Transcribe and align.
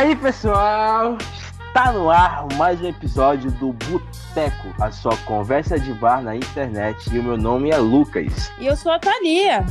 aí, 0.00 0.16
pessoal? 0.16 1.18
Está 1.68 1.92
no 1.92 2.08
ar 2.08 2.46
mais 2.56 2.80
um 2.80 2.86
episódio 2.86 3.50
do 3.50 3.74
Boteco, 3.74 4.74
a 4.82 4.90
sua 4.90 5.14
conversa 5.26 5.78
de 5.78 5.92
bar 5.92 6.22
na 6.22 6.34
internet. 6.34 7.14
E 7.14 7.18
o 7.18 7.22
meu 7.22 7.36
nome 7.36 7.70
é 7.70 7.76
Lucas. 7.76 8.50
E 8.58 8.64
eu 8.64 8.74
sou 8.76 8.92
a 8.92 8.98
Thalia. 8.98 9.62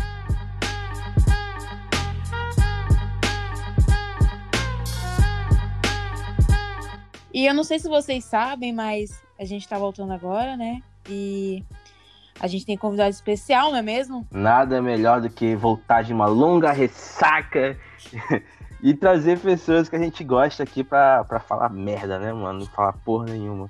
E 7.34 7.48
eu 7.48 7.54
não 7.56 7.64
sei 7.64 7.80
se 7.80 7.90
vocês 7.90 8.24
sabem, 8.24 8.72
mas 8.72 9.24
a 9.40 9.46
gente 9.46 9.68
tá 9.68 9.80
voltando 9.80 10.14
agora, 10.14 10.56
né? 10.56 10.84
E 11.10 11.64
a 12.40 12.46
gente 12.46 12.68
tem 12.68 12.78
convidado 12.78 13.10
especial, 13.10 13.72
não 13.72 13.80
é 13.80 13.82
mesmo? 13.82 14.28
Nada 14.30 14.80
melhor 14.80 15.22
do 15.22 15.30
que 15.30 15.56
voltar 15.56 16.04
de 16.04 16.14
uma 16.14 16.28
longa 16.28 16.72
ressaca 16.72 17.76
e 18.82 18.94
trazer 18.94 19.40
pessoas 19.40 19.90
que 19.90 19.96
a 19.96 20.00
gente 20.00 20.24
gosta 20.24 20.64
aqui 20.64 20.84
pra, 20.84 21.24
pra 21.24 21.40
falar 21.40 21.70
merda, 21.70 22.18
né, 22.18 22.32
mano? 22.32 22.60
Não 22.60 22.66
falar 22.68 22.94
porra 22.94 23.26
nenhuma. 23.26 23.70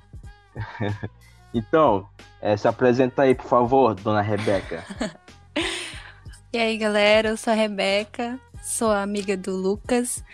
então, 1.52 2.08
é, 2.40 2.56
se 2.56 2.68
apresenta 2.68 3.22
aí, 3.22 3.34
por 3.34 3.46
favor, 3.46 3.94
dona 3.94 4.20
Rebeca. 4.20 4.84
e 6.52 6.58
aí, 6.58 6.78
galera, 6.78 7.30
eu 7.30 7.36
sou 7.36 7.52
a 7.52 7.56
Rebeca, 7.56 8.38
sou 8.62 8.92
amiga 8.92 9.36
do 9.36 9.56
Lucas, 9.56 10.24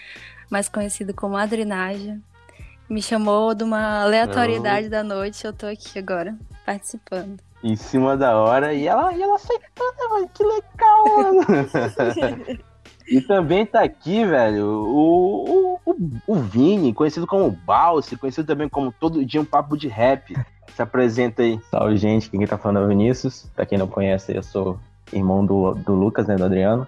mais 0.51 0.69
conhecido 0.69 1.15
como 1.15 1.37
Adrenaja. 1.37 2.19
Me 2.89 3.03
chamou 3.03 3.55
de 3.55 3.65
uma 3.65 4.03
aleatoriedade 4.03 4.89
da 4.89 5.03
noite, 5.03 5.45
eu 5.45 5.53
tô 5.53 5.67
aqui 5.67 5.98
agora, 5.98 6.37
participando. 6.65 7.41
Em 7.65 7.75
cima 7.75 8.17
da 8.17 8.37
hora, 8.37 8.72
e 8.75 8.87
ela, 8.87 9.12
e 9.12 9.22
ela 9.22 9.39
né, 9.39 10.09
mano? 10.09 10.31
Que 10.33 10.45
legal, 10.45 11.05
mano. 11.17 12.67
e 13.09 13.21
também 13.21 13.65
tá 13.65 13.83
aqui, 13.83 14.25
velho, 14.25 14.67
o, 14.67 15.81
o, 15.85 15.97
o, 16.27 16.35
Vini, 16.35 16.93
conhecido 16.93 17.27
como 17.27 17.51
Balsi, 17.51 18.17
conhecido 18.17 18.47
também 18.47 18.69
como 18.69 18.93
Todo 18.93 19.25
Dia 19.25 19.41
um 19.41 19.45
Papo 19.45 19.77
de 19.77 19.89
Rap. 19.89 20.35
Se 20.75 20.83
apresenta 20.83 21.43
aí. 21.43 21.61
Salve, 21.71 21.97
gente. 21.97 22.29
Quem 22.29 22.47
tá 22.47 22.59
falando 22.59 22.81
é 22.81 22.84
o 22.84 22.89
Vinícius. 22.89 23.49
Pra 23.55 23.65
quem 23.65 23.79
não 23.79 23.87
conhece, 23.87 24.37
eu 24.37 24.43
sou 24.43 24.79
irmão 25.12 25.47
do, 25.47 25.75
do 25.75 25.95
Lucas, 25.95 26.27
né, 26.27 26.37
do 26.37 26.45
Adriano. 26.45 26.87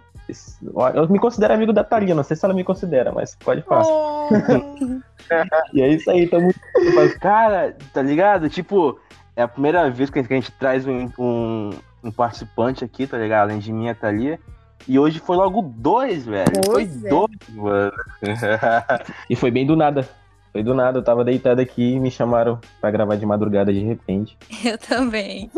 Eu 0.94 1.08
me 1.08 1.18
considero 1.18 1.54
amigo 1.54 1.72
da 1.72 1.82
Thalia, 1.82 2.14
não 2.14 2.22
sei 2.22 2.36
se 2.36 2.44
ela 2.44 2.52
me 2.52 2.62
considera, 2.62 3.12
mas 3.12 3.34
pode 3.36 3.62
falar. 3.62 3.84
Oh. 3.86 4.28
e 5.72 5.80
é 5.80 5.88
isso 5.88 6.10
aí, 6.10 6.26
tamo. 6.26 6.52
Cara, 7.18 7.74
tá 7.94 8.02
ligado? 8.02 8.50
Tipo, 8.50 8.98
é 9.34 9.42
a 9.42 9.48
primeira 9.48 9.88
vez 9.90 10.10
que 10.10 10.18
a 10.18 10.22
gente 10.22 10.52
traz 10.52 10.86
um, 10.86 11.08
um, 11.18 11.70
um 12.04 12.10
participante 12.10 12.84
aqui, 12.84 13.06
tá 13.06 13.16
ligado? 13.16 13.48
Além 13.48 13.58
de 13.58 13.72
mim, 13.72 13.88
a 13.88 13.94
Thalia. 13.94 14.38
E 14.86 14.98
hoje 14.98 15.18
foi 15.18 15.36
logo 15.36 15.62
dois, 15.62 16.24
velho. 16.24 16.52
Pois 16.64 16.90
foi 16.90 17.06
é. 17.06 17.10
dois, 17.10 17.38
mano. 17.54 17.92
e 19.28 19.36
foi 19.36 19.50
bem 19.50 19.66
do 19.66 19.76
nada. 19.76 20.08
Foi 20.52 20.62
do 20.62 20.74
nada, 20.74 20.98
eu 20.98 21.04
tava 21.04 21.24
deitado 21.24 21.60
aqui 21.60 21.94
e 21.94 22.00
me 22.00 22.10
chamaram 22.10 22.58
pra 22.80 22.90
gravar 22.90 23.16
de 23.16 23.26
madrugada 23.26 23.72
de 23.72 23.80
repente. 23.80 24.36
Eu 24.64 24.78
também. 24.78 25.50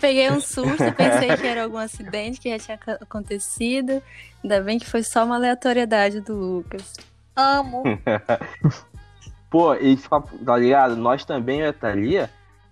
Peguei 0.00 0.30
um 0.30 0.40
susto, 0.40 0.92
pensei 0.96 1.36
que 1.36 1.46
era 1.46 1.64
algum 1.64 1.76
acidente 1.76 2.40
que 2.40 2.50
já 2.50 2.58
tinha 2.58 2.78
acontecido. 3.00 4.02
Ainda 4.42 4.60
bem 4.60 4.78
que 4.78 4.86
foi 4.86 5.02
só 5.02 5.24
uma 5.24 5.36
aleatoriedade 5.36 6.20
do 6.20 6.34
Lucas. 6.34 6.94
Amo. 7.36 7.82
Pô, 9.50 9.74
e 9.74 9.96
tá 10.44 10.56
ligado? 10.56 10.96
Nós 10.96 11.24
também, 11.24 11.60
eu 11.60 11.66
e 11.66 11.68
a 11.68 11.72
Thalia, 11.72 12.30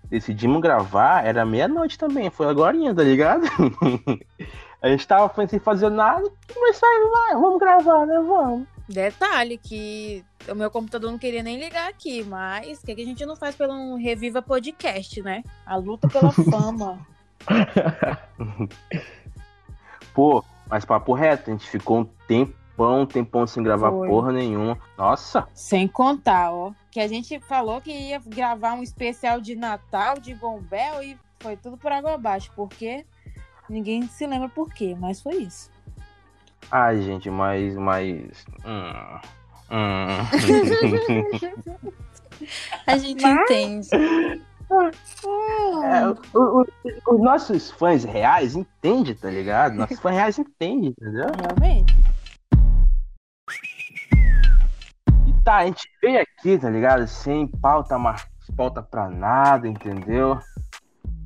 decidimos 0.09 0.61
gravar, 0.61 1.25
era 1.25 1.45
meia-noite 1.45 1.97
também, 1.97 2.29
foi 2.29 2.47
agora, 2.47 2.77
tá 2.93 3.03
ligado? 3.03 3.43
a 4.83 4.89
gente 4.89 5.07
tava 5.07 5.47
sem 5.47 5.59
fazer 5.59 5.89
nada, 5.89 6.29
mas 6.59 6.77
vai, 6.79 7.33
vamos 7.35 7.57
gravar, 7.57 8.05
né? 8.05 8.19
Vamos. 8.19 8.67
Detalhe 8.89 9.57
que 9.57 10.25
o 10.49 10.53
meu 10.53 10.69
computador 10.69 11.09
não 11.09 11.17
queria 11.17 11.41
nem 11.41 11.57
ligar 11.57 11.89
aqui, 11.89 12.21
mas 12.21 12.79
o 12.79 12.85
que, 12.85 12.93
que 12.93 13.01
a 13.01 13.05
gente 13.05 13.25
não 13.25 13.37
faz 13.37 13.55
pelo 13.55 13.73
um 13.73 13.95
Reviva 13.95 14.41
Podcast, 14.41 15.21
né? 15.21 15.41
A 15.65 15.77
luta 15.77 16.09
pela 16.09 16.33
fama. 16.51 16.99
Pô, 20.13 20.43
mas 20.69 20.83
papo 20.83 21.13
reto, 21.13 21.49
a 21.49 21.53
gente 21.53 21.69
ficou 21.69 21.99
um 21.99 22.05
tempão, 22.27 23.03
um 23.03 23.05
tempão 23.05 23.47
sem 23.47 23.63
gravar 23.63 23.89
Foi. 23.89 24.09
porra 24.09 24.33
nenhuma. 24.33 24.77
Nossa! 24.97 25.47
Sem 25.53 25.87
contar, 25.87 26.51
ó. 26.51 26.73
Que 26.91 26.99
a 26.99 27.07
gente 27.07 27.39
falou 27.39 27.79
que 27.79 27.89
ia 27.89 28.19
gravar 28.19 28.73
um 28.73 28.83
especial 28.83 29.39
de 29.39 29.55
Natal 29.55 30.19
de 30.19 30.33
Gombel 30.33 31.01
e 31.01 31.17
foi 31.39 31.55
tudo 31.55 31.77
por 31.77 31.89
água 31.89 32.15
abaixo, 32.15 32.51
porque 32.53 33.05
ninguém 33.73 34.07
se 34.07 34.25
lembra 34.25 34.47
por 34.47 34.71
quê, 34.71 34.95
mas 34.97 35.21
foi 35.21 35.37
isso. 35.37 35.69
Ai, 36.71 37.01
gente, 37.01 37.29
mas. 37.29 37.75
mas... 37.75 38.45
Hum, 38.65 39.19
hum. 39.71 40.19
a 42.87 42.97
gente 42.97 43.21
mas... 43.21 43.41
entende. 43.41 43.89
É, 45.83 46.07
o, 46.33 46.61
o, 46.61 46.65
os 47.07 47.21
nossos 47.21 47.69
fãs 47.71 48.03
reais 48.03 48.55
entendem, 48.55 49.13
tá 49.13 49.29
ligado? 49.29 49.75
Nossos 49.75 49.99
fãs 49.99 50.15
reais 50.15 50.39
entendem, 50.39 50.89
entendeu? 50.97 51.27
Realmente. 51.39 51.95
E 55.27 55.33
tá, 55.43 55.57
a 55.57 55.65
gente 55.65 55.87
veio 56.01 56.21
aqui, 56.21 56.57
tá 56.57 56.69
ligado? 56.69 57.05
Sem 57.07 57.47
pauta, 57.47 57.95
pauta 58.55 58.81
pra 58.81 59.09
nada, 59.09 59.67
entendeu? 59.67 60.39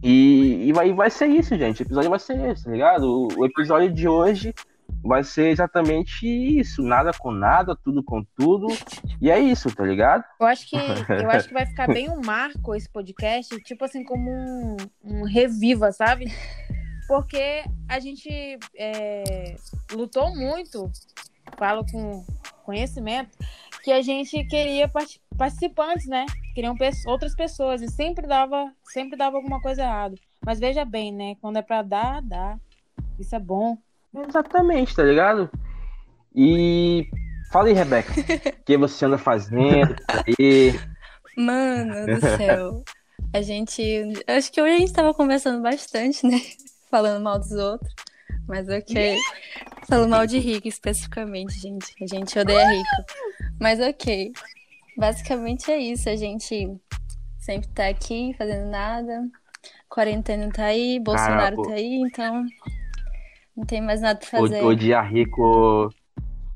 E, 0.04 0.68
e, 0.68 0.74
vai, 0.74 0.94
vai 0.94 1.10
ser 1.10 1.28
isso, 1.28 1.58
gente. 1.58 1.82
O 1.82 1.84
episódio 1.84 2.10
vai 2.10 2.20
ser 2.20 2.40
esse, 2.50 2.66
tá 2.66 2.72
ligado? 2.72 3.04
O, 3.04 3.28
o 3.40 3.46
episódio 3.46 3.92
de 3.92 4.08
hoje 4.08 4.54
vai 5.04 5.24
ser 5.24 5.50
exatamente 5.50 6.28
isso, 6.28 6.82
nada 6.82 7.12
com 7.18 7.32
nada, 7.32 7.76
tudo 7.76 8.04
com 8.04 8.24
tudo. 8.36 8.68
E 9.22 9.32
é 9.32 9.40
isso, 9.40 9.74
tá 9.74 9.84
ligado? 9.84 10.24
Eu 10.40 10.48
acho 10.48 10.70
que 10.70 10.76
eu 10.76 11.30
acho 11.30 11.48
que 11.48 11.54
vai 11.54 11.66
ficar 11.66 11.88
bem 11.88 12.10
um 12.12 12.22
marco 12.22 12.76
esse 12.76 12.90
podcast, 12.90 13.56
tipo 13.64 13.86
assim 13.86 14.04
como 14.04 14.30
um, 14.30 14.78
um 15.04 15.24
reviva, 15.24 15.92
sabe? 15.92 16.32
Porque 17.08 17.64
a 17.88 18.00
gente 18.00 18.30
é, 18.78 19.56
lutou 19.94 20.36
muito, 20.36 20.92
falo 21.58 21.86
com 21.90 22.26
conhecimento, 22.66 23.32
que 23.88 23.92
a 23.94 24.02
gente 24.02 24.44
queria 24.44 24.92
participantes, 25.38 26.08
né? 26.08 26.26
Queriam 26.54 26.76
outras 27.06 27.34
pessoas 27.34 27.82
e 27.82 27.88
sempre 27.88 28.28
dava, 28.28 28.70
sempre 28.84 29.18
dava 29.18 29.38
alguma 29.38 29.62
coisa 29.62 29.82
errada. 29.82 30.16
Mas 30.46 30.60
veja 30.60 30.84
bem, 30.84 31.14
né? 31.14 31.38
Quando 31.40 31.56
é 31.56 31.62
para 31.62 31.84
dar, 31.84 32.22
dá. 32.22 32.60
Isso 33.18 33.34
é 33.34 33.40
bom. 33.40 33.78
Exatamente, 34.28 34.94
tá 34.94 35.04
ligado? 35.04 35.50
E 36.36 37.10
fala 37.50 37.70
aí, 37.70 37.74
Rebeca, 37.74 38.12
o 38.12 38.24
que 38.66 38.76
você 38.76 39.06
anda 39.06 39.18
fazendo 39.18 39.96
aí? 40.10 40.78
Mano 41.38 42.08
do 42.08 42.20
céu. 42.36 42.84
A 43.34 43.42
gente. 43.42 44.04
Acho 44.28 44.52
que 44.52 44.62
hoje 44.62 44.76
a 44.76 44.80
gente 44.80 44.92
tava 44.92 45.14
conversando 45.14 45.62
bastante, 45.62 46.28
né? 46.28 46.42
Falando 46.92 47.24
mal 47.24 47.40
dos 47.40 47.52
outros. 47.52 47.94
Mas 48.50 48.68
ok. 48.68 49.18
Falando 49.88 50.10
mal 50.10 50.28
de 50.28 50.40
rico 50.40 50.68
especificamente, 50.68 51.58
gente. 51.58 51.94
A 52.02 52.06
gente 52.06 52.38
odeia 52.38 52.68
rico. 52.68 53.37
Mas 53.60 53.80
ok. 53.80 54.32
Basicamente 54.98 55.72
é 55.72 55.78
isso. 55.78 56.10
A 56.10 56.16
gente 56.16 56.78
sempre 57.40 57.68
tá 57.70 57.88
aqui 57.88 58.36
fazendo 58.38 58.70
nada. 58.70 59.24
Quarentena 59.90 60.52
tá 60.52 60.66
aí, 60.66 61.00
Bolsonaro 61.00 61.62
tá 61.64 61.74
aí, 61.74 62.02
então 62.02 62.46
não 63.56 63.66
tem 63.66 63.82
mais 63.82 64.02
nada 64.02 64.20
pra 64.20 64.40
fazer. 64.40 64.64
Odiar 64.64 65.12
rico. 65.12 65.90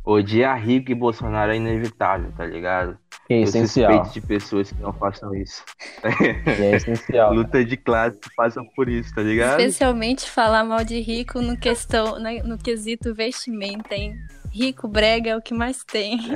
Odiar 0.04 0.60
rico 0.60 0.92
e 0.92 0.96
Bolsonaro 0.96 1.52
é 1.52 1.56
inevitável, 1.56 2.32
tá 2.36 2.46
ligado? 2.46 2.98
É 3.30 3.42
essencial. 3.42 3.92
Respeito 3.92 4.14
de 4.14 4.22
pessoas 4.28 4.72
que 4.72 4.82
não 4.82 4.92
façam 4.94 5.34
isso. 5.36 5.64
É 6.46 6.76
essencial. 6.76 7.34
Luta 7.34 7.64
de 7.64 7.78
classe 7.78 8.20
passam 8.36 8.66
por 8.76 8.90
isso, 8.90 9.14
tá 9.14 9.22
ligado? 9.22 9.60
Especialmente 9.60 10.30
falar 10.30 10.64
mal 10.64 10.84
de 10.84 11.00
rico 11.00 11.42
no, 11.42 11.58
questão, 11.58 12.18
no 12.20 12.58
quesito 12.58 13.14
vestimenta, 13.14 13.96
hein? 13.96 14.16
Rico, 14.52 14.88
brega 14.88 15.32
é 15.32 15.36
o 15.36 15.42
que 15.42 15.54
mais 15.54 15.84
tem. 15.84 16.20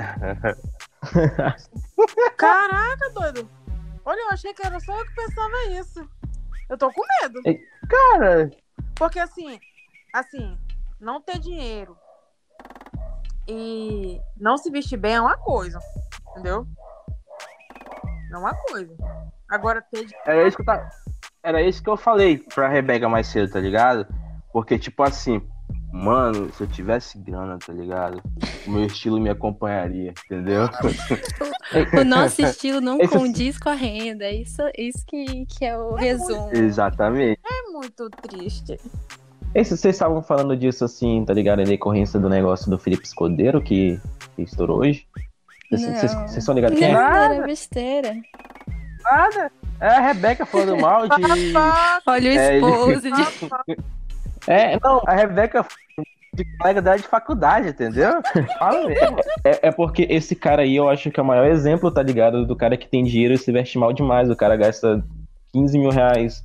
Caraca, 2.38 3.10
doido. 3.14 3.50
Olha, 4.06 4.20
eu 4.22 4.30
achei 4.30 4.54
que 4.54 4.66
era 4.66 4.80
só 4.80 4.98
eu 4.98 5.06
que 5.06 5.16
pensava 5.16 5.66
isso. 5.72 6.10
Eu 6.70 6.78
tô 6.78 6.92
com 6.92 7.02
medo. 7.22 7.42
Cara. 7.90 8.52
Porque 8.96 9.20
assim, 9.20 9.60
assim, 10.14 10.58
não 11.00 11.22
ter 11.22 11.40
dinheiro 11.40 11.98
e 13.48 14.20
não 14.38 14.58
se 14.58 14.72
vestir 14.72 14.98
bem 14.98 15.16
é 15.16 15.22
uma 15.22 15.38
coisa, 15.38 15.80
entendeu? 16.32 16.66
É 18.32 18.38
uma 18.38 18.54
coisa. 18.56 18.96
Agora 19.50 19.82
ter 19.82 20.08
Era 20.26 20.48
isso 20.48 20.58
que 20.58 20.62
eu, 20.62 20.66
tava... 20.66 20.90
Era 21.44 21.62
isso 21.62 21.84
que 21.84 21.90
eu 21.90 21.98
falei 21.98 22.38
pra 22.38 22.70
Rebeca 22.70 23.08
mais 23.08 23.28
cedo, 23.28 23.52
tá 23.52 23.60
ligado? 23.60 24.08
Porque, 24.52 24.80
tipo 24.80 25.04
assim, 25.04 25.46
mano, 25.96 26.52
se 26.54 26.62
eu 26.62 26.68
tivesse 26.68 27.18
grana, 27.18 27.58
tá 27.58 27.72
ligado? 27.72 28.22
O 28.68 28.72
meu 28.72 28.86
estilo 28.86 29.20
me 29.20 29.30
acompanharia, 29.30 30.14
entendeu? 30.26 30.70
o, 32.00 32.04
nosso 32.04 32.42
estilo 32.44 32.82
não 32.82 33.00
Esse... 33.00 33.18
condiz 33.18 33.58
com 33.58 33.70
a 33.70 33.74
renda. 33.74 34.30
Isso, 34.30 34.62
isso 34.78 35.06
que, 35.08 35.46
que 35.46 35.64
é 35.64 35.78
o 35.78 35.98
é 35.98 36.02
resumo. 36.02 36.42
Muito... 36.42 36.58
Exatamente. 36.58 37.40
É 37.46 37.72
muito 37.72 38.10
triste. 38.10 38.78
Esse, 39.54 39.78
vocês 39.78 39.96
estavam 39.96 40.22
falando 40.22 40.56
disso 40.58 40.84
assim, 40.84 41.24
tá 41.24 41.34
ligado? 41.34 41.62
Em 41.62 41.66
decorrência 41.66 42.20
do 42.20 42.28
negócio 42.28 42.70
do 42.70 42.78
Felipe 42.78 43.06
Escudeiro 43.06 43.62
que, 43.62 43.98
que 44.36 44.42
estourou 44.42 44.80
hoje. 44.80 45.08
Vocês 45.72 46.38
estão 46.38 46.54
ligados 46.54 46.78
quem 46.78 46.94
é? 46.94 46.94
Besteira, 46.94 47.48
besteira. 47.48 48.16
Nada. 49.02 49.52
É 49.80 49.88
a 49.88 50.02
Rebeca 50.02 50.46
falando 50.46 50.78
mal 50.78 51.08
de. 51.08 51.22
Olha 52.06 52.32
o 52.32 52.34
É, 52.34 52.58
esposo 52.58 53.02
de... 53.02 53.78
É, 54.48 54.80
não, 54.80 55.02
a 55.06 55.14
Rebeca 55.14 55.66
de 56.34 56.46
colega 56.58 56.82
dela 56.82 56.98
de 56.98 57.08
faculdade, 57.08 57.70
entendeu? 57.70 58.22
Fala 58.60 58.88
mesmo. 58.88 59.18
É, 59.44 59.70
é 59.70 59.72
porque 59.72 60.06
esse 60.10 60.36
cara 60.36 60.64
aí 60.64 60.76
eu 60.76 60.90
acho 60.90 61.10
que 61.10 61.20
é 61.20 61.24
o 61.24 61.26
maior 61.26 61.48
exemplo, 61.48 61.90
tá 61.92 62.04
ligado? 62.04 62.46
Do 62.46 62.56
cara 62.56 62.76
que 62.76 62.88
tem 62.88 63.04
dinheiro 63.04 63.34
e 63.34 63.38
se 63.38 63.52
veste 63.52 63.78
mal 63.78 63.94
demais. 63.94 64.30
O 64.30 64.36
cara 64.36 64.58
gasta 64.58 65.04
15 65.54 65.80
mil 65.80 65.90
reais 65.90 66.44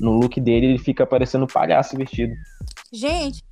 no 0.00 0.12
look 0.12 0.40
dele 0.40 0.66
e 0.66 0.70
ele 0.70 0.78
fica 0.78 1.06
parecendo 1.06 1.44
um 1.44 1.48
palhaço 1.48 1.96
vestido. 1.96 2.34
Gente, 2.92 3.44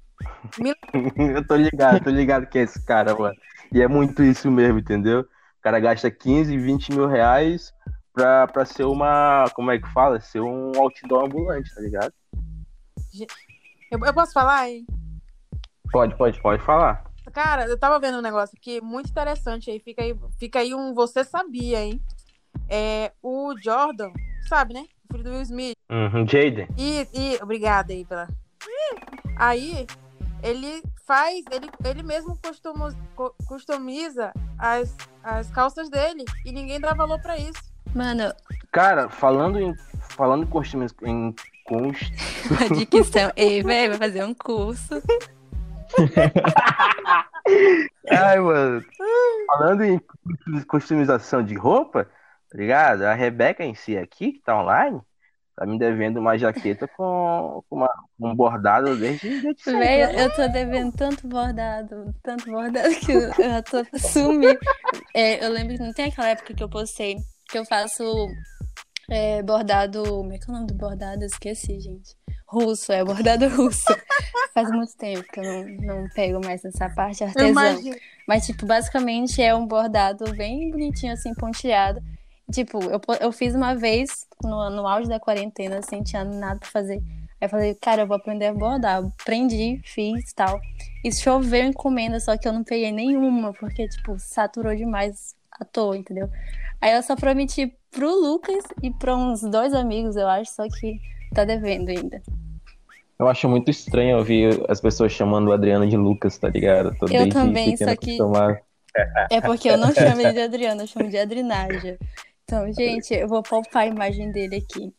Eu 1.17 1.47
tô 1.47 1.57
ligado, 1.57 2.03
tô 2.03 2.11
ligado 2.11 2.47
que 2.47 2.59
é 2.59 2.63
esse 2.63 2.85
cara, 2.85 3.15
mano. 3.15 3.37
E 3.73 3.83
é 3.83 3.89
muito 3.89 4.23
isso 4.23 4.51
mesmo, 4.51 4.79
entendeu? 4.79 5.21
O 5.21 5.63
cara 5.63 5.81
gasta 5.81 6.11
15, 6.11 6.57
20 6.57 6.93
mil 6.93 7.07
reais 7.07 7.73
pra, 8.13 8.47
pra 8.47 8.65
ser 8.65 8.85
uma. 8.85 9.45
Como 9.55 9.71
é 9.71 9.79
que 9.79 9.93
fala? 9.93 10.21
Ser 10.21 10.41
um 10.41 10.73
outdoor 10.77 11.25
ambulante, 11.25 11.75
tá 11.75 11.81
ligado? 11.81 12.13
Eu, 13.91 13.99
eu 14.05 14.15
posso 14.15 14.33
falar, 14.33 14.69
hein? 14.69 14.87
Pode, 15.91 16.17
pode. 16.17 16.41
Pode 16.41 16.62
falar. 16.62 17.05
Cara, 17.33 17.67
eu 17.67 17.79
tava 17.79 17.99
vendo 17.99 18.19
um 18.19 18.23
negócio 18.23 18.56
aqui 18.56 18.81
muito 18.81 19.11
interessante 19.11 19.71
aí. 19.71 19.81
Fica 19.81 20.03
aí, 20.03 20.17
fica 20.38 20.59
aí 20.61 20.75
um 20.75 20.94
você 20.94 21.25
sabia, 21.25 21.81
hein? 21.83 22.00
É, 22.69 23.12
o 23.23 23.55
Jordan, 23.62 24.12
sabe, 24.49 24.75
né? 24.75 24.87
O 25.09 25.12
filho 25.12 25.25
do 25.25 25.31
Will 25.31 25.43
Smith. 25.43 25.77
Uhum, 25.91 26.27
Jaden. 26.27 26.69
E, 26.77 27.06
e 27.12 27.38
obrigada 27.43 27.93
aí 27.93 28.05
pela. 28.05 28.29
Aí 29.37 29.87
ele 30.43 30.83
faz, 31.06 31.44
ele, 31.50 31.69
ele 31.85 32.03
mesmo 32.03 32.37
costumo- 32.43 32.88
co- 33.15 33.35
customiza 33.47 34.33
as, 34.59 34.97
as 35.23 35.50
calças 35.50 35.88
dele 35.88 36.25
e 36.44 36.53
ninguém 36.53 36.81
dá 36.81 36.94
valor 36.94 37.21
pra 37.21 37.37
isso. 37.37 37.61
Mano, 37.94 38.33
Cara, 38.73 39.09
falando 39.09 39.59
em. 39.61 39.75
Falando 40.11 40.44
em 40.44 40.47
costumes. 40.47 40.94
Em 41.03 41.35
const... 41.67 42.13
a 42.61 42.75
dicção. 42.75 43.33
Ei, 43.37 43.63
velho, 43.63 43.91
vai 43.91 43.99
fazer 43.99 44.25
um 44.25 44.35
curso. 44.35 45.01
Ai, 48.11 48.41
mano. 48.41 48.85
Falando 49.47 49.85
em 49.85 50.01
customização 50.69 51.43
de 51.43 51.55
roupa, 51.55 52.05
tá 52.51 52.59
ligado? 52.59 53.03
A 53.03 53.15
Rebeca 53.15 53.65
em 53.65 53.75
si 53.75 53.97
aqui, 53.97 54.33
que 54.33 54.41
tá 54.41 54.61
online, 54.61 55.01
tá 55.55 55.65
me 55.65 55.79
devendo 55.79 56.19
uma 56.19 56.37
jaqueta 56.37 56.89
com, 56.89 57.63
com 57.69 57.77
uma, 57.77 57.89
um 58.21 58.35
bordado 58.35 58.97
desde, 58.97 59.41
desde. 59.41 59.62
Velho, 59.65 60.19
eu 60.19 60.35
tô 60.35 60.49
devendo 60.49 60.93
tanto 60.93 61.29
bordado, 61.29 62.12
tanto 62.23 62.51
bordado 62.51 62.95
que 62.97 63.12
eu, 63.12 63.21
eu 63.21 63.62
tô 63.62 63.85
sumir. 63.99 64.59
É, 65.15 65.45
eu 65.45 65.53
lembro 65.53 65.77
que 65.77 65.83
não 65.83 65.93
tem 65.93 66.07
aquela 66.07 66.29
época 66.29 66.53
que 66.53 66.62
eu 66.62 66.69
postei 66.69 67.17
que 67.49 67.59
eu 67.59 67.65
faço 67.65 68.29
é, 69.08 69.43
bordado. 69.43 70.03
Como 70.05 70.32
é 70.32 70.38
que 70.38 70.49
é 70.49 70.50
o 70.50 70.55
nome 70.55 70.67
do 70.67 70.75
bordado? 70.75 71.23
Eu 71.23 71.26
esqueci, 71.26 71.81
gente. 71.81 72.17
Russo, 72.47 72.93
é 72.93 73.05
bordado 73.05 73.49
russo. 73.55 73.85
Faz 74.55 74.70
muito 74.70 74.97
tempo 74.97 75.25
que 75.32 75.41
eu 75.41 75.44
não, 75.44 76.03
não 76.03 76.08
pego 76.11 76.41
mais 76.44 76.62
nessa 76.62 76.88
parte 76.88 77.25
artesã. 77.25 77.53
Mas, 78.26 78.47
tipo, 78.47 78.67
basicamente 78.67 79.43
é 79.43 79.55
um 79.55 79.67
bordado 79.67 80.32
bem 80.35 80.70
bonitinho, 80.70 81.12
assim, 81.12 81.35
ponteado. 81.35 82.00
Tipo, 82.53 82.82
eu, 82.85 83.00
eu 83.20 83.32
fiz 83.32 83.55
uma 83.55 83.75
vez 83.75 84.26
no, 84.43 84.70
no 84.70 84.87
auge 84.87 85.09
da 85.09 85.19
quarentena, 85.19 85.79
assim, 85.79 86.02
tinha 86.02 86.25
nada 86.25 86.59
pra 86.59 86.69
fazer. 86.69 87.02
Aí 87.41 87.47
eu 87.47 87.49
falei, 87.49 87.75
cara, 87.75 88.02
eu 88.02 88.06
vou 88.06 88.17
aprender 88.17 88.47
a 88.47 88.55
bordar. 88.55 89.05
Aprendi, 89.05 89.81
fiz 89.85 90.32
tal. 90.32 90.61
E 91.05 91.12
choveu 91.12 91.64
encomenda, 91.64 92.19
só 92.19 92.37
que 92.37 92.47
eu 92.47 92.52
não 92.52 92.64
peguei 92.64 92.93
nenhuma, 92.93 93.52
porque, 93.52 93.88
tipo, 93.88 94.19
saturou 94.19 94.75
demais 94.75 95.35
à 95.52 95.64
toa, 95.64 95.97
entendeu? 95.97 96.31
Aí 96.81 96.93
eu 96.93 97.02
só 97.02 97.17
prometi 97.17 97.75
pro 97.97 98.15
Lucas 98.15 98.63
e 98.83 98.93
pra 98.93 99.17
uns 99.17 99.41
dois 99.41 99.73
amigos, 99.73 100.17
eu 100.17 100.29
acho, 100.29 100.53
só 100.53 100.69
que 100.69 101.01
tá 101.35 101.45
devendo 101.45 101.89
ainda. 101.89 102.23
Eu 103.19 103.27
acho 103.27 103.49
muito 103.49 103.71
estranho 103.71 104.19
ouvir 104.19 104.63
as 104.69 104.79
pessoas 104.79 105.11
chamando 105.11 105.49
o 105.49 105.53
Adriano 105.53 105.89
de 105.89 105.97
Lucas, 105.97 106.37
tá 106.37 106.51
ligado? 106.51 106.95
Tô 106.99 107.07
Eu 107.07 107.31
também, 107.31 107.75
só 107.75 107.97
que- 107.97 108.21
acostumado. 108.21 108.59
É 109.31 109.41
porque 109.41 109.71
eu 109.71 109.79
não 109.79 109.93
chamo 109.93 110.21
ele 110.21 110.33
de 110.33 110.41
Adriano, 110.41 110.83
eu 110.83 110.87
chamo 110.87 111.09
de 111.09 111.19
Adrinágia. 111.19 111.99
Então, 112.45 112.71
gente, 112.73 113.15
eu 113.15 113.27
vou 113.27 113.43
poupar 113.43 113.85
a 113.85 113.87
imagem 113.87 114.31
dele 114.31 114.57
aqui. 114.57 114.93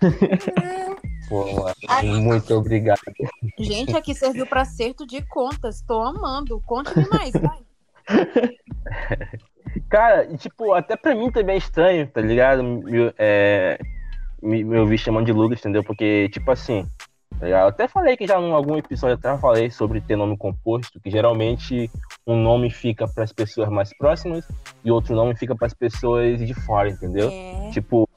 Muito 2.22 2.54
obrigado. 2.54 3.00
Gente, 3.58 3.96
aqui 3.96 4.14
serviu 4.14 4.46
pra 4.46 4.60
acerto 4.62 5.06
de 5.06 5.22
contas. 5.22 5.80
Tô 5.82 6.00
amando. 6.00 6.62
Conte-me 6.66 7.08
mais, 7.08 7.32
vai. 7.32 7.58
Cara, 9.88 10.26
tipo, 10.36 10.72
até 10.72 10.96
pra 10.96 11.14
mim 11.14 11.30
também 11.30 11.54
é 11.54 11.58
estranho, 11.58 12.06
tá 12.06 12.20
ligado? 12.20 12.62
Me, 12.62 13.12
é, 13.18 13.78
me, 14.42 14.78
ouvir 14.78 14.98
chamando 14.98 15.26
de 15.26 15.32
Lucas, 15.32 15.60
entendeu? 15.60 15.82
Porque, 15.82 16.28
tipo 16.30 16.50
assim, 16.50 16.86
tá 17.38 17.46
ligado? 17.46 17.62
Eu 17.62 17.68
até 17.68 17.88
falei 17.88 18.16
que 18.16 18.26
já 18.26 18.40
em 18.40 18.52
algum 18.52 18.76
episódio 18.76 19.14
até 19.14 19.36
falei 19.38 19.70
sobre 19.70 20.00
ter 20.00 20.16
nome 20.16 20.36
composto, 20.36 21.00
que 21.00 21.10
geralmente 21.10 21.90
um 22.26 22.36
nome 22.36 22.70
fica 22.70 23.06
pras 23.06 23.32
pessoas 23.32 23.68
mais 23.68 23.96
próximas 23.96 24.46
e 24.84 24.90
outro 24.90 25.14
nome 25.14 25.36
fica 25.36 25.54
pras 25.54 25.74
pessoas 25.74 26.38
de 26.38 26.54
fora, 26.54 26.90
entendeu? 26.90 27.30
É. 27.30 27.70
Tipo, 27.70 28.08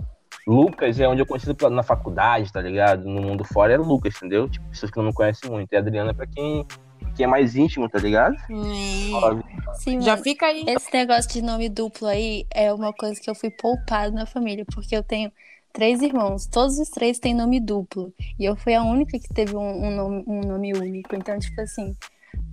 Lucas 0.48 1.00
é 1.00 1.08
onde 1.08 1.22
eu 1.22 1.26
conheci 1.26 1.48
na 1.70 1.84
faculdade, 1.84 2.52
tá 2.52 2.62
ligado? 2.62 3.04
No 3.04 3.22
mundo 3.22 3.44
fora 3.44 3.74
é 3.74 3.78
Lucas, 3.78 4.16
entendeu? 4.16 4.50
Tipo, 4.50 4.68
pessoas 4.70 4.92
que 4.92 4.98
não 4.98 5.06
me 5.06 5.14
conhecem 5.14 5.50
muito. 5.50 5.72
E 5.72 5.78
Adriana 5.78 6.12
é 6.12 6.14
pra 6.14 6.26
quem, 6.26 6.66
quem 7.20 7.26
é 7.26 7.28
mais 7.28 7.54
íntimo, 7.58 7.90
tá 7.90 8.00
ligado? 8.00 8.36
Óbvio. 9.14 9.44
Sim, 9.76 10.00
Já 10.02 10.16
fica 10.16 10.46
aí. 10.46 10.64
esse 10.68 10.88
negócio 10.94 11.30
de 11.32 11.42
nome 11.42 11.68
duplo 11.68 12.08
aí 12.08 12.46
é 12.50 12.72
uma 12.74 12.94
coisa 12.94 13.20
que 13.20 13.30
eu 13.30 13.36
fui 13.36 13.50
poupada 13.52 14.10
na 14.12 14.26
família, 14.26 14.66
porque 14.74 14.96
eu 14.96 15.04
tenho 15.04 15.30
três 15.74 16.02
irmãos, 16.02 16.48
todos 16.48 16.80
os 16.80 16.90
três 16.90 17.20
têm 17.20 17.34
nome 17.36 17.60
duplo. 17.60 18.14
E 18.40 18.46
eu 18.46 18.56
fui 18.56 18.74
a 18.74 18.82
única 18.84 19.20
que 19.20 19.28
teve 19.34 19.54
um, 19.56 19.86
um 19.88 19.92
nome, 19.96 20.24
um 20.28 20.40
nome 20.42 20.74
único. 20.74 21.14
Então, 21.14 21.38
tipo 21.38 21.60
assim, 21.60 21.94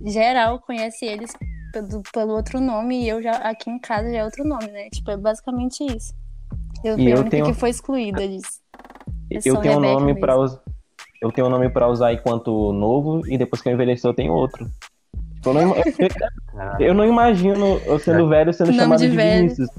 geral 0.05 0.59
conhece 0.59 1.05
eles 1.05 1.33
pelo, 1.71 2.03
pelo 2.13 2.33
outro 2.33 2.59
nome 2.59 3.03
e 3.03 3.07
eu 3.09 3.21
já 3.21 3.31
aqui 3.37 3.69
em 3.69 3.79
casa 3.79 4.11
já 4.11 4.17
é 4.17 4.25
outro 4.25 4.43
nome, 4.45 4.67
né? 4.67 4.89
Tipo, 4.89 5.11
é 5.11 5.17
basicamente 5.17 5.81
isso. 5.85 6.13
Eu 6.83 6.95
E 6.99 7.03
fui 7.03 7.11
a 7.11 7.15
eu 7.15 7.19
única 7.21 7.29
tenho- 7.31 7.45
que 7.45 7.53
foi 7.53 7.69
excluída 7.69 8.27
disso. 8.27 8.59
Eu 9.31 9.41
Eu 9.45 9.61
tenho 9.61 9.77
um 9.77 9.79
nome 9.79 10.19
pra 10.19 10.37
usar. 10.37 10.61
Eu 11.21 11.31
tenho 11.31 11.47
um 11.47 11.49
nome 11.49 11.69
pra 11.69 11.87
usar 11.87 12.13
enquanto 12.13 12.71
novo 12.73 13.21
e 13.27 13.37
depois 13.37 13.61
que 13.61 13.69
eu 13.69 13.73
envelhecer 13.73 14.09
eu 14.09 14.13
tenho 14.13 14.33
outro. 14.33 14.67
Tipo, 15.35 15.49
eu, 15.49 15.53
não, 15.53 15.75
eu- 15.75 16.87
eu 16.87 16.93
não 16.93 17.05
imagino 17.05 17.79
eu 17.85 17.97
sendo 17.99 18.27
velho 18.27 18.53
sendo 18.53 18.67
Nome 18.67 18.79
chamado 18.79 18.99
de 18.99 19.09
de, 19.09 19.15
velho. 19.15 19.41
Vinícius. 19.41 19.69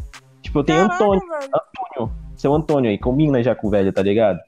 Tipo, 0.42 0.59
eu 0.61 0.64
tenho 0.64 0.78
Caraca, 0.88 0.95
Antônio, 1.04 1.28
velho. 1.28 1.50
Antônio, 1.54 2.12
seu 2.37 2.54
Antônio 2.54 2.90
aí, 2.90 2.99
combina 2.99 3.42
já 3.42 3.54
com 3.54 3.66
o 3.66 3.71
velho, 3.71 3.92
tá 3.92 4.02
ligado? 4.02 4.38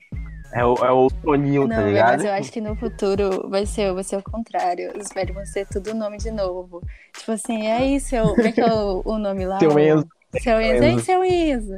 É 0.52 0.64
o, 0.64 0.74
é 0.84 0.90
o 0.90 1.08
Toninho, 1.22 1.68
Não, 1.68 1.76
tá 1.76 1.82
ligado? 1.82 2.10
mas 2.16 2.24
eu 2.24 2.32
acho 2.32 2.50
que 2.50 2.60
no 2.60 2.74
futuro 2.74 3.48
vai 3.48 3.64
ser, 3.66 3.92
vai 3.92 4.02
ser 4.02 4.16
o 4.16 4.22
contrário. 4.22 4.92
Os 4.98 5.08
velhos 5.14 5.32
vão 5.34 5.46
ser 5.46 5.64
tudo 5.68 5.94
nome 5.94 6.16
de 6.18 6.30
novo. 6.32 6.82
Tipo 7.16 7.32
assim, 7.32 7.68
é 7.68 7.86
isso, 7.86 8.08
seu, 8.08 8.24
como 8.34 8.42
é 8.48 8.50
que 8.52 8.60
é 8.60 8.66
o, 8.72 9.00
o 9.04 9.16
nome 9.18 9.46
lá? 9.46 9.60
Seu 9.60 9.78
Enzo. 9.78 10.08
Seu 10.40 10.60
Enzo. 10.60 10.82
Ei, 10.84 10.90
Enzo. 10.92 11.04
seu 11.04 11.24
Enzo. 11.24 11.74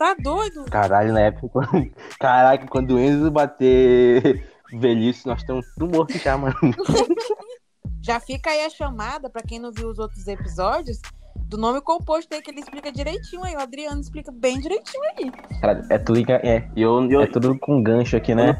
Tá 0.00 0.14
doido? 0.14 0.64
Caralho, 0.64 1.12
na 1.12 1.20
época. 1.20 1.48
quando- 1.68 1.90
Caraca, 2.18 2.66
quando 2.66 2.94
o 2.94 2.98
Enzo 2.98 3.30
bater 3.30 4.48
velhice, 4.72 5.26
nós 5.26 5.40
estamos 5.40 5.66
tudo 5.74 5.94
morto 5.94 6.16
já, 6.16 6.38
mano. 6.38 6.54
Já 8.02 8.18
fica 8.18 8.48
aí 8.48 8.64
a 8.64 8.70
chamada, 8.70 9.28
pra 9.28 9.42
quem 9.42 9.58
não 9.58 9.70
viu 9.70 9.88
os 9.90 9.98
outros 9.98 10.26
episódios, 10.26 11.02
do 11.36 11.58
nome 11.58 11.82
composto 11.82 12.34
aí, 12.34 12.40
que 12.40 12.50
ele 12.50 12.60
explica 12.60 12.90
direitinho 12.90 13.44
aí. 13.44 13.54
O 13.54 13.60
Adriano 13.60 14.00
explica 14.00 14.32
bem 14.32 14.58
direitinho 14.58 15.02
aí. 15.18 15.30
Cara, 15.60 15.86
é 15.90 15.98
tudo, 15.98 16.18
é, 16.32 16.66
E 16.74 16.80
eu. 16.80 17.04
eu 17.10 17.20
é 17.20 17.26
tudo 17.26 17.58
com 17.58 17.82
gancho 17.82 18.16
aqui, 18.16 18.34
né? 18.34 18.56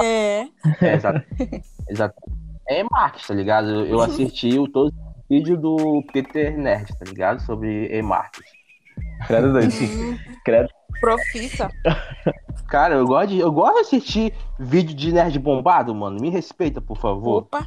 É. 0.00 0.42
é, 0.82 0.94
exato. 0.94 1.20
exato. 1.88 2.14
É 2.68 2.84
marketing, 2.84 3.26
tá 3.26 3.34
ligado? 3.34 3.68
Eu, 3.70 3.86
eu 3.86 4.00
assisti 4.00 4.56
o 4.56 4.68
todo 4.68 4.94
vídeo 5.28 5.56
do 5.56 6.04
Peter 6.12 6.56
Nerd, 6.56 6.96
tá 6.96 7.04
ligado? 7.06 7.40
Sobre 7.42 7.88
e-marketing. 7.92 8.59
Credo 9.26 9.52
doido. 9.52 9.72
Hum, 9.72 10.18
Credo. 10.44 10.68
profissa. 11.00 11.70
Cara, 12.68 12.94
eu 12.94 13.06
gosto, 13.06 13.28
de, 13.30 13.38
eu 13.40 13.50
gosto 13.52 13.74
de 13.74 13.80
assistir 13.80 14.32
vídeo 14.58 14.94
de 14.94 15.12
nerd 15.12 15.38
bombado, 15.38 15.94
mano. 15.94 16.20
Me 16.20 16.30
respeita, 16.30 16.80
por 16.80 16.96
favor. 16.96 17.38
Opa. 17.42 17.64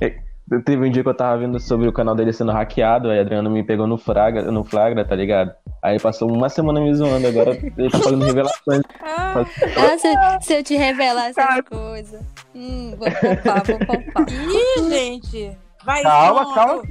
Teve 0.66 0.88
um 0.88 0.92
dia 0.92 1.02
que 1.02 1.08
eu 1.10 1.14
tava 1.16 1.38
vendo 1.38 1.58
sobre 1.60 1.88
o 1.88 1.94
canal 1.94 2.14
dele 2.16 2.34
sendo 2.34 2.52
hackeado, 2.52 3.10
aí 3.10 3.18
Adriano 3.20 3.50
me 3.50 3.64
pegou 3.64 3.88
no 3.88 3.98
flagra, 3.98 4.52
no 4.52 4.64
flagra, 4.64 5.06
tá 5.06 5.16
ligado? 5.16 5.54
Aí 5.82 5.98
passou 6.00 6.30
uma 6.30 6.50
semana 6.50 6.82
me 6.82 6.94
zoando, 6.94 7.26
agora 7.26 7.52
ele 7.52 7.90
tá 7.90 7.98
fazendo 7.98 8.26
revelações. 8.26 8.82
Ah, 9.02 9.34
Ah, 9.38 9.98
se, 9.98 10.46
se 10.46 10.54
eu 10.56 10.64
te 10.64 10.76
revelar 10.76 11.28
essas 11.30 11.62
coisas. 11.62 12.22
Hum, 12.54 12.94
vou 12.98 13.08
poupar, 13.10 13.64
vou 13.66 13.80
poupar. 13.80 14.26
Ih, 14.30 14.90
gente. 14.90 15.58
Vai 15.86 16.04
Calma, 16.04 16.42
expondo. 16.42 16.56
calma, 16.56 16.84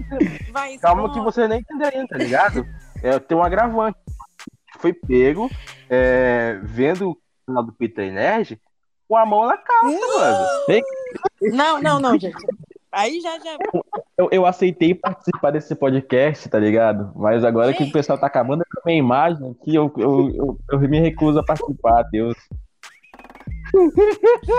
Vai 0.53 0.79
calma 0.79 1.13
que 1.13 1.21
você 1.21 1.47
nem 1.47 1.61
entendeu 1.61 1.89
ainda, 1.93 2.09
tá 2.09 2.19
ligado? 2.19 2.67
É, 3.03 3.19
tem 3.19 3.37
um 3.37 3.43
agravante. 3.43 3.97
Foi 4.83 4.93
pego 4.93 5.49
é, 5.89 6.59
vendo 6.65 7.11
o 7.11 7.19
canal 7.47 7.63
do 7.63 7.73
Peter 7.73 8.13
Nerd 8.13 8.61
com 9.09 9.17
a 9.17 9.25
mão 9.25 9.47
na 9.47 9.57
calça, 9.57 10.07
mano. 10.19 10.49
Não, 11.41 11.81
não, 11.81 12.01
não, 12.01 12.19
gente. 12.19 12.45
Aí 12.91 13.21
já, 13.21 13.39
já. 13.39 13.57
Eu, 14.19 14.29
eu 14.33 14.45
aceitei 14.45 14.93
participar 14.93 15.53
desse 15.53 15.77
podcast, 15.77 16.49
tá 16.49 16.59
ligado? 16.59 17.13
Mas 17.15 17.45
agora 17.45 17.73
que 17.73 17.85
o 17.85 17.93
pessoal 17.93 18.19
tá 18.19 18.27
acabando 18.27 18.65
com 18.65 18.81
a 18.81 18.83
minha 18.87 18.99
imagem 18.99 19.53
aqui, 19.53 19.73
eu, 19.73 19.93
eu, 19.97 20.31
eu, 20.35 20.59
eu 20.73 20.81
me 20.81 20.99
recuso 20.99 21.39
a 21.39 21.45
participar, 21.45 22.03
Deus. 22.11 22.35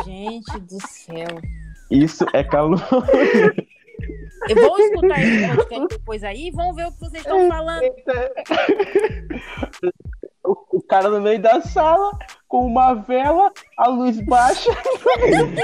Gente 0.06 0.60
do 0.62 0.88
céu. 0.88 1.42
Isso 1.92 2.25
é 2.32 2.46
calor. 2.46 2.82
Eu 4.50 4.55
vou 4.55 4.79
escutar 4.79 5.22
esse 5.22 5.55
podcast 5.55 5.88
depois 5.88 6.24
aí 6.24 6.48
e 6.48 6.51
vão 6.51 6.74
ver 6.74 6.88
o 6.88 6.91
que 6.91 7.00
vocês 7.00 7.24
estão 7.24 7.48
falando. 7.48 7.81
O, 10.45 10.81
cara 10.81 11.10
no 11.10 11.22
meio 11.22 11.41
da 11.41 11.62
sala, 11.62 12.12
com 12.50 12.67
uma 12.67 12.95
vela, 12.95 13.50
a 13.77 13.88
luz 13.88 14.19
baixa. 14.19 14.72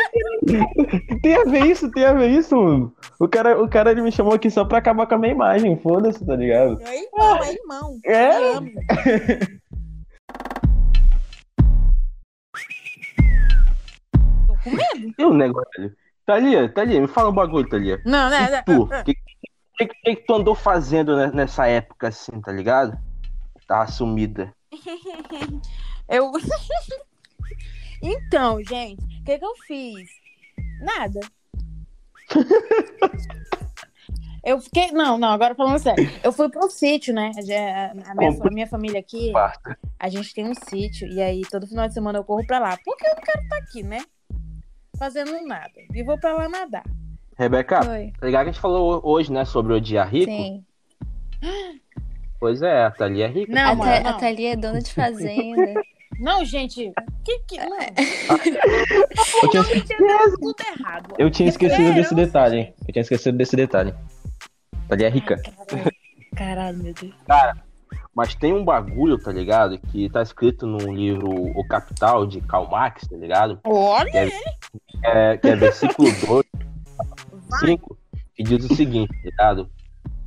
Tem 1.22 1.36
a 1.36 1.44
ver 1.44 1.66
isso, 1.66 1.92
tem 1.92 2.06
a 2.06 2.14
ver 2.14 2.30
isso, 2.30 2.56
mano. 2.56 2.96
O 3.20 3.28
cara, 3.28 3.62
o 3.62 3.68
cara 3.68 3.92
ele 3.92 4.02
me 4.02 4.10
chamou 4.12 4.34
aqui 4.34 4.50
só 4.50 4.64
pra 4.64 4.78
acabar 4.78 5.06
com 5.06 5.16
a 5.16 5.18
minha 5.18 5.34
imagem, 5.34 5.78
foda-se, 5.82 6.26
tá 6.26 6.34
ligado? 6.36 6.80
É 6.82 7.04
irmão, 7.04 7.44
é 7.44 7.54
irmão. 7.54 8.00
É? 8.06 8.32
Com 14.64 14.72
medo. 14.72 15.14
E 15.18 15.26
o 15.26 15.34
negócio? 15.34 15.92
Thalia, 16.30 16.70
Thalia, 16.70 17.02
me 17.02 17.08
fala 17.08 17.32
um 17.32 17.34
bagulho, 17.34 17.68
Thalia. 17.68 18.00
Não, 18.06 18.30
né? 18.30 18.52
né, 18.52 18.62
Tu, 18.62 18.84
o 18.84 19.04
que, 19.04 19.16
que, 19.16 19.88
que, 19.88 20.16
que 20.16 20.16
tu 20.28 20.36
andou 20.36 20.54
fazendo 20.54 21.18
ne- 21.18 21.32
nessa 21.32 21.66
época 21.66 22.10
assim, 22.10 22.40
tá 22.40 22.52
ligado? 22.52 22.96
Tá 23.68 23.88
sumida. 23.88 24.54
Eu. 26.08 26.32
então, 28.00 28.64
gente, 28.64 29.04
o 29.04 29.24
que, 29.24 29.40
que 29.40 29.46
eu 29.46 29.56
fiz? 29.66 30.08
Nada. 30.82 31.20
Eu 34.46 34.62
fiquei. 34.62 34.92
Não, 34.92 35.18
não, 35.18 35.30
agora 35.30 35.56
falando 35.56 35.80
sério. 35.80 36.08
Eu 36.24 36.32
fui 36.32 36.48
pro 36.50 36.70
sítio, 36.70 37.12
né? 37.14 37.32
A, 38.06 38.16
minha, 38.16 38.32
a 38.40 38.50
minha 38.52 38.68
família 38.68 39.00
aqui, 39.00 39.34
a 40.00 40.10
gente 40.10 40.34
tem 40.34 40.48
um 40.48 40.54
sítio. 40.54 41.08
E 41.08 41.20
aí, 41.22 41.42
todo 41.42 41.68
final 41.68 41.88
de 41.88 41.94
semana 41.94 42.20
eu 42.20 42.24
corro 42.24 42.46
pra 42.46 42.60
lá. 42.60 42.78
Porque 42.86 43.06
eu 43.06 43.16
não 43.16 43.22
quero 43.22 43.44
estar 43.44 43.58
aqui, 43.58 43.84
né? 43.84 44.00
Fazendo 45.00 45.32
nada. 45.48 45.72
E 45.94 46.04
vou 46.04 46.18
pra 46.20 46.34
lá 46.34 46.48
nadar. 46.50 46.84
Rebeca, 47.38 47.80
Oi. 47.90 48.12
tá 48.20 48.26
ligado 48.26 48.44
que 48.44 48.50
a 48.50 48.52
gente 48.52 48.62
falou 48.62 49.00
hoje, 49.04 49.32
né, 49.32 49.46
sobre 49.46 49.74
odiar 49.74 50.10
rico? 50.10 50.30
Sim. 50.32 50.64
Pois 52.40 52.62
é, 52.62 52.84
a 52.84 52.92
Thalia 52.92 53.26
é 53.26 53.30
rica. 53.30 53.52
Não, 53.54 53.82
a, 53.82 54.02
não. 54.02 54.10
a 54.10 54.14
Thalia 54.14 54.54
é 54.54 54.56
dona 54.56 54.82
de 54.82 54.94
fazenda. 54.94 55.74
Não, 56.20 56.44
gente. 56.44 56.92
Que 57.24 57.40
que. 57.48 57.58
Não. 57.58 57.78
Eu 57.80 59.50
tinha, 59.50 59.64
Eu 59.64 59.78
entendo 59.78 60.38
tudo 60.38 60.56
errado. 60.78 61.16
eu 61.18 61.32
tinha 61.32 61.48
esquecido 61.48 61.92
É, 61.92 61.94
desse 61.94 62.12
eu- 62.14 62.18
detalhe. 62.18 62.74
Eu 62.86 62.92
tinha 62.94 63.02
esquecido 63.04 63.38
desse 63.38 63.56
detalhe. 63.56 63.94
Thalia 64.90 65.08
é 65.08 65.10
rica. 65.10 65.38
Caralho. 65.38 65.92
Caralho, 66.36 66.78
meu 66.80 66.94
Deus. 66.94 67.14
Mas 68.16 68.36
tem 68.36 68.54
um 68.54 68.66
bagulho, 68.66 69.18
tá 69.18 69.32
ligado? 69.32 69.78
Que 69.78 70.10
tá 70.10 70.22
escrito 70.22 70.66
no 70.68 70.92
livro 70.94 71.30
O 71.30 71.66
Capital, 71.68 72.26
de 72.28 72.42
Karl 72.42 72.68
Marx, 72.70 73.08
tá 73.08 73.16
ligado? 73.16 73.60
Olha, 73.64 74.12
Que 74.12 74.18
é, 74.18 74.30
é- 75.34 75.38
que 75.38 75.48
é 75.48 75.56
versículo 75.56 76.10
2, 76.28 76.46
vai. 77.50 77.60
5, 77.62 77.98
que 78.36 78.44
diz 78.44 78.66
o 78.70 78.76
seguinte, 78.76 79.10
tá 79.14 79.30
ligado? 79.30 79.70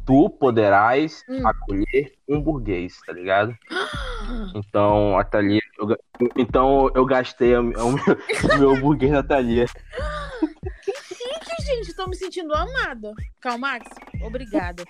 Tu 0.06 0.30
poderás 0.30 1.22
Hum. 1.28 1.46
acolher 1.46 2.12
um 2.28 2.40
burguês, 2.40 2.96
tá 3.06 3.12
ligado? 3.12 3.54
Então, 4.54 5.18
a 5.18 5.24
Thalia. 5.24 5.60
eu 5.78 5.96
então, 6.36 6.88
eu 6.94 7.04
gastei 7.04 7.56
o 7.56 7.62
meu, 7.62 7.94
meu 8.58 8.80
burguês 8.80 9.10
na 9.10 9.22
Thalia. 9.22 9.66
Gente, 11.64 11.94
tô 11.94 12.06
me 12.06 12.14
sentindo 12.16 12.54
amada. 12.54 13.12
Calma, 13.40 13.72
Max. 13.72 13.90
Obrigada. 14.22 14.84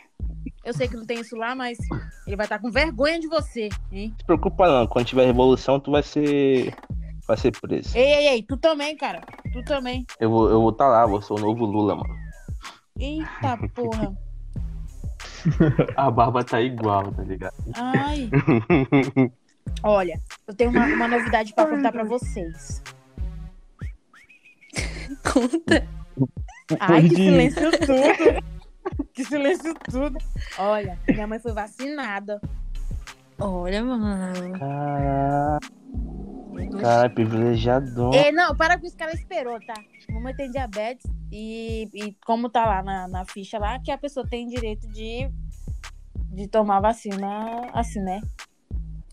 Eu 0.64 0.72
sei 0.72 0.86
que 0.86 0.96
não 0.96 1.04
tem 1.04 1.20
isso 1.20 1.36
lá, 1.36 1.54
mas 1.54 1.76
ele 2.26 2.36
vai 2.36 2.46
estar 2.46 2.58
com 2.58 2.70
vergonha 2.70 3.18
de 3.18 3.26
você, 3.26 3.68
hein? 3.90 4.10
Não 4.10 4.18
se 4.18 4.24
preocupa, 4.24 4.68
não. 4.68 4.86
Quando 4.86 5.06
tiver 5.06 5.26
revolução, 5.26 5.80
tu 5.80 5.90
vai 5.90 6.02
ser. 6.02 6.74
Vai 7.26 7.36
ser 7.36 7.52
preso. 7.60 7.96
Ei, 7.96 8.04
ei, 8.04 8.28
ei, 8.28 8.42
tu 8.42 8.56
também, 8.56 8.96
cara. 8.96 9.22
Tu 9.52 9.62
também. 9.64 10.06
Eu 10.20 10.30
vou 10.30 10.44
estar 10.44 10.54
eu 10.54 10.60
vou 10.60 10.72
tá 10.72 10.86
lá, 10.86 11.06
vou 11.06 11.20
ser 11.20 11.32
o 11.32 11.38
novo 11.38 11.64
Lula, 11.64 11.96
mano. 11.96 12.14
Eita 12.98 13.58
porra. 13.74 14.16
A 15.96 16.10
barba 16.10 16.44
tá 16.44 16.60
igual, 16.60 17.12
tá 17.12 17.22
ligado? 17.22 17.54
Ai. 17.74 18.30
Olha, 19.82 20.20
eu 20.46 20.54
tenho 20.54 20.70
uma, 20.70 20.86
uma 20.86 21.08
novidade 21.08 21.52
pra 21.54 21.66
contar 21.66 21.90
pra 21.90 22.04
vocês. 22.04 22.82
Conta. 25.32 25.88
Ai, 26.80 27.08
que 27.08 27.14
silêncio 27.16 27.70
tudo. 27.72 28.61
Que 29.12 29.24
silêncio 29.24 29.74
tudo. 29.90 30.18
Olha, 30.58 30.98
minha 31.08 31.26
mãe 31.26 31.38
foi 31.38 31.52
vacinada. 31.52 32.40
Olha, 33.38 33.84
mano. 33.84 34.58
Caraca, 34.58 35.58
cara, 36.80 37.10
privilegiador. 37.10 38.14
É, 38.14 38.32
não, 38.32 38.56
para 38.56 38.78
com 38.78 38.86
isso 38.86 38.96
que 38.96 39.02
ela 39.02 39.12
esperou, 39.12 39.58
tá? 39.60 39.74
Mamãe 40.10 40.34
tem 40.34 40.50
diabetes 40.50 41.10
e, 41.30 41.88
e 41.94 42.16
como 42.24 42.48
tá 42.48 42.64
lá 42.64 42.82
na, 42.82 43.08
na 43.08 43.24
ficha 43.24 43.58
lá, 43.58 43.78
que 43.80 43.90
a 43.90 43.98
pessoa 43.98 44.26
tem 44.28 44.46
direito 44.46 44.86
de, 44.88 45.30
de 46.30 46.48
tomar 46.48 46.80
vacina 46.80 47.68
assim, 47.72 48.00
né? 48.00 48.20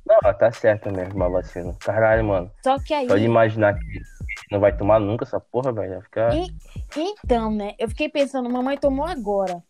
Não, 0.05 0.33
tá 0.33 0.51
certo 0.51 0.91
mesmo, 0.91 1.23
a 1.23 1.29
vacina. 1.29 1.73
Caralho, 1.79 2.25
mano. 2.25 2.51
Só 2.63 2.79
que 2.79 2.93
aí, 2.93 3.07
Só 3.07 3.15
de 3.15 3.25
imaginar 3.25 3.75
que 3.77 4.01
não 4.51 4.59
vai 4.59 4.75
tomar 4.75 4.99
nunca 4.99 5.23
essa 5.25 5.39
porra, 5.39 5.71
velho. 5.71 5.91
Vai 5.93 6.01
ficar. 6.01 6.35
E- 6.35 6.53
então, 6.97 7.51
né? 7.53 7.73
Eu 7.79 7.87
fiquei 7.89 8.09
pensando, 8.09 8.49
mamãe 8.49 8.77
tomou 8.77 9.05
agora. 9.05 9.63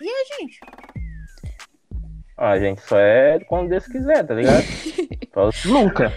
E 0.00 0.08
a 0.08 0.36
gente? 0.40 0.58
Ah, 2.36 2.58
gente, 2.58 2.80
só 2.82 2.98
é 2.98 3.38
quando 3.48 3.70
Deus 3.70 3.86
quiser, 3.86 4.24
tá 4.26 4.34
ligado? 4.34 4.62
Só- 5.32 5.50
Nunca. 5.68 6.12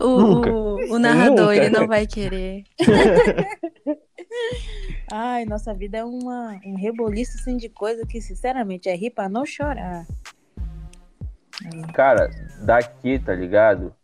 O, 0.00 0.20
Nunca. 0.20 0.50
o, 0.52 0.94
o 0.94 0.98
narrador, 0.98 1.52
Nunca. 1.52 1.56
ele 1.56 1.70
não 1.70 1.86
vai 1.86 2.06
querer. 2.06 2.64
Ai, 5.12 5.44
nossa 5.44 5.74
vida 5.74 5.98
é 5.98 6.04
uma, 6.04 6.58
um 6.64 6.76
reboliço 6.76 7.36
assim 7.38 7.56
de 7.56 7.68
coisa 7.68 8.06
que, 8.06 8.20
sinceramente, 8.20 8.88
é 8.88 8.94
rir 8.94 9.10
pra 9.10 9.28
não 9.28 9.44
chorar. 9.44 10.06
Cara, 11.94 12.30
daqui, 12.62 13.18
tá 13.18 13.34
ligado? 13.34 13.94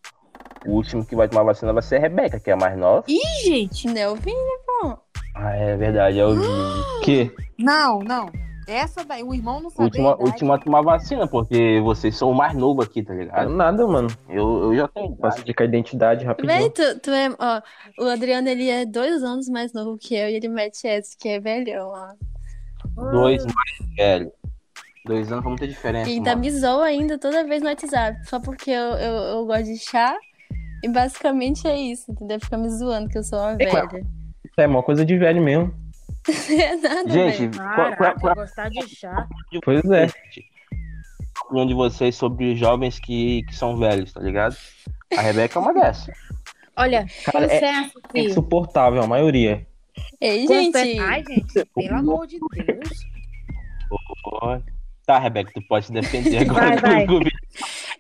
O 0.65 0.73
último 0.73 1.05
que 1.05 1.17
vai 1.17 1.29
tomar 1.29 1.43
vacina 1.43 1.73
vai 1.73 1.83
ser 1.83 1.97
a 1.97 2.01
Rebeca, 2.01 2.41
que 2.41 2.51
é 2.51 2.53
a 2.53 2.57
mais 2.57 2.77
nova. 2.79 3.05
Ih, 3.09 3.45
gente! 3.45 3.87
Nelvin, 3.89 4.35
pô. 4.67 4.99
Ah, 5.35 5.55
é 5.55 5.77
verdade, 5.77 6.19
é 6.19 6.27
o 6.27 6.35
Que? 7.05 7.31
Não, 7.59 7.99
não. 8.01 8.31
Essa 8.67 9.05
daí, 9.05 9.23
o 9.23 9.33
irmão 9.33 9.61
não 9.61 9.71
sabe. 9.71 9.85
última, 9.85 10.13
a 10.13 10.17
última 10.17 10.55
a 10.57 10.59
tomar 10.59 10.83
vacina, 10.83 11.29
porque 11.29 11.81
vocês 11.85 12.17
são 12.17 12.31
o 12.31 12.35
mais 12.35 12.53
novo 12.53 12.83
aqui, 12.83 13.01
tá 13.01 13.15
ligado? 13.15 13.49
Nada, 13.49 13.87
mano. 13.87 14.09
Eu, 14.29 14.65
eu 14.65 14.77
já 14.77 14.89
tenho. 14.89 15.15
Posso 15.15 15.39
explicar 15.39 15.65
a 15.65 15.67
identidade 15.69 16.25
rapidinho. 16.25 16.71
tu, 16.71 16.99
tu 16.99 17.11
é, 17.11 17.29
ó, 17.39 17.63
o 18.03 18.09
Adriano, 18.09 18.49
ele 18.49 18.69
é 18.69 18.85
dois 18.85 19.23
anos 19.23 19.49
mais 19.49 19.73
novo 19.73 19.97
que 19.97 20.17
eu 20.17 20.29
e 20.29 20.35
ele 20.35 20.49
mete 20.49 20.85
essa, 20.85 21.17
que 21.17 21.29
é 21.29 21.39
velhão, 21.39 21.91
ó. 21.91 22.15
Dois 23.13 23.45
mais 23.45 23.97
velho. 23.97 24.33
Dois 25.05 25.31
anos 25.31 25.45
faz 25.45 25.59
muita 25.59 25.69
diferença. 25.69 26.11
E 26.11 26.15
ainda 26.15 26.35
me 26.35 26.51
zoa 26.51 26.87
ainda 26.87 27.17
toda 27.19 27.45
vez 27.45 27.63
no 27.63 27.69
WhatsApp, 27.69 28.29
só 28.29 28.41
porque 28.41 28.73
eu, 28.73 28.95
eu, 28.95 29.15
eu 29.15 29.47
gosto 29.47 29.65
de 29.65 29.79
chá. 29.79 30.17
E 30.87 30.89
basicamente 30.89 31.67
é 31.67 31.77
isso, 31.77 32.13
entendeu? 32.13 32.39
Fica 32.39 32.57
me 32.57 32.69
zoando 32.71 33.09
que 33.09 33.19
eu 33.19 33.25
sou 33.25 33.41
uma 33.41 33.53
É, 33.55 33.57
velha. 33.57 34.07
É 34.57 34.67
uma 34.69 34.83
coisa 34.85 35.05
de 35.05 35.19
velho 35.19 35.43
mesmo. 35.43 35.75
é 36.49 36.77
nada, 36.77 37.09
Gente, 37.11 37.49
velho. 37.49 37.53
qual, 37.57 37.75
qual, 37.75 37.97
Caraca, 37.97 38.21
qual, 38.21 38.35
gostar 38.37 38.69
de 38.71 38.87
chá. 38.89 39.27
Pois 39.65 39.85
é. 39.91 40.09
opinião 41.45 41.67
de 41.67 41.75
vocês 41.75 42.15
sobre 42.15 42.55
jovens 42.55 42.99
que, 43.01 43.43
que 43.45 43.55
são 43.57 43.77
velhos, 43.77 44.13
tá 44.13 44.21
ligado? 44.21 44.57
A 45.17 45.21
Rebeca 45.23 45.59
é 45.59 45.63
uma 45.63 45.75
dessas. 45.75 46.15
Olha, 46.77 47.07
Cara, 47.25 47.47
é- 47.47 47.55
licença, 47.55 47.93
É 48.15 48.21
insuportável, 48.21 49.03
a 49.03 49.07
maioria. 49.09 49.67
Ei, 50.21 50.47
Confe- 50.47 50.73
gente. 50.85 50.99
Ai, 51.01 51.25
gente, 51.27 51.65
pelo 51.75 51.97
amor 51.97 52.27
de 52.29 52.39
Deus. 52.39 52.89
Tá, 55.07 55.19
Rebeca, 55.19 55.51
tu 55.55 55.63
pode 55.69 55.87
se 55.87 55.93
defender 55.93 56.39
agora. 56.49 56.77
Vai, 56.81 57.07
vai. 57.07 57.07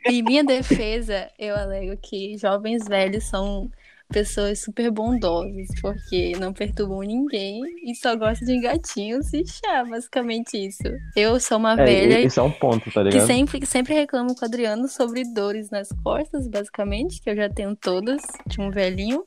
Em 0.06 0.22
minha 0.22 0.44
defesa, 0.44 1.30
eu 1.38 1.56
alego 1.56 1.96
que 2.00 2.36
jovens 2.38 2.86
velhos 2.86 3.24
são 3.24 3.70
pessoas 4.10 4.60
super 4.62 4.90
bondosas, 4.90 5.68
porque 5.80 6.32
não 6.38 6.52
perturbam 6.52 7.00
ninguém 7.00 7.62
e 7.90 7.94
só 7.94 8.14
gostam 8.16 8.46
de 8.46 8.60
gatinhos 8.60 9.32
e 9.34 9.44
chá, 9.46 9.84
basicamente 9.84 10.56
isso. 10.56 10.82
Eu 11.14 11.40
sou 11.40 11.58
uma 11.58 11.76
É, 11.76 11.84
velha 11.84 12.26
esse 12.26 12.38
é 12.38 12.42
um 12.42 12.50
ponto, 12.50 12.90
tá 12.90 13.02
que 13.08 13.20
ligado? 13.20 13.26
sempre, 13.26 13.60
que 13.60 13.66
sempre 13.66 13.94
reclamo 13.94 14.34
com 14.34 14.42
o 14.42 14.44
Adriano 14.48 14.88
sobre 14.88 15.24
dores 15.24 15.70
nas 15.70 15.88
costas, 16.04 16.48
basicamente, 16.48 17.20
que 17.20 17.30
eu 17.30 17.36
já 17.36 17.48
tenho 17.48 17.76
todas 17.76 18.22
de 18.46 18.60
um 18.60 18.70
velhinho. 18.70 19.26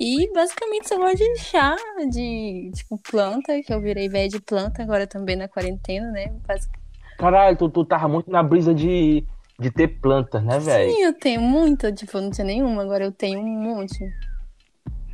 E 0.00 0.30
basicamente 0.32 0.88
só 0.88 0.96
gosto 0.98 1.18
de 1.18 1.38
chá, 1.38 1.76
de 2.10 2.70
tipo 2.74 2.98
planta, 2.98 3.62
que 3.62 3.72
eu 3.72 3.80
virei 3.80 4.08
velha 4.08 4.28
de 4.28 4.40
planta 4.40 4.82
agora 4.82 5.06
também 5.06 5.36
na 5.36 5.48
quarentena, 5.48 6.10
né? 6.12 6.28
Basic- 6.46 6.78
Caralho, 7.16 7.56
tu, 7.56 7.68
tu 7.68 7.84
tava 7.84 8.08
muito 8.08 8.30
na 8.30 8.42
brisa 8.42 8.72
de, 8.74 9.24
de 9.58 9.70
ter 9.70 9.88
plantas, 10.00 10.42
né, 10.44 10.58
velho? 10.58 10.92
Sim, 10.92 11.02
eu 11.02 11.12
tenho 11.12 11.40
muita, 11.40 11.92
tipo, 11.92 12.16
eu 12.16 12.22
não 12.22 12.30
tinha 12.30 12.44
nenhuma, 12.46 12.82
agora 12.82 13.04
eu 13.04 13.12
tenho 13.12 13.40
um 13.40 13.44
monte. 13.44 13.98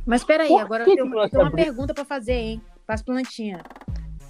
Mas 0.05 0.23
peraí, 0.23 0.49
Por 0.49 0.61
agora 0.61 0.83
que 0.83 0.91
eu 0.91 0.95
tenho, 0.95 1.07
eu 1.07 1.11
você 1.11 1.29
tenho 1.29 1.43
uma 1.43 1.51
pergunta 1.51 1.93
pra 1.93 2.05
fazer, 2.05 2.33
hein? 2.33 2.61
Para 2.85 2.95
as 2.95 3.01
plantinhas. 3.01 3.61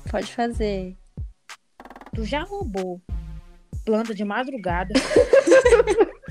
Pode 0.10 0.34
fazer. 0.34 0.96
Tu 2.14 2.24
já 2.24 2.44
roubou 2.44 3.02
planta 3.84 4.16
de 4.16 4.24
madrugada? 4.24 4.94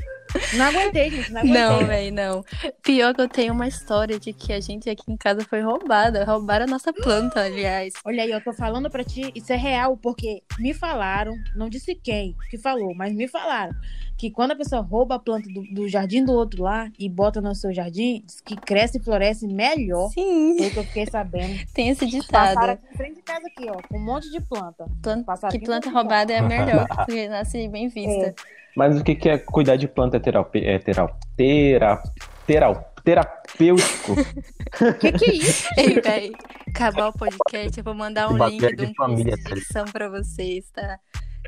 não 0.54 0.64
aguentei, 0.66 1.10
gente. 1.10 1.32
Não, 1.32 1.40
aguentei. 1.40 1.60
Não, 1.62 1.86
velho, 1.86 2.14
não. 2.14 2.44
Pior 2.82 3.14
que 3.14 3.20
eu 3.20 3.28
tenho 3.28 3.52
uma 3.52 3.66
história 3.68 4.18
de 4.18 4.32
que 4.32 4.52
a 4.52 4.60
gente 4.60 4.88
aqui 4.90 5.02
em 5.10 5.16
casa 5.16 5.44
foi 5.44 5.60
roubada. 5.60 6.24
Roubaram 6.24 6.64
a 6.64 6.68
nossa 6.68 6.92
planta, 6.92 7.40
aliás. 7.42 7.94
Olha 8.04 8.22
aí, 8.22 8.30
eu 8.30 8.42
tô 8.42 8.52
falando 8.52 8.90
pra 8.90 9.04
ti, 9.04 9.30
isso 9.34 9.52
é 9.52 9.56
real, 9.56 9.96
porque 9.96 10.42
me 10.58 10.72
falaram, 10.74 11.34
não 11.54 11.68
disse 11.68 11.94
quem 11.94 12.34
que 12.50 12.58
falou, 12.58 12.94
mas 12.94 13.12
me 13.14 13.26
falaram 13.28 13.72
que 14.16 14.30
quando 14.30 14.52
a 14.52 14.56
pessoa 14.56 14.80
rouba 14.80 15.16
a 15.16 15.18
planta 15.18 15.48
do, 15.52 15.62
do 15.74 15.88
jardim 15.88 16.24
do 16.24 16.32
outro 16.32 16.62
lá 16.62 16.88
e 16.98 17.08
bota 17.08 17.40
no 17.40 17.52
seu 17.54 17.74
jardim, 17.74 18.22
diz 18.24 18.40
que 18.40 18.54
cresce 18.56 18.98
e 18.98 19.02
floresce 19.02 19.46
melhor. 19.46 20.08
Sim, 20.10 20.56
Foi 20.56 20.68
o 20.68 20.70
que 20.70 20.76
eu 20.78 20.84
fiquei 20.84 21.06
sabendo. 21.06 21.60
tem 21.74 21.88
esse 21.88 22.06
Passaram 22.06 22.20
ditado. 22.20 22.70
aqui 22.70 22.86
em 22.92 22.96
frente 22.96 23.14
de 23.16 23.22
casa 23.22 23.46
aqui, 23.48 23.66
ó, 23.68 23.76
com 23.88 23.96
um 23.98 24.04
monte 24.04 24.30
de 24.30 24.40
planta. 24.40 24.86
Planta- 25.02 25.24
Passaram 25.24 25.58
que 25.58 25.64
planta 25.64 25.90
roubada 25.90 26.32
é 26.32 26.38
a 26.38 26.42
melhor, 26.42 26.86
porque 26.94 27.28
nasce 27.28 27.66
bem 27.68 27.88
vista. 27.88 28.34
Mas 28.76 28.98
o 29.00 29.04
que, 29.04 29.14
que 29.14 29.28
é 29.28 29.38
cuidar 29.38 29.76
de 29.76 29.86
planta 29.88 30.18
terapê- 30.18 30.64
é, 30.64 30.78
terau- 30.78 31.16
tera- 31.36 32.02
terau- 32.46 32.92
terapêutico? 33.04 34.14
Que 35.00 35.12
que 35.12 35.24
é 35.30 35.34
isso? 35.34 35.68
Ei, 35.78 36.00
véi, 36.00 36.32
acabar 36.68 37.08
o 37.08 37.12
podcast, 37.12 37.78
eu 37.78 37.84
vou 37.84 37.94
mandar 37.94 38.28
um 38.28 38.36
link 38.48 38.60
de 38.60 38.74
de 38.76 38.82
um 38.82 38.86
curso 38.86 38.94
família, 38.96 39.36
de 39.36 39.42
tá 39.42 39.48
ligado? 39.50 39.60
dicção 39.60 39.84
pra 39.86 40.08
vocês, 40.08 40.68
tá? 40.72 40.98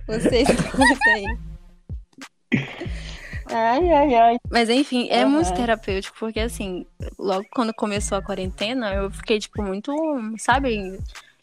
Vocês 0.07 0.47
curtem 0.71 1.15
aí. 1.15 1.39
Ai, 3.49 3.93
ai, 3.93 4.15
ai. 4.15 4.37
Mas 4.51 4.69
enfim, 4.69 5.09
é 5.11 5.25
muito 5.25 5.53
terapêutico, 5.55 6.17
porque 6.19 6.41
assim, 6.41 6.85
logo 7.19 7.45
quando 7.53 7.73
começou 7.75 8.19
a 8.19 8.23
quarentena, 8.23 8.93
eu 8.95 9.11
fiquei, 9.11 9.39
tipo, 9.39 9.63
muito, 9.63 9.93
sabe, 10.39 10.99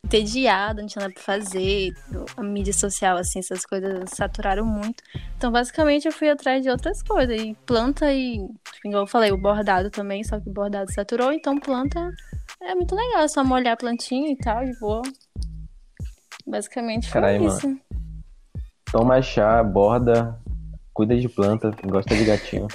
entediada, 0.05 0.81
não 0.81 0.87
tinha 0.87 1.01
nada 1.01 1.13
pra 1.13 1.23
fazer. 1.23 1.93
A 2.37 2.43
mídia 2.43 2.73
social, 2.73 3.17
assim, 3.17 3.39
essas 3.39 3.65
coisas 3.65 4.09
saturaram 4.11 4.65
muito. 4.65 5.03
Então, 5.37 5.51
basicamente, 5.51 6.05
eu 6.05 6.11
fui 6.11 6.29
atrás 6.29 6.61
de 6.61 6.69
outras 6.69 7.01
coisas. 7.01 7.39
E 7.41 7.55
planta 7.65 8.11
e, 8.11 8.45
igual 8.85 9.03
eu 9.03 9.07
falei, 9.07 9.31
o 9.31 9.37
bordado 9.37 9.89
também, 9.89 10.23
só 10.23 10.39
que 10.39 10.49
o 10.49 10.53
bordado 10.53 10.91
saturou, 10.93 11.31
então 11.31 11.59
planta 11.59 12.11
é 12.61 12.75
muito 12.75 12.95
legal, 12.95 13.23
é 13.23 13.27
só 13.27 13.43
molhar 13.43 13.73
a 13.73 13.77
plantinha 13.77 14.31
e 14.31 14.37
tal, 14.37 14.63
de 14.63 14.77
boa. 14.79 15.01
Basicamente 16.45 17.09
foi 17.09 17.21
mano. 17.21 17.47
isso. 17.47 17.77
Toma 18.91 19.21
chá, 19.21 19.63
borda, 19.63 20.39
cuida 20.93 21.17
de 21.17 21.27
planta, 21.27 21.71
gosta 21.85 22.15
de 22.15 22.25
gatinho. 22.25 22.67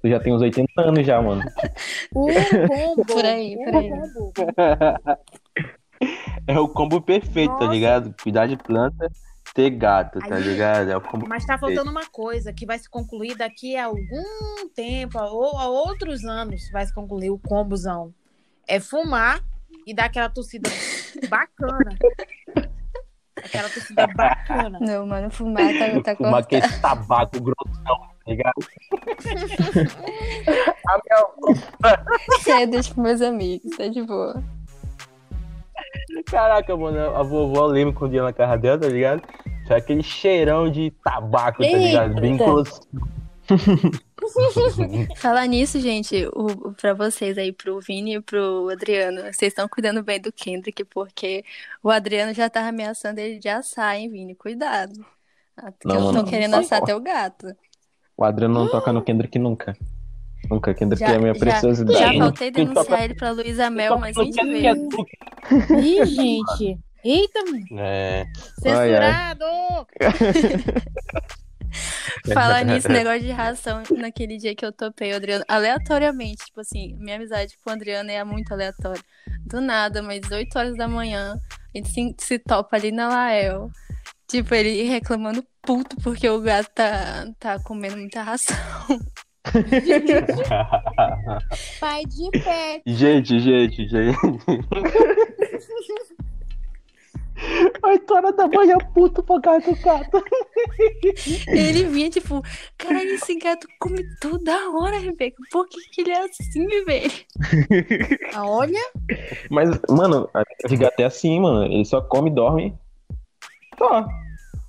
Tu 0.00 0.08
já 0.08 0.20
tem 0.20 0.32
uns 0.32 0.42
80 0.42 0.68
anos 0.76 1.06
já, 1.06 1.20
mano. 1.20 1.42
O 2.14 2.28
combo. 2.68 3.04
Por 3.04 3.24
aí, 3.24 3.56
por 3.56 3.76
aí. 3.76 3.90
É 6.46 6.58
o 6.58 6.68
combo 6.68 7.00
perfeito, 7.00 7.52
tá 7.52 7.60
Nossa. 7.64 7.72
ligado? 7.72 8.14
Cuidar 8.22 8.46
de 8.46 8.56
planta, 8.56 9.10
ter 9.54 9.70
gato, 9.70 10.18
tá 10.20 10.36
Aí- 10.36 10.42
ligado? 10.42 10.90
É 10.90 10.96
o 10.96 11.00
combo 11.00 11.26
Mas 11.28 11.44
tá 11.44 11.58
faltando 11.58 11.90
uma 11.90 12.06
coisa 12.06 12.52
que 12.52 12.64
vai 12.64 12.78
se 12.78 12.88
concluir 12.88 13.34
daqui 13.36 13.76
a 13.76 13.86
algum 13.86 14.68
tempo, 14.74 15.18
ou 15.18 15.58
a 15.58 15.66
outros 15.68 16.24
anos, 16.24 16.70
vai 16.70 16.86
se 16.86 16.94
concluir 16.94 17.30
o 17.30 17.38
combozão. 17.38 18.14
É 18.66 18.78
fumar 18.80 19.42
e 19.86 19.94
dar 19.94 20.06
aquela 20.06 20.28
tossida 20.28 20.68
bacana. 21.28 21.96
Aquela 23.36 23.68
tossida 23.68 24.06
bacana. 24.08 24.78
Não, 24.80 25.06
mano, 25.06 25.30
fumar 25.30 25.62
tá, 25.78 26.02
tá 26.02 26.16
Fumar 26.16 26.40
aquele 26.42 26.68
tabaco 26.80 27.40
grossão, 27.40 27.84
tá 27.84 28.30
ligado? 28.30 28.54
A 30.86 30.98
minha 32.46 32.66
deixo 32.66 32.94
pros 32.94 33.04
meus 33.04 33.22
amigos, 33.22 33.76
tá 33.76 33.88
de 33.88 34.02
boa. 34.02 34.42
Caraca, 36.24 36.76
mano, 36.76 36.98
a 37.16 37.22
vovó 37.22 37.66
lembra 37.66 37.94
quando 37.94 38.14
ia 38.14 38.22
na 38.22 38.32
casa 38.32 38.56
dela, 38.56 38.78
tá 38.78 38.88
ligado? 38.88 39.22
Tinha 39.66 39.78
aquele 39.78 40.02
cheirão 40.02 40.70
de 40.70 40.90
tabaco, 41.02 41.62
tá 41.62 41.68
ligado? 41.68 42.14
Bem 42.20 42.32
Eita. 42.32 42.44
grosso. 42.44 42.80
Falar 45.16 45.46
nisso, 45.46 45.80
gente, 45.80 46.26
o, 46.34 46.72
pra 46.74 46.92
vocês 46.92 47.38
aí, 47.38 47.52
pro 47.52 47.80
Vini 47.80 48.16
e 48.16 48.20
pro 48.20 48.68
Adriano, 48.70 49.22
vocês 49.22 49.52
estão 49.52 49.68
cuidando 49.68 50.02
bem 50.02 50.20
do 50.20 50.32
Kendrick, 50.32 50.84
porque 50.84 51.44
o 51.82 51.90
Adriano 51.90 52.34
já 52.34 52.50
tava 52.50 52.68
ameaçando 52.68 53.20
ele 53.20 53.38
de 53.38 53.48
assar, 53.48 53.96
hein, 53.96 54.10
Vini? 54.10 54.34
Cuidado. 54.34 55.04
Ah, 55.56 55.72
Porque 55.72 55.88
Não, 55.88 55.96
eu 55.96 56.06
tô 56.08 56.12
mano. 56.12 56.28
querendo 56.28 56.54
assar 56.54 56.82
teu 56.82 57.00
gato. 57.00 57.54
O 58.16 58.24
Adriano 58.24 58.54
não 58.54 58.68
toca 58.68 58.92
no 58.92 59.02
Kendrick 59.02 59.38
nunca. 59.38 59.76
Nunca, 60.50 60.72
Kendrick 60.74 61.00
Já- 61.00 61.12
é 61.12 61.16
a 61.16 61.18
minha 61.18 61.34
já- 61.34 61.40
preciosidade. 61.40 61.98
Já 61.98 62.12
faltei 62.14 62.50
denunciar 62.50 62.84
toca- 62.86 63.04
ele 63.04 63.14
pra 63.14 63.30
Luísa 63.32 63.70
Mel 63.70 64.00
que 64.00 64.12
20 64.12 64.36
não 64.36 64.60
quer 64.60 64.74
vezes. 64.74 64.88
tu- 64.88 65.06
Ih, 65.80 66.06
gente. 66.06 66.78
Eita, 67.04 67.40
É. 67.76 68.24
censurado! 68.60 69.44
Falar 72.32 72.64
nisso, 72.64 72.88
negócio 72.88 73.20
de 73.20 73.30
ração, 73.30 73.82
naquele 73.96 74.38
dia 74.38 74.54
que 74.54 74.64
eu 74.64 74.72
topei 74.72 75.12
o 75.12 75.16
Adriano, 75.16 75.44
aleatoriamente, 75.46 76.46
tipo 76.46 76.60
assim, 76.60 76.96
minha 76.98 77.16
amizade 77.16 77.54
com 77.62 77.70
o 77.70 77.72
Adriano 77.72 78.10
é 78.10 78.22
muito 78.24 78.52
aleatória. 78.52 79.02
Do 79.46 79.60
nada, 79.60 80.02
mas 80.02 80.20
8 80.30 80.58
horas 80.58 80.76
da 80.76 80.88
manhã, 80.88 81.38
a 81.74 81.78
gente 81.78 81.90
se, 81.90 82.14
se 82.18 82.38
topa 82.38 82.76
ali 82.76 82.90
na 82.90 83.08
Lael. 83.08 83.70
Tipo, 84.26 84.54
ele 84.54 84.82
reclamando 84.84 85.44
puto 85.62 85.96
porque 86.02 86.28
o 86.28 86.40
gato 86.40 86.68
tá, 86.74 87.26
tá 87.38 87.58
comendo 87.62 87.96
muita 87.96 88.22
ração. 88.22 88.56
Pai 91.80 92.04
de 92.04 92.30
pé. 92.42 92.82
gente, 92.86 93.38
gente, 93.40 93.88
gente. 93.88 94.18
Oito 97.84 98.14
horas 98.14 98.36
da 98.36 98.48
manhã, 98.48 98.76
puto 98.92 99.22
pra 99.22 99.40
cá 99.40 99.58
do 99.58 99.74
gato. 99.76 100.22
Ele 101.46 101.84
vinha, 101.84 102.10
tipo, 102.10 102.42
caralho, 102.76 103.10
esse 103.10 103.38
gato 103.38 103.66
come 103.78 104.02
toda 104.20 104.70
hora, 104.70 104.98
Rebeca. 104.98 105.36
Por 105.52 105.68
que, 105.68 105.78
que 105.92 106.00
ele 106.00 106.10
é 106.10 106.24
assim, 106.24 106.66
velho? 106.84 107.12
Ah, 108.34 108.44
Olha, 108.44 108.80
Mas, 109.50 109.70
mano, 109.88 110.28
a 110.34 110.42
de 110.66 110.76
gato 110.76 110.98
é 110.98 111.04
assim, 111.04 111.38
mano. 111.40 111.64
Ele 111.72 111.84
só 111.84 112.00
come 112.00 112.28
e 112.30 112.34
dorme. 112.34 112.76
Só. 113.78 114.04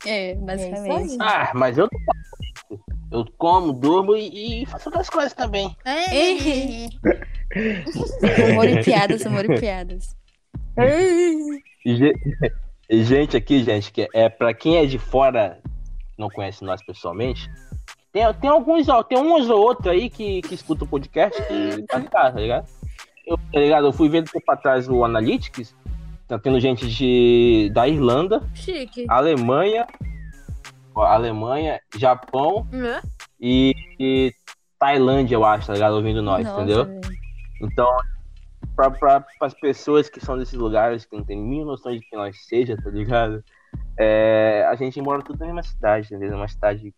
É, 0.06 0.36
basicamente. 0.36 1.14
aí. 1.14 1.18
Ah, 1.20 1.52
mas 1.56 1.76
eu 1.78 1.90
não 1.92 2.00
faço 2.06 2.22
isso. 2.44 2.49
Eu 3.12 3.26
como, 3.38 3.74
durmo 3.74 4.16
e, 4.16 4.62
e 4.62 4.66
faço 4.66 4.90
outras 4.90 5.10
coisas 5.10 5.34
também. 5.34 5.76
Humor 8.52 8.68
e 8.70 8.84
piadas, 8.84 9.26
humor 9.26 9.46
e 9.50 9.60
piadas. 9.60 10.16
E, 11.86 11.96
ge- 11.96 12.14
gente, 13.04 13.36
aqui, 13.36 13.64
gente, 13.64 13.92
que 13.92 14.08
é 14.14 14.30
pra 14.30 14.54
quem 14.54 14.78
é 14.78 14.86
de 14.86 15.00
fora, 15.00 15.60
não 16.18 16.30
conhece 16.30 16.64
nós 16.64 16.84
pessoalmente, 16.84 17.50
tem, 18.12 18.24
tem 18.36 18.50
alguns, 18.50 18.86
tem 19.08 19.18
uns 19.18 19.50
ou 19.50 19.60
outros 19.60 19.88
aí 19.88 20.10
que, 20.10 20.42
que 20.42 20.54
escutam 20.54 20.86
o 20.86 20.90
podcast 20.90 21.42
e 21.52 21.84
tá 21.84 21.98
ligado, 21.98 22.34
tá 22.34 22.40
ligado? 22.40 22.70
Eu, 23.26 23.38
tá 23.38 23.60
ligado? 23.60 23.88
Eu 23.88 23.94
fui 23.94 24.10
ver 24.10 24.24
tempo 24.24 24.52
atrás 24.52 24.88
o 24.88 25.04
Analytics, 25.04 25.76
tá 26.28 26.38
tendo 26.40 26.60
gente 26.60 26.88
de, 26.88 27.72
da 27.74 27.88
Irlanda, 27.88 28.42
Chique. 28.54 29.06
Alemanha, 29.08 29.86
Alemanha, 30.96 31.80
Japão 31.96 32.68
Hã? 32.74 33.02
e, 33.40 33.74
e 34.00 34.34
Tailândia, 34.80 35.36
eu 35.36 35.46
acho, 35.46 35.68
tá 35.68 35.74
ligado? 35.74 35.96
Ouvindo 35.96 36.22
nós, 36.22 36.46
Nossa, 36.46 36.62
entendeu? 36.62 36.86
velho. 36.86 37.20
Então, 37.62 37.98
para 38.76 39.26
as 39.42 39.54
pessoas 39.54 40.10
que 40.10 40.24
são 40.24 40.38
desses 40.38 40.54
lugares, 40.54 41.06
que 41.06 41.16
não 41.16 41.24
tem 41.24 41.38
nenhuma 41.38 41.72
noção 41.72 41.92
de 41.92 42.00
quem 42.00 42.18
nós 42.18 42.38
seja, 42.46 42.78
tá 42.78 42.90
ligado? 42.90 43.44
É, 43.98 44.66
a 44.70 44.76
gente 44.76 45.02
mora 45.02 45.22
tudo 45.22 45.40
na 45.40 45.48
mesma 45.48 45.64
cidade, 45.64 46.08
entendeu? 46.08 46.38
Uma 46.38 46.48
cidade 46.48 46.94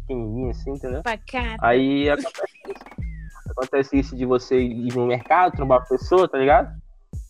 pequenininha 0.00 0.52
assim, 0.52 0.70
entendeu? 0.70 1.02
Pra. 1.02 1.18
Aí 1.60 2.08
acontece 2.08 2.58
isso. 2.68 3.04
Acontece 3.50 3.98
isso 3.98 4.16
de 4.16 4.24
você 4.24 4.60
ir 4.60 4.94
no 4.94 5.06
mercado, 5.06 5.52
trombar 5.54 5.82
a 5.82 5.84
pessoa, 5.84 6.28
tá 6.28 6.38
ligado? 6.38 6.72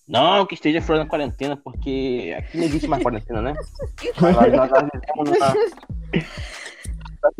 Não 0.06 0.44
que 0.46 0.54
esteja 0.54 0.82
fora 0.82 0.98
da 1.00 1.06
quarentena, 1.06 1.56
porque 1.56 2.34
aqui 2.38 2.58
não 2.58 2.64
existe 2.64 2.86
mais 2.86 3.02
quarentena, 3.02 3.40
né? 3.40 3.54
Mas 4.20 4.52
nós, 4.52 4.70
nós 4.70 4.88
vivemos 4.92 5.30
numa, 5.30 5.54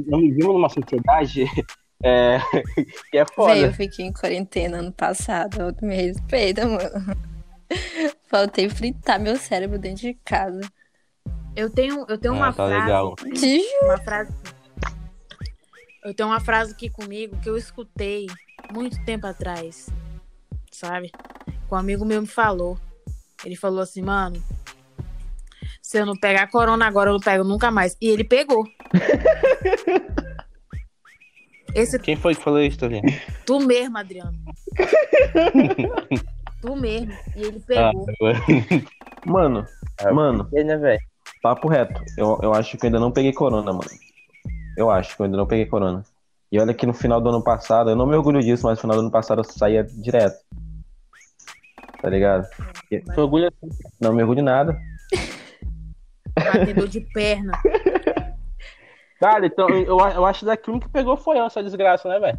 nós 0.08 0.20
vivemos 0.22 0.54
numa 0.54 0.68
sociedade 0.70 1.44
é, 2.02 2.38
que 3.10 3.18
é 3.18 3.24
foda. 3.34 3.54
Véi, 3.54 3.66
eu 3.66 3.72
fiquei 3.74 4.06
em 4.06 4.12
quarentena 4.12 4.78
ano 4.78 4.92
passado. 4.92 5.74
Me 5.82 5.94
respeita, 5.94 6.66
mano. 6.66 7.16
Faltei 8.28 8.68
fritar 8.68 9.20
meu 9.20 9.36
cérebro 9.36 9.78
dentro 9.78 10.02
de 10.02 10.14
casa. 10.24 10.60
Eu 11.54 11.70
tenho, 11.70 12.04
eu 12.08 12.18
tenho 12.18 12.34
Ah, 12.34 12.36
uma 12.38 12.46
tá 12.52 12.66
frase. 12.66 12.82
legal. 12.84 13.14
Uma 13.82 13.98
frase. 13.98 14.32
Eu 16.02 16.14
tenho 16.14 16.28
uma 16.28 16.40
frase 16.40 16.72
aqui 16.72 16.90
comigo 16.90 17.36
que 17.40 17.48
eu 17.48 17.56
escutei 17.56 18.26
muito 18.72 19.02
tempo 19.04 19.26
atrás. 19.26 19.88
Sabe? 20.70 21.10
Um 21.70 21.76
amigo 21.76 22.04
meu 22.04 22.20
me 22.20 22.26
falou. 22.26 22.76
Ele 23.44 23.56
falou 23.56 23.80
assim, 23.80 24.02
mano. 24.02 24.42
Se 25.82 25.98
eu 25.98 26.06
não 26.06 26.16
pegar 26.16 26.46
corona 26.50 26.86
agora, 26.86 27.10
eu 27.10 27.14
não 27.14 27.20
pego 27.20 27.44
nunca 27.44 27.70
mais. 27.70 27.96
E 28.00 28.08
ele 28.08 28.24
pegou. 28.24 28.64
Esse 31.74 31.98
Quem 31.98 32.14
foi 32.16 32.34
que 32.36 32.42
falou 32.42 32.60
isso, 32.60 32.78
Tolinho? 32.78 33.02
tu 33.44 33.58
mesmo, 33.58 33.98
Adriano. 33.98 34.38
tu 36.62 36.76
mesmo. 36.76 37.12
E 37.34 37.42
ele 37.42 37.60
Ah, 37.76 37.90
pegou. 37.90 38.06
Mano, 39.26 39.66
mano, 40.12 40.46
né, 40.52 40.76
velho? 40.76 41.00
papo 41.42 41.66
reto. 41.66 41.98
Eu, 42.18 42.38
eu 42.42 42.52
acho 42.54 42.76
que 42.76 42.84
eu 42.84 42.88
ainda 42.88 43.00
não 43.00 43.10
peguei 43.10 43.32
corona, 43.32 43.72
mano. 43.72 43.88
Eu 44.76 44.90
acho 44.90 45.16
que 45.16 45.22
eu 45.22 45.24
ainda 45.24 45.36
não 45.38 45.46
peguei 45.46 45.64
corona. 45.66 46.04
E 46.52 46.60
olha 46.60 46.74
que 46.74 46.84
no 46.86 46.92
final 46.92 47.20
do 47.22 47.30
ano 47.30 47.42
passado, 47.42 47.88
eu 47.90 47.96
não 47.96 48.06
me 48.06 48.14
orgulho 48.14 48.40
disso, 48.40 48.66
mas 48.66 48.76
no 48.76 48.82
final 48.82 48.96
do 48.96 49.00
ano 49.00 49.10
passado 49.10 49.40
eu 49.40 49.44
saía 49.44 49.82
direto. 49.82 50.36
Tá 52.04 52.10
ligado? 52.10 52.46
Tu 52.90 53.20
orgulha 53.20 53.48
assim. 53.48 53.74
Não 53.98 54.12
me 54.12 54.20
orgulho 54.20 54.36
de 54.36 54.42
nada. 54.42 54.78
Batedor 56.34 56.86
de 56.86 57.00
perna. 57.00 57.52
Cara, 59.18 59.46
então 59.46 59.68
eu, 59.70 59.98
eu 59.98 60.26
acho 60.26 60.40
que 60.40 60.44
daqui 60.44 60.70
um 60.70 60.78
que 60.78 60.88
pegou 60.90 61.16
foi 61.16 61.38
eu, 61.38 61.46
essa 61.46 61.62
desgraça, 61.62 62.06
né, 62.10 62.20
velho? 62.20 62.38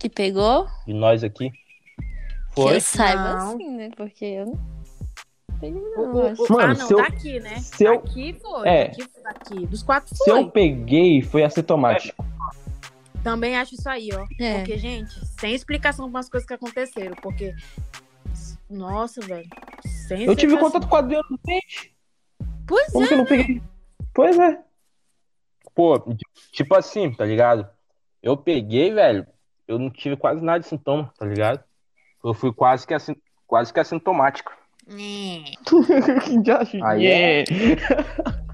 Que 0.00 0.08
pegou? 0.08 0.66
De 0.84 0.92
nós 0.92 1.22
aqui. 1.22 1.50
Que 1.50 2.62
Foi. 2.62 2.74
eu 2.76 2.80
saiba 2.80 3.34
Não. 3.34 3.54
assim, 3.54 3.76
né? 3.76 3.90
Porque 3.96 4.24
eu 4.24 4.46
não 4.46 4.74
não. 5.62 6.12
Mano, 6.12 6.34
ah, 6.60 6.66
não, 6.68 6.74
se 6.74 6.92
eu- 6.92 6.98
daqui, 6.98 7.40
né? 7.40 7.56
se 7.58 7.84
eu- 7.84 8.02
Daqui 8.02 8.36
foi. 8.42 8.68
É. 8.68 8.88
Daqui, 8.88 9.06
daqui. 9.22 9.66
Dos 9.66 9.82
quatro 9.82 10.14
Se 10.14 10.24
foi. 10.30 10.40
eu 10.40 10.50
peguei, 10.50 11.22
foi 11.22 11.44
assintomático. 11.44 12.24
Também 13.22 13.56
acho 13.56 13.74
isso 13.74 13.88
aí, 13.88 14.08
ó. 14.12 14.26
É. 14.40 14.58
Porque, 14.58 14.76
gente, 14.76 15.14
sem 15.40 15.54
explicação 15.54 16.10
para 16.10 16.20
as 16.20 16.28
coisas 16.28 16.46
que 16.46 16.54
aconteceram. 16.54 17.14
Porque. 17.22 17.54
Nossa, 18.68 19.20
velho. 19.20 19.48
Sem 20.06 20.24
Eu 20.24 20.34
tive 20.34 20.56
contato 20.56 20.88
com 20.88 20.96
Adriano 20.96 21.24
no 21.30 21.38
dente. 21.44 21.94
Pois 22.66 22.92
Como 22.92 23.04
é. 23.04 23.08
que 23.08 23.14
eu 23.14 23.18
não 23.18 23.26
peguei? 23.26 23.62
Pois 24.12 24.38
é. 24.38 24.62
Pô, 25.74 25.98
tipo 26.52 26.74
assim, 26.74 27.12
tá 27.12 27.24
ligado? 27.24 27.68
Eu 28.22 28.36
peguei, 28.36 28.92
velho, 28.92 29.26
eu 29.66 29.78
não 29.78 29.90
tive 29.90 30.16
quase 30.16 30.40
nada 30.42 30.60
de 30.60 30.66
sintoma, 30.66 31.12
tá 31.18 31.26
ligado? 31.26 31.62
Eu 32.22 32.32
fui 32.32 32.52
quase 32.52 32.86
que, 32.86 32.94
assin... 32.94 33.16
quase 33.46 33.72
que 33.72 33.80
assintomático. 33.80 34.52
É. 34.88 35.44
Aí 36.84 37.06
é. 37.06 37.44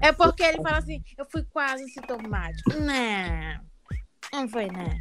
É 0.01 0.11
porque 0.11 0.43
ele 0.43 0.61
fala 0.61 0.77
assim, 0.77 1.01
eu 1.17 1.25
fui 1.31 1.43
quase 1.51 1.87
sintomático. 1.89 2.71
Não. 2.73 3.61
Não 4.33 4.47
foi, 4.47 4.65
né? 4.67 4.95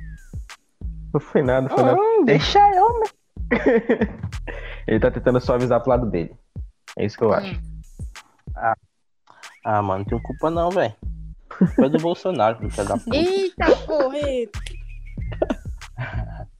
Não 1.13 1.21
foi 1.21 1.43
nada, 1.43 1.69
foi 1.69 1.83
nada. 1.83 1.99
Hum, 1.99 2.25
deixa 2.25 2.59
eu, 2.75 3.01
né? 3.01 3.07
Ele 4.87 5.01
tá 5.01 5.11
tentando 5.11 5.41
suavizar 5.41 5.81
pro 5.81 5.91
lado 5.91 6.07
dele. 6.07 6.35
É 6.97 7.05
isso 7.05 7.17
que 7.17 7.25
eu 7.25 7.33
acho. 7.33 7.55
Hum. 7.55 7.61
Ah, 9.65 9.83
mano, 9.83 10.01
não 10.01 10.05
tenho 10.05 10.23
culpa 10.23 10.51
não, 10.51 10.71
velho. 10.71 10.95
Culpa 11.49 11.87
é 11.87 11.89
do 11.89 11.99
Bolsonaro, 11.99 12.59
filho 12.59 12.89
da 12.89 12.97
puta. 12.97 13.17
Eita, 13.17 13.77
porra! 13.87 14.19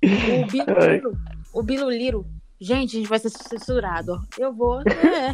O 0.03 0.47
Biluliro. 0.47 1.13
O 1.53 1.63
Biluliro. 1.63 2.27
Gente, 2.61 2.97
a 2.97 3.01
gente 3.01 3.09
vai 3.09 3.19
ser 3.19 3.31
censurado. 3.31 4.21
Eu 4.39 4.53
vou. 4.53 4.81
É. 4.83 5.33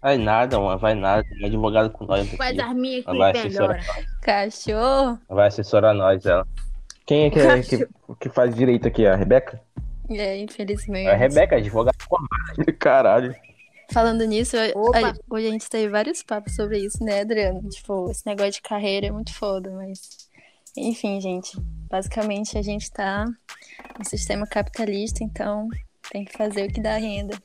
Vai 0.00 0.16
nada, 0.18 0.58
mano, 0.60 0.78
vai 0.78 0.94
nada. 0.94 1.24
Tem 1.24 1.46
advogado 1.46 1.90
com 1.90 2.04
nós 2.06 2.26
aqui. 2.26 2.36
Faz 2.36 2.58
as 2.58 2.74
minhas 2.74 3.04
que 3.04 3.10
melhora. 3.10 3.38
assessorar, 3.38 3.80
Cachorro. 4.22 5.18
vai 5.28 5.48
assessorar 5.48 5.94
nós, 5.94 6.24
ela. 6.24 6.46
Quem 7.06 7.24
é 7.26 7.30
que, 7.30 7.38
é- 7.38 7.62
que, 7.62 7.88
que 8.20 8.28
faz 8.28 8.54
direito 8.54 8.86
aqui? 8.88 9.06
A 9.06 9.14
Rebeca? 9.14 9.60
É, 10.10 10.38
infelizmente. 10.38 11.08
É 11.08 11.12
a 11.12 11.16
Rebeca, 11.16 11.56
advogada 11.56 11.96
com 12.08 12.16
Caralho. 12.78 13.34
Falando 13.92 14.24
nisso, 14.24 14.56
a- 14.56 15.14
hoje 15.30 15.46
a 15.46 15.50
gente 15.50 15.70
teve 15.70 15.88
vários 15.88 16.22
papos 16.22 16.54
sobre 16.56 16.78
isso, 16.78 17.02
né, 17.04 17.20
Adriano? 17.20 17.68
Tipo, 17.68 18.10
esse 18.10 18.26
negócio 18.26 18.52
de 18.52 18.62
carreira 18.62 19.06
é 19.06 19.10
muito 19.10 19.32
foda, 19.32 19.70
mas. 19.70 20.28
Enfim, 20.76 21.20
gente. 21.20 21.56
Basicamente 21.88 22.58
a 22.58 22.62
gente 22.62 22.90
tá 22.90 23.24
no 23.96 24.04
sistema 24.04 24.46
capitalista, 24.46 25.22
então 25.22 25.68
tem 26.10 26.24
que 26.24 26.36
fazer 26.36 26.68
o 26.68 26.72
que 26.72 26.80
dá 26.80 26.96
renda. 26.98 27.38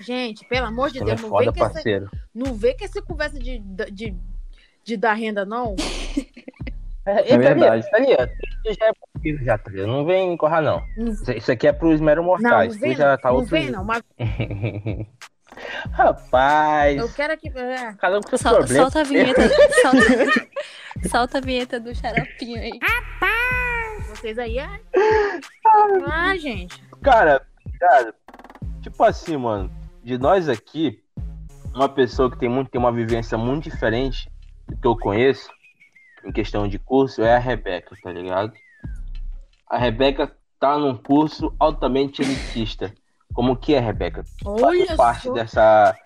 Gente, 0.00 0.46
pelo 0.46 0.66
amor 0.66 0.90
de 0.90 1.00
é 1.00 1.04
Deus, 1.04 1.22
não 1.22 1.30
foda, 1.30 1.44
vem, 1.44 1.52
que 1.54 1.60
essa, 1.62 1.72
parceiro. 1.72 2.10
não 2.34 2.54
vê 2.54 2.74
que 2.74 2.84
essa 2.84 3.00
conversa 3.00 3.38
de, 3.38 3.58
de, 3.90 4.14
de 4.84 4.96
dar 4.96 5.14
renda, 5.14 5.44
não. 5.46 5.74
É, 7.06 7.32
É 7.34 7.38
verdade. 7.38 7.88
Thalia, 7.90 8.30
isso 8.64 8.78
já 8.80 8.86
é 8.88 8.92
possível 9.12 9.44
já, 9.44 9.56
Thalia. 9.58 9.86
Não 9.86 10.04
vem 10.04 10.32
encorrar, 10.32 10.60
não. 10.62 10.82
Não, 10.96 11.12
Isso- 11.36 11.52
aqui 11.52 11.66
é 11.68 11.72
pros 11.72 12.00
meros 12.00 12.24
não, 12.24 12.30
mortais. 12.32 12.74
não 12.74 12.80
vem, 12.80 12.96
já 12.96 13.10
não. 13.12 13.18
tá 13.18 13.28
não 13.28 13.36
outro 13.36 13.50
vem, 13.50 13.70
não. 13.70 13.84
Mas 13.84 14.02
Rapaz, 15.92 16.98
eu 16.98 17.08
quero 17.12 17.36
que. 17.38 17.48
é. 17.48 17.92
cada 17.94 18.18
um 18.18 18.20
com 18.20 18.28
seus 18.28 18.40
Sol- 18.42 18.56
problemas. 18.58 18.82
solta 18.92 19.00
a 19.00 19.04
vinheta. 19.04 19.40
solta, 19.82 21.08
solta 21.08 21.38
a 21.38 21.40
vinheta 21.40 21.80
do 21.80 21.94
xaropinho 21.94 22.60
aí. 22.60 22.72
Vocês 24.10 24.38
aí. 24.38 24.58
ai. 24.58 24.80
Ah, 26.06 26.36
gente. 26.36 26.82
Cara, 27.02 27.40
cara, 27.78 28.14
tipo 28.82 29.02
assim, 29.04 29.36
mano, 29.36 29.70
de 30.02 30.18
nós 30.18 30.48
aqui, 30.48 31.00
uma 31.74 31.88
pessoa 31.88 32.30
que 32.30 32.38
tem 32.38 32.48
muito, 32.48 32.70
tem 32.70 32.78
uma 32.80 32.92
vivência 32.92 33.38
muito 33.38 33.70
diferente 33.70 34.30
do 34.68 34.76
que 34.76 34.86
eu 34.86 34.96
conheço, 34.98 35.48
em 36.26 36.32
questão 36.32 36.66
de 36.68 36.78
curso, 36.78 37.22
é 37.22 37.36
a 37.36 37.38
Rebeca, 37.38 37.96
tá 38.02 38.10
ligado? 38.12 38.52
A 39.68 39.78
Rebeca 39.78 40.34
tá 40.58 40.78
num 40.78 40.96
curso 40.96 41.54
altamente 41.58 42.22
elitista. 42.22 42.92
Como 43.32 43.56
que 43.56 43.74
é, 43.74 43.80
Rebeca? 43.80 44.24
Olha 44.44 44.86
Faz 44.86 44.96
parte 44.96 45.22
só. 45.24 45.32
dessa. 45.32 45.96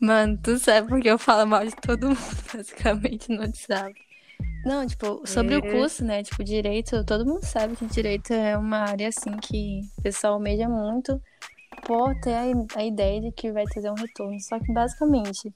Mano, 0.00 0.38
tu 0.42 0.58
sabe 0.58 0.88
porque 0.88 1.08
eu 1.08 1.18
falo 1.18 1.46
mal 1.46 1.64
de 1.64 1.74
todo 1.76 2.08
mundo, 2.08 2.18
basicamente, 2.54 3.28
no 3.30 3.40
WhatsApp. 3.40 3.94
Não, 4.64 4.86
tipo, 4.86 5.22
sobre 5.26 5.56
o 5.56 5.64
É. 5.64 5.70
curso, 5.70 6.04
né? 6.04 6.22
Tipo, 6.22 6.42
direito, 6.44 7.04
todo 7.04 7.24
mundo 7.24 7.44
sabe 7.44 7.76
que 7.76 7.86
direito 7.86 8.32
é 8.32 8.56
uma 8.56 8.78
área, 8.78 9.08
assim, 9.08 9.36
que 9.38 9.80
o 9.98 10.02
pessoal 10.02 10.34
almeja 10.34 10.68
muito 10.68 11.20
por 11.86 12.14
ter 12.20 12.34
a, 12.34 12.42
a 12.80 12.84
ideia 12.84 13.20
de 13.20 13.32
que 13.32 13.52
vai 13.52 13.64
trazer 13.64 13.90
um 13.90 13.94
retorno. 13.94 14.38
Só 14.40 14.58
que, 14.58 14.72
basicamente, 14.72 15.52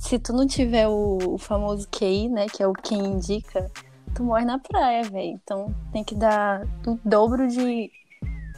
se 0.00 0.18
tu 0.18 0.32
não 0.32 0.46
tiver 0.46 0.88
o, 0.88 1.18
o 1.34 1.38
famoso 1.38 1.88
QI, 1.90 2.28
né? 2.28 2.46
Que 2.46 2.62
é 2.62 2.66
o 2.66 2.72
quem 2.72 2.98
indica, 2.98 3.70
tu 4.14 4.22
morre 4.22 4.44
na 4.44 4.58
praia, 4.58 5.02
velho. 5.04 5.38
Então, 5.42 5.74
tem 5.92 6.02
que 6.04 6.14
dar 6.14 6.62
o 6.86 6.98
dobro 7.04 7.48
de, 7.48 7.90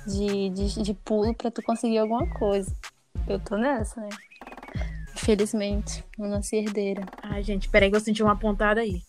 de, 0.07 0.51
de, 0.51 0.83
de 0.83 0.95
pulo 0.95 1.35
pra 1.35 1.51
tu 1.51 1.63
conseguir 1.63 1.99
alguma 1.99 2.27
coisa. 2.35 2.75
Eu 3.27 3.39
tô 3.41 3.57
nessa, 3.57 4.01
né? 4.01 4.09
Infelizmente, 5.15 6.05
eu 6.19 6.27
nasci 6.27 6.57
herdeira. 6.57 7.05
Ai, 7.23 7.43
gente, 7.43 7.69
peraí 7.69 7.91
que 7.91 7.97
eu 7.97 8.01
senti 8.01 8.23
uma 8.23 8.37
pontada 8.37 8.81
aí. 8.81 9.03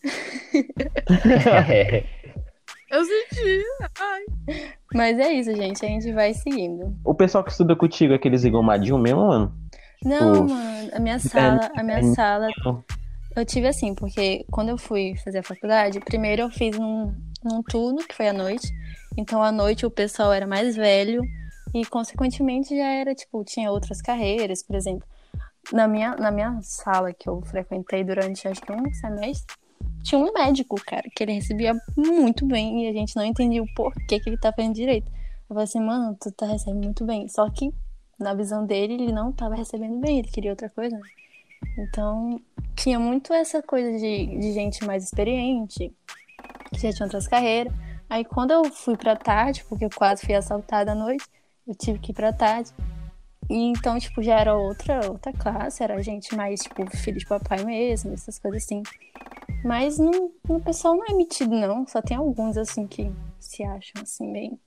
Eu 2.92 3.06
senti. 3.06 3.64
Ai. 4.00 4.24
Mas 4.94 5.20
é 5.20 5.32
isso, 5.34 5.56
gente. 5.56 5.86
A 5.86 5.88
gente 5.88 6.12
vai 6.12 6.34
seguindo. 6.34 6.96
O 7.04 7.14
pessoal 7.14 7.44
que 7.44 7.52
estuda 7.52 7.76
contigo 7.76 8.14
é 8.14 8.16
aqueles 8.16 8.44
engomadinhos 8.44 9.00
mesmo, 9.00 9.28
mano? 9.28 9.54
Não, 10.04 10.34
Pô. 10.34 10.54
mano, 10.54 10.90
a 10.94 11.00
minha 11.00 11.20
sala, 11.20 11.72
a 11.76 11.84
minha 11.84 12.04
sala, 12.16 12.48
eu 13.36 13.46
tive 13.46 13.68
assim, 13.68 13.94
porque 13.94 14.46
quando 14.50 14.70
eu 14.70 14.78
fui 14.78 15.16
fazer 15.24 15.40
a 15.40 15.44
faculdade, 15.44 16.00
primeiro 16.00 16.44
eu 16.44 16.50
fiz 16.50 16.78
num, 16.78 17.14
num 17.44 17.62
turno, 17.64 18.00
que 18.08 18.16
foi 18.16 18.30
à 18.30 18.34
noite. 18.34 18.68
Então 19.18 19.44
à 19.44 19.52
noite 19.52 19.86
o 19.86 19.92
pessoal 19.92 20.32
era 20.32 20.48
mais 20.48 20.76
velho 20.76 21.22
e, 21.74 21.86
consequentemente, 21.86 22.76
já 22.76 22.86
era, 22.86 23.14
tipo, 23.14 23.44
tinha 23.44 23.72
outras 23.72 24.02
carreiras, 24.02 24.64
por 24.64 24.76
exemplo. 24.76 25.08
Na 25.72 25.88
minha, 25.88 26.16
na 26.16 26.32
minha 26.32 26.60
sala 26.64 27.14
que 27.14 27.30
eu 27.30 27.42
frequentei 27.42 28.04
durante 28.04 28.48
acho 28.48 28.62
que 28.62 28.72
um 28.72 28.92
semestre, 28.94 29.56
tinha 30.04 30.20
um 30.20 30.32
médico, 30.34 30.76
cara, 30.84 31.04
que 31.14 31.24
ele 31.24 31.34
recebia 31.34 31.76
muito 31.96 32.46
bem 32.46 32.86
e 32.86 32.90
a 32.90 32.94
gente 32.94 33.16
não 33.16 33.24
entendia 33.24 33.62
o 33.62 33.74
porquê 33.76 34.20
que 34.20 34.30
ele 34.30 34.38
tá 34.38 34.52
fazendo 34.52 34.74
direito. 34.74 35.12
Eu 35.50 35.56
falei 35.56 35.64
assim, 35.64 35.82
mano, 35.82 36.18
tu 36.20 36.32
tá 36.32 36.46
recebendo 36.48 36.84
muito 36.84 37.06
bem. 37.06 37.28
Só 37.28 37.50
que, 37.50 37.72
na 38.20 38.34
visão 38.34 38.66
dele, 38.66 38.94
ele 38.94 39.12
não 39.12 39.32
tava 39.32 39.56
recebendo 39.56 39.98
bem, 40.00 40.20
ele 40.20 40.28
queria 40.28 40.52
outra 40.52 40.70
coisa. 40.70 40.96
né? 40.96 41.02
Então, 41.78 42.40
tinha 42.76 43.00
muito 43.00 43.34
essa 43.34 43.62
coisa 43.62 43.98
de, 43.98 44.28
de 44.38 44.54
gente 44.54 44.84
mais 44.86 45.04
experiente, 45.04 45.94
que 46.72 46.80
já 46.80 46.94
tinha 46.94 47.06
outras 47.06 47.28
carreiras. 47.28 47.74
Aí, 48.10 48.26
quando 48.26 48.52
eu 48.52 48.66
fui 48.66 48.98
pra 48.98 49.16
tarde, 49.16 49.64
porque 49.68 49.86
eu 49.86 49.90
quase 49.90 50.26
fui 50.26 50.36
assaltada 50.36 50.92
à 50.92 50.96
noite, 50.96 51.26
eu 51.68 51.76
tive 51.76 52.00
que 52.00 52.12
ir 52.12 52.16
pra 52.16 52.34
tarde. 52.34 52.72
E 53.50 53.56
então, 53.56 53.98
tipo, 54.00 54.22
já 54.22 54.40
era 54.40 54.56
outra, 54.56 55.10
outra 55.10 55.34
classe, 55.34 55.84
era 55.84 56.02
gente 56.02 56.36
mais, 56.36 56.62
tipo, 56.62 56.86
filho 56.98 57.18
de 57.18 57.26
papai 57.26 57.64
mesmo, 57.64 58.14
essas 58.14 58.38
coisas 58.38 58.64
assim. 58.64 58.84
Mas 59.64 59.98
não, 59.98 60.32
o 60.48 60.60
pessoal 60.60 60.96
não 60.96 61.06
é 61.06 61.14
metido, 61.14 61.56
não. 61.56 61.88
Só 61.88 62.02
tem 62.02 62.18
alguns, 62.18 62.58
assim, 62.58 62.88
que 62.88 63.12
se 63.40 63.64
acham, 63.64 64.02
assim, 64.02 64.32
bem. 64.32 64.60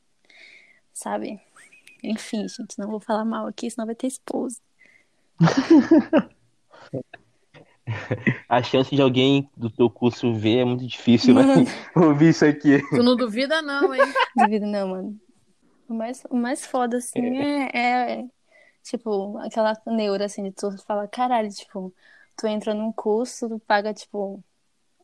Sabe? 0.92 1.40
Enfim, 2.02 2.48
gente, 2.48 2.78
não 2.78 2.90
vou 2.90 3.00
falar 3.00 3.24
mal 3.24 3.46
aqui, 3.46 3.70
senão 3.70 3.86
vai 3.86 3.94
ter 3.94 4.08
esposa. 4.08 4.60
A 8.48 8.62
chance 8.62 8.94
de 8.94 9.02
alguém 9.02 9.48
do 9.56 9.68
teu 9.68 9.90
curso 9.90 10.32
ver 10.34 10.58
é 10.58 10.64
muito 10.64 10.86
difícil, 10.86 11.34
né? 11.34 11.42
Mano, 11.42 11.66
Ouvir 11.96 12.30
isso 12.30 12.44
aqui. 12.44 12.80
Tu 12.90 13.02
não 13.02 13.16
duvida, 13.16 13.60
não, 13.60 13.94
hein? 13.94 14.02
duvido 14.36 14.66
não, 14.66 14.88
mano. 14.88 15.20
O 15.88 15.94
mais, 15.94 16.24
o 16.30 16.36
mais 16.36 16.64
foda, 16.64 16.98
assim, 16.98 17.38
é, 17.38 18.18
é, 18.18 18.24
tipo, 18.82 19.36
aquela 19.38 19.76
neura, 19.86 20.26
assim, 20.26 20.44
de 20.44 20.52
tu 20.52 20.70
falar, 20.86 21.08
caralho, 21.08 21.50
tipo, 21.50 21.92
tu 22.36 22.46
entra 22.46 22.72
num 22.72 22.92
curso, 22.92 23.48
tu 23.48 23.58
paga, 23.58 23.92
tipo, 23.92 24.42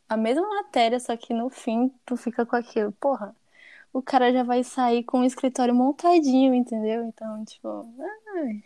a 0.07 0.17
mesma 0.17 0.47
matéria, 0.47 0.99
só 0.99 1.15
que 1.15 1.33
no 1.33 1.49
fim 1.49 1.91
tu 2.05 2.17
fica 2.17 2.45
com 2.45 2.55
aquilo. 2.55 2.91
Porra, 2.93 3.35
o 3.93 4.01
cara 4.01 4.31
já 4.31 4.43
vai 4.43 4.63
sair 4.63 5.03
com 5.03 5.21
o 5.21 5.25
escritório 5.25 5.73
montadinho, 5.73 6.53
entendeu? 6.53 7.03
Então, 7.05 7.43
tipo, 7.45 7.87
ai, 8.35 8.63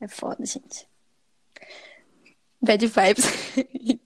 é 0.00 0.08
foda, 0.08 0.44
gente. 0.44 0.88
Bad 2.60 2.86
vibes. 2.86 3.24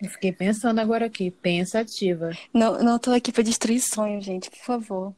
Eu 0.00 0.08
fiquei 0.10 0.32
pensando 0.32 0.78
agora 0.78 1.06
aqui, 1.06 1.28
pensativa. 1.28 2.30
Não, 2.54 2.78
não 2.78 3.00
tô 3.00 3.10
aqui 3.10 3.32
pra 3.32 3.42
destruir 3.42 3.80
sonho, 3.80 4.20
gente, 4.20 4.48
por 4.48 4.60
favor. 4.60 5.14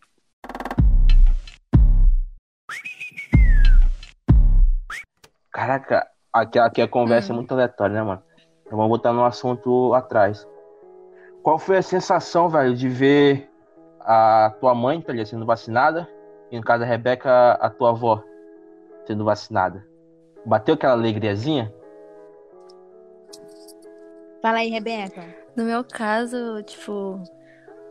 Caraca, 5.53 6.09
aqui, 6.33 6.59
aqui 6.59 6.81
a 6.81 6.89
conversa 6.89 7.33
é 7.33 7.37
muito 7.37 7.53
aleatória, 7.53 7.95
né, 7.95 8.03
mano? 8.03 8.23
Então 8.65 8.79
vamos 8.79 8.89
botar 8.89 9.13
no 9.13 9.25
assunto 9.25 9.93
atrás. 9.93 10.49
Qual 11.43 11.59
foi 11.59 11.77
a 11.77 11.83
sensação, 11.83 12.49
velho, 12.49 12.75
de 12.75 12.89
ver 12.89 13.50
a 14.01 14.55
tua 14.61 14.75
mãe, 14.75 15.01
tá 15.01 15.13
ligado, 15.13 15.27
sendo 15.27 15.47
vacinada? 15.47 16.09
E 16.51 16.57
no 16.57 16.65
caso 16.65 16.81
da 16.81 16.87
Rebeca, 16.87 17.53
a 17.53 17.71
tua 17.71 17.91
avó 17.91 18.23
sendo 19.07 19.25
vacinada? 19.25 19.87
Bateu 20.45 20.75
aquela 20.75 20.95
alegriazinha? 20.95 21.73
Fala 24.43 24.59
aí, 24.59 24.71
Rebeca. 24.71 25.23
No 25.55 25.65
meu 25.65 25.85
caso, 25.85 26.63
tipo, 26.63 27.23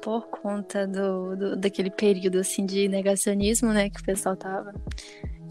por 0.02 0.28
conta 0.28 0.88
do, 0.88 1.36
do 1.36 1.56
daquele 1.56 1.92
período 1.92 2.40
assim 2.40 2.66
de 2.66 2.88
negacionismo, 2.88 3.72
né, 3.72 3.90
que 3.90 4.02
o 4.02 4.04
pessoal 4.04 4.36
tava. 4.36 4.74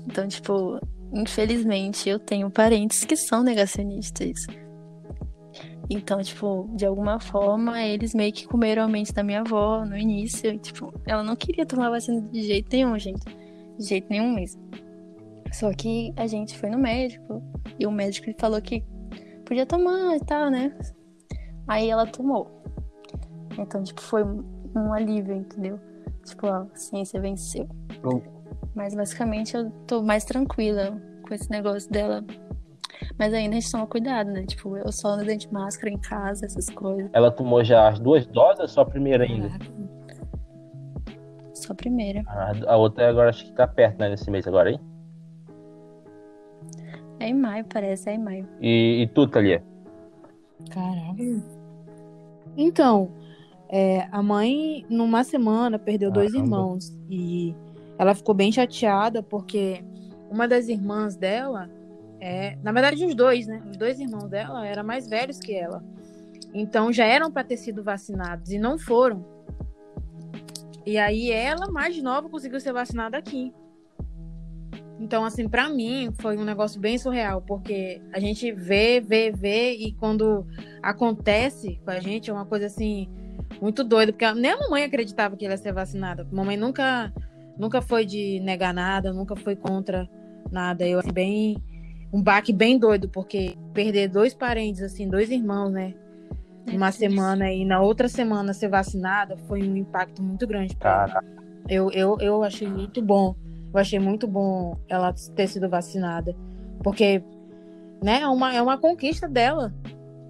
Então, 0.06 0.26
tipo, 0.26 0.80
infelizmente 1.12 2.08
eu 2.08 2.18
tenho 2.18 2.50
parentes 2.50 3.04
que 3.04 3.16
são 3.16 3.42
negacionistas. 3.42 4.46
Então, 5.90 6.22
tipo, 6.22 6.68
de 6.74 6.84
alguma 6.84 7.18
forma, 7.18 7.82
eles 7.82 8.14
meio 8.14 8.32
que 8.32 8.46
comeram 8.46 8.82
a 8.82 8.88
mente 8.88 9.12
da 9.12 9.22
minha 9.22 9.40
avó 9.40 9.84
no 9.84 9.96
início. 9.96 10.52
E, 10.52 10.58
tipo, 10.58 10.92
ela 11.06 11.22
não 11.22 11.34
queria 11.34 11.64
tomar 11.64 11.88
vacina 11.88 12.20
de 12.20 12.42
jeito 12.42 12.68
nenhum, 12.70 12.98
gente. 12.98 13.24
De 13.78 13.84
jeito 13.84 14.06
nenhum 14.10 14.34
mesmo. 14.34 14.60
Só 15.52 15.72
que 15.72 16.12
a 16.16 16.26
gente 16.26 16.58
foi 16.58 16.68
no 16.68 16.78
médico 16.78 17.42
e 17.78 17.86
o 17.86 17.90
médico 17.90 18.30
falou 18.38 18.60
que 18.60 18.84
podia 19.46 19.64
tomar 19.64 20.16
e 20.16 20.20
tal, 20.20 20.50
né? 20.50 20.76
Aí 21.66 21.88
ela 21.88 22.06
tomou. 22.06 22.62
Então, 23.58 23.82
tipo, 23.82 24.00
foi 24.00 24.22
um 24.24 24.92
alívio, 24.92 25.36
entendeu? 25.36 25.80
Tipo, 26.24 26.46
a 26.48 26.66
ciência 26.74 27.18
venceu. 27.18 27.66
Hum. 28.04 28.20
Mas 28.74 28.94
basicamente 28.94 29.56
eu 29.56 29.70
tô 29.86 30.02
mais 30.02 30.24
tranquila 30.24 31.00
com 31.26 31.34
esse 31.34 31.50
negócio 31.50 31.90
dela. 31.90 32.22
Mas 33.18 33.32
ainda 33.34 33.56
a 33.56 33.60
gente 33.60 33.70
toma 33.70 33.86
cuidado, 33.86 34.30
né? 34.30 34.44
Tipo, 34.46 34.76
eu 34.76 34.90
só 34.92 35.08
ando 35.08 35.24
dentro 35.24 35.48
de 35.48 35.52
máscara 35.52 35.90
em 35.92 35.98
casa, 35.98 36.46
essas 36.46 36.68
coisas. 36.70 37.10
Ela 37.12 37.30
tomou 37.30 37.62
já 37.64 37.88
as 37.88 37.98
duas 37.98 38.26
doses 38.26 38.60
ou 38.60 38.68
só 38.68 38.80
a 38.82 38.86
primeira 38.86 39.24
ainda? 39.24 39.50
Só 41.54 41.72
a 41.72 41.76
primeira. 41.76 42.22
A, 42.26 42.72
a 42.72 42.76
outra 42.76 43.08
agora 43.08 43.30
acho 43.30 43.44
que 43.44 43.52
tá 43.52 43.66
perto, 43.66 43.98
né, 43.98 44.08
nesse 44.08 44.30
mês 44.30 44.46
agora, 44.46 44.70
hein? 44.70 44.80
É 47.20 47.28
em 47.28 47.34
maio, 47.34 47.64
parece, 47.64 48.08
é 48.10 48.14
em 48.14 48.18
maio. 48.18 48.48
E, 48.60 49.02
e 49.02 49.06
tu, 49.08 49.26
Thalia? 49.26 49.62
Caraca. 50.70 51.16
Então, 52.56 53.10
é, 53.68 54.08
a 54.10 54.22
mãe, 54.22 54.86
numa 54.88 55.24
semana, 55.24 55.78
perdeu 55.78 56.10
dois 56.10 56.32
irmãos. 56.32 56.96
E 57.10 57.54
ela 57.98 58.14
ficou 58.14 58.34
bem 58.34 58.50
chateada 58.52 59.22
porque 59.22 59.84
uma 60.30 60.46
das 60.46 60.68
irmãs 60.68 61.16
dela, 61.16 61.68
é, 62.20 62.56
na 62.62 62.72
verdade, 62.72 63.04
os 63.04 63.14
dois, 63.14 63.46
né? 63.46 63.62
Os 63.70 63.76
dois 63.76 63.98
irmãos 64.00 64.28
dela 64.28 64.66
eram 64.66 64.84
mais 64.84 65.08
velhos 65.08 65.38
que 65.38 65.54
ela. 65.54 65.82
Então 66.52 66.92
já 66.92 67.04
eram 67.04 67.30
para 67.30 67.44
ter 67.44 67.56
sido 67.56 67.82
vacinados 67.82 68.50
e 68.50 68.58
não 68.58 68.78
foram. 68.78 69.24
E 70.84 70.96
aí 70.96 71.30
ela, 71.30 71.70
mais 71.70 72.00
nova, 72.02 72.28
conseguiu 72.28 72.58
ser 72.60 72.72
vacinada 72.72 73.18
aqui. 73.18 73.52
Então, 74.98 75.24
assim, 75.24 75.48
pra 75.48 75.68
mim 75.68 76.12
foi 76.20 76.36
um 76.36 76.44
negócio 76.44 76.80
bem 76.80 76.98
surreal, 76.98 77.40
porque 77.42 78.02
a 78.12 78.18
gente 78.18 78.50
vê, 78.50 79.00
vê, 79.00 79.30
vê, 79.30 79.74
e 79.74 79.92
quando 79.92 80.44
acontece 80.82 81.80
com 81.84 81.90
a 81.90 82.00
gente 82.00 82.30
é 82.30 82.32
uma 82.32 82.46
coisa 82.46 82.66
assim 82.66 83.08
muito 83.60 83.84
doida, 83.84 84.12
porque 84.12 84.30
nem 84.32 84.50
a 84.50 84.58
mamãe 84.58 84.82
acreditava 84.82 85.36
que 85.36 85.44
ela 85.44 85.54
ia 85.54 85.58
ser 85.58 85.72
vacinada. 85.72 86.26
A 86.30 86.34
mamãe 86.34 86.56
nunca, 86.56 87.12
nunca 87.56 87.80
foi 87.80 88.04
de 88.04 88.40
negar 88.40 88.74
nada, 88.74 89.12
nunca 89.12 89.36
foi 89.36 89.54
contra 89.54 90.08
nada. 90.50 90.86
Eu 90.86 90.98
assim, 90.98 91.12
bem 91.12 91.62
um 92.12 92.22
baque 92.22 92.52
bem 92.52 92.78
doido, 92.78 93.08
porque 93.08 93.56
perder 93.74 94.08
dois 94.08 94.32
parentes, 94.34 94.82
assim, 94.82 95.08
dois 95.08 95.30
irmãos, 95.30 95.70
né? 95.70 95.94
É 96.66 96.76
Uma 96.76 96.92
semana 96.92 97.50
e 97.52 97.64
na 97.64 97.80
outra 97.80 98.08
semana 98.08 98.52
ser 98.52 98.68
vacinada 98.68 99.36
foi 99.46 99.62
um 99.62 99.76
impacto 99.76 100.22
muito 100.22 100.46
grande 100.46 100.76
pra 100.76 100.90
ela. 100.90 101.06
Caraca. 101.08 101.26
Eu, 101.68 101.90
eu, 101.90 102.16
eu 102.20 102.42
achei 102.42 102.68
muito 102.68 103.02
bom. 103.02 103.34
Eu 103.72 103.78
achei 103.80 103.98
muito 103.98 104.26
bom 104.26 104.76
ela 104.88 105.14
ter 105.34 105.46
sido 105.46 105.68
vacinada. 105.68 106.34
Porque, 106.82 107.22
né, 108.02 108.20
é 108.22 108.28
uma, 108.28 108.54
é 108.54 108.60
uma 108.62 108.78
conquista 108.78 109.28
dela. 109.28 109.74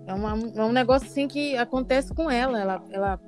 É, 0.07 0.15
uma, 0.15 0.31
é 0.57 0.63
um 0.65 0.73
negócio 0.73 1.07
assim 1.09 1.29
que 1.29 1.57
acontece 1.57 2.15
com 2.15 2.31
ela. 2.31 2.61
Ela, 2.61 2.83
ela 2.91 3.21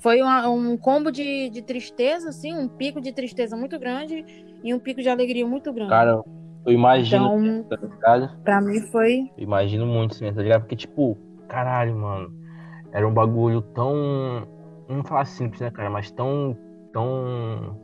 foi 0.00 0.20
uma- 0.22 0.48
um 0.50 0.76
combo 0.76 1.10
de, 1.10 1.48
de 1.50 1.62
tristeza, 1.62 2.28
assim, 2.28 2.54
um 2.56 2.68
pico 2.68 3.00
de 3.00 3.12
tristeza 3.12 3.56
muito 3.56 3.78
grande 3.78 4.24
e 4.62 4.74
um 4.74 4.78
pico 4.78 5.00
de 5.00 5.08
alegria 5.08 5.46
muito 5.46 5.72
grande. 5.72 5.90
Cara, 5.90 6.22
eu 6.66 6.72
imagino, 6.72 7.26
então, 7.36 7.78
tá 7.78 7.86
ligado? 7.86 8.30
pra 8.42 8.60
mim 8.60 8.80
foi. 8.92 9.30
Eu 9.36 9.42
imagino 9.44 9.86
muito, 9.86 10.12
assim, 10.14 10.32
tá 10.32 10.42
ligado? 10.42 10.62
Porque, 10.62 10.76
tipo, 10.76 11.16
caralho, 11.48 11.96
mano, 11.96 12.32
era 12.92 13.06
um 13.06 13.12
bagulho 13.12 13.62
tão. 13.62 14.46
Não 14.88 15.04
falar 15.04 15.24
simples, 15.24 15.60
né, 15.60 15.70
cara? 15.70 15.88
Mas 15.90 16.10
tão. 16.10 16.56
tão. 16.92 17.78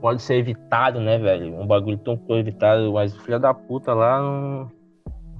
Pode 0.00 0.22
ser 0.22 0.36
evitado, 0.36 1.00
né, 1.00 1.18
velho? 1.18 1.58
Um 1.58 1.66
bagulho 1.66 1.98
tão 1.98 2.16
evitado, 2.38 2.92
mas 2.92 3.14
o 3.16 3.20
filho 3.22 3.40
da 3.40 3.52
puta 3.54 3.94
lá 3.94 4.20
não 4.20 4.70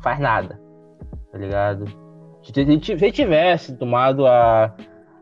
faz 0.03 0.19
nada, 0.19 0.59
tá 1.31 1.39
ligado? 1.39 1.85
Se 2.43 2.53
tivesse 3.11 3.77
tomado 3.77 4.27
a- 4.27 4.73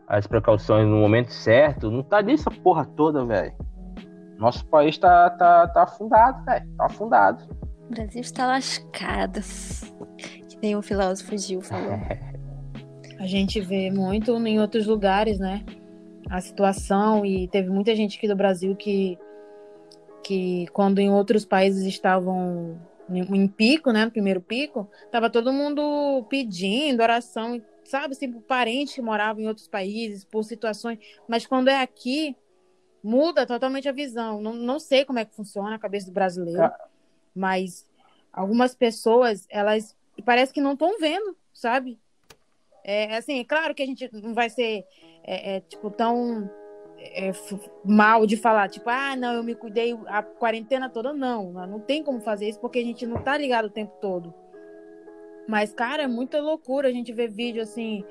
as 0.07 0.25
precauções 0.27 0.87
no 0.87 0.97
momento 0.97 1.31
certo, 1.33 1.89
não 1.91 1.99
estaria 2.01 2.33
essa 2.33 2.49
porra 2.51 2.85
toda, 2.85 3.25
velho. 3.25 3.53
Nosso 4.37 4.65
país 4.65 4.97
tá, 4.97 5.29
tá, 5.31 5.67
tá 5.67 5.83
afundado, 5.83 6.43
velho. 6.45 6.67
Tá 6.77 6.85
afundado. 6.85 7.43
O 7.89 7.89
Brasil 7.89 8.21
está 8.21 8.47
lascado. 8.47 9.39
Que 10.49 10.57
nem 10.61 10.75
o 10.75 10.81
filósofo 10.81 11.37
Gil 11.37 11.61
falou. 11.61 11.99
A 13.19 13.27
gente 13.27 13.61
vê 13.61 13.89
muito 13.89 14.35
em 14.45 14.59
outros 14.59 14.85
lugares, 14.85 15.39
né? 15.39 15.63
A 16.29 16.41
situação, 16.41 17.25
e 17.25 17.47
teve 17.47 17.69
muita 17.69 17.95
gente 17.95 18.17
aqui 18.17 18.27
do 18.27 18.35
Brasil 18.35 18.75
que, 18.75 19.17
que 20.23 20.65
quando 20.73 20.99
em 20.99 21.09
outros 21.09 21.45
países 21.45 21.85
estavam 21.85 22.77
em, 23.09 23.21
em 23.21 23.47
pico, 23.47 23.91
né? 23.91 24.05
No 24.05 24.11
primeiro 24.11 24.41
pico, 24.41 24.89
tava 25.11 25.29
todo 25.29 25.53
mundo 25.53 26.25
pedindo 26.29 27.01
oração, 27.01 27.61
sabe? 27.85 28.13
Assim, 28.13 28.31
por 28.31 28.41
parentes 28.41 28.95
que 28.95 29.01
moravam 29.01 29.41
em 29.41 29.47
outros 29.47 29.67
países, 29.67 30.25
por 30.25 30.43
situações. 30.43 30.99
Mas 31.27 31.45
quando 31.45 31.69
é 31.69 31.81
aqui, 31.81 32.35
muda 33.05 33.45
totalmente 33.45 33.87
a 33.87 33.91
visão. 33.91 34.41
Não, 34.41 34.53
não 34.53 34.79
sei 34.79 35.05
como 35.05 35.19
é 35.19 35.25
que 35.25 35.35
funciona 35.35 35.75
a 35.75 35.79
cabeça 35.79 36.07
do 36.07 36.11
brasileiro, 36.11 36.57
Cara. 36.57 36.85
mas 37.35 37.87
algumas 38.33 38.73
pessoas, 38.73 39.45
elas 39.47 39.95
parece 40.25 40.51
que 40.51 40.59
não 40.59 40.73
estão 40.73 40.97
vendo, 40.99 41.37
sabe? 41.53 41.99
É 42.83 43.15
assim, 43.15 43.39
é 43.39 43.45
claro 43.45 43.75
que 43.75 43.83
a 43.83 43.85
gente 43.85 44.09
não 44.11 44.33
vai 44.33 44.49
ser 44.49 44.85
é, 45.23 45.57
é, 45.57 45.59
tipo 45.59 45.91
tão 45.91 46.49
é, 46.97 47.31
mal 47.83 48.25
de 48.25 48.37
falar, 48.37 48.69
tipo, 48.69 48.89
ah, 48.89 49.15
não, 49.15 49.33
eu 49.35 49.43
me 49.43 49.53
cuidei 49.53 49.95
a 50.07 50.23
quarentena 50.23 50.89
toda, 50.89 51.13
não, 51.13 51.51
não 51.67 51.79
tem 51.79 52.03
como 52.03 52.19
fazer 52.21 52.49
isso 52.49 52.59
porque 52.59 52.79
a 52.79 52.83
gente 52.83 53.05
não 53.05 53.21
tá 53.21 53.37
ligado 53.37 53.65
o 53.65 53.69
tempo 53.69 53.93
todo. 54.01 54.33
Mas, 55.47 55.71
cara, 55.71 56.03
é 56.03 56.07
muita 56.07 56.41
loucura 56.41 56.87
a 56.87 56.91
gente 56.91 57.13
ver 57.13 57.29
vídeo 57.29 57.61
assim 57.61 58.03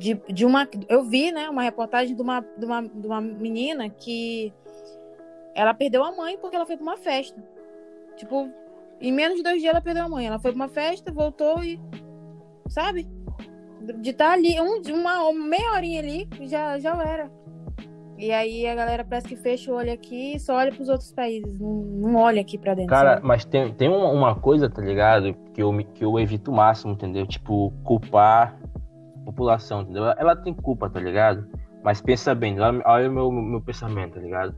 de, 0.00 0.14
de 0.32 0.46
uma. 0.46 0.66
Eu 0.88 1.04
vi, 1.04 1.30
né, 1.30 1.50
uma 1.50 1.62
reportagem 1.62 2.16
de 2.16 2.22
uma, 2.22 2.40
de, 2.40 2.64
uma, 2.64 2.82
de 2.82 3.06
uma 3.06 3.20
menina 3.20 3.88
que 3.90 4.52
ela 5.54 5.74
perdeu 5.74 6.02
a 6.02 6.10
mãe 6.10 6.38
porque 6.38 6.56
ela 6.56 6.64
foi 6.64 6.76
pra 6.76 6.82
uma 6.82 6.96
festa. 6.96 7.40
Tipo, 8.16 8.50
em 8.98 9.12
menos 9.12 9.36
de 9.36 9.42
dois 9.42 9.60
dias 9.60 9.72
ela 9.72 9.82
perdeu 9.82 10.04
a 10.04 10.08
mãe. 10.08 10.26
Ela 10.26 10.38
foi 10.38 10.52
pra 10.52 10.56
uma 10.56 10.68
festa, 10.68 11.12
voltou 11.12 11.62
e. 11.62 11.78
Sabe? 12.68 13.06
De 13.98 14.10
estar 14.10 14.32
ali, 14.32 14.58
um, 14.58 14.80
de 14.80 14.92
uma 14.92 15.32
meia 15.32 15.72
horinha 15.72 16.00
ali, 16.00 16.28
já, 16.42 16.78
já 16.78 16.92
era. 17.02 17.30
E 18.16 18.32
aí 18.32 18.66
a 18.66 18.74
galera 18.74 19.04
parece 19.04 19.28
que 19.28 19.36
fecha 19.36 19.72
o 19.72 19.76
olho 19.76 19.92
aqui 19.92 20.34
e 20.34 20.40
só 20.40 20.54
olha 20.54 20.72
pros 20.72 20.88
outros 20.88 21.12
países. 21.12 21.58
Não, 21.58 21.70
não 21.72 22.14
olha 22.16 22.40
aqui 22.40 22.56
pra 22.56 22.74
dentro. 22.74 22.90
Cara, 22.90 23.14
sabe? 23.14 23.26
mas 23.26 23.44
tem, 23.44 23.72
tem 23.74 23.88
uma, 23.88 24.34
coisa, 24.34 24.68
tá 24.68 24.82
ligado? 24.82 25.34
Que 25.52 25.62
eu, 25.62 25.76
que 25.94 26.04
eu 26.04 26.18
evito 26.18 26.50
o 26.50 26.54
máximo, 26.54 26.92
entendeu? 26.92 27.26
Tipo, 27.26 27.72
culpar 27.82 28.59
população, 29.24 29.82
entendeu? 29.82 30.04
Ela 30.16 30.34
tem 30.36 30.52
culpa, 30.54 30.88
tá 30.90 31.00
ligado? 31.00 31.46
Mas 31.82 32.00
pensa 32.00 32.34
bem, 32.34 32.56
olha, 32.60 33.08
o 33.08 33.12
meu, 33.12 33.30
meu 33.32 33.60
pensamento, 33.60 34.14
tá 34.14 34.20
ligado? 34.20 34.54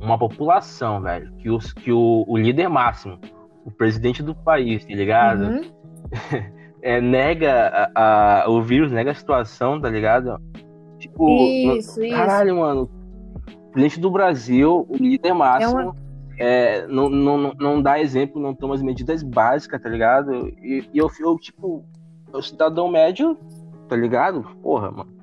Uma 0.00 0.18
população, 0.18 1.00
velho, 1.00 1.32
que, 1.38 1.48
os, 1.48 1.72
que 1.72 1.90
o, 1.90 2.24
o 2.28 2.36
líder 2.36 2.68
máximo, 2.68 3.18
o 3.64 3.70
presidente 3.70 4.22
do 4.22 4.34
país, 4.34 4.84
tá 4.84 4.94
ligado? 4.94 5.42
Uhum. 5.44 5.60
É, 6.82 7.00
nega 7.00 7.90
a, 7.96 8.42
a- 8.44 8.48
o 8.48 8.62
vírus, 8.62 8.92
nega 8.92 9.10
a 9.10 9.14
situação, 9.14 9.80
tá 9.80 9.88
ligado? 9.90 10.40
Tipo, 11.00 11.28
Isso, 11.76 12.00
isso. 12.04 12.14
caralho, 12.16 12.58
mano. 12.58 12.88
Presidente 13.72 13.98
do 13.98 14.08
Brasil, 14.08 14.86
o 14.88 14.94
líder 14.96 15.32
máximo, 15.34 15.80
É 15.80 15.82
uma- 15.84 15.96
é, 16.38 16.86
não, 16.86 17.08
não, 17.08 17.52
não 17.58 17.82
dá 17.82 17.98
exemplo, 17.98 18.40
não 18.40 18.54
toma 18.54 18.74
as 18.76 18.82
medidas 18.82 19.24
básicas, 19.24 19.82
tá 19.82 19.88
ligado? 19.88 20.48
E, 20.62 20.88
e 20.92 20.98
eu, 20.98 21.10
eu, 21.18 21.36
tipo, 21.38 21.84
o 22.32 22.42
cidadão 22.42 22.88
médio, 22.88 23.36
tá 23.88 23.96
ligado? 23.96 24.42
Porra, 24.62 24.90
mano. 24.90 25.16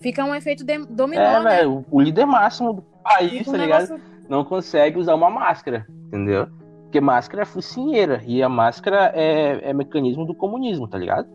Fica 0.00 0.24
um 0.24 0.34
efeito 0.34 0.64
de, 0.64 0.78
dominó, 0.86 1.20
É, 1.22 1.42
né? 1.42 1.56
velho, 1.56 1.84
o 1.90 2.00
líder 2.00 2.24
máximo 2.26 2.72
do 2.72 2.82
país, 3.02 3.38
Fica 3.38 3.50
um 3.50 3.52
tá 3.54 3.58
ligado? 3.58 3.82
negócio- 3.90 4.18
Não 4.28 4.44
consegue 4.44 4.98
usar 4.98 5.14
uma 5.14 5.30
máscara, 5.30 5.86
entendeu? 6.06 6.46
Porque 6.82 7.00
máscara 7.00 7.42
é 7.42 7.46
focinheira 7.46 8.22
e 8.26 8.42
a 8.42 8.48
máscara 8.48 9.10
é, 9.14 9.70
é 9.70 9.72
mecanismo 9.72 10.24
do 10.24 10.34
comunismo, 10.34 10.86
tá 10.86 10.96
ligado? 10.98 11.28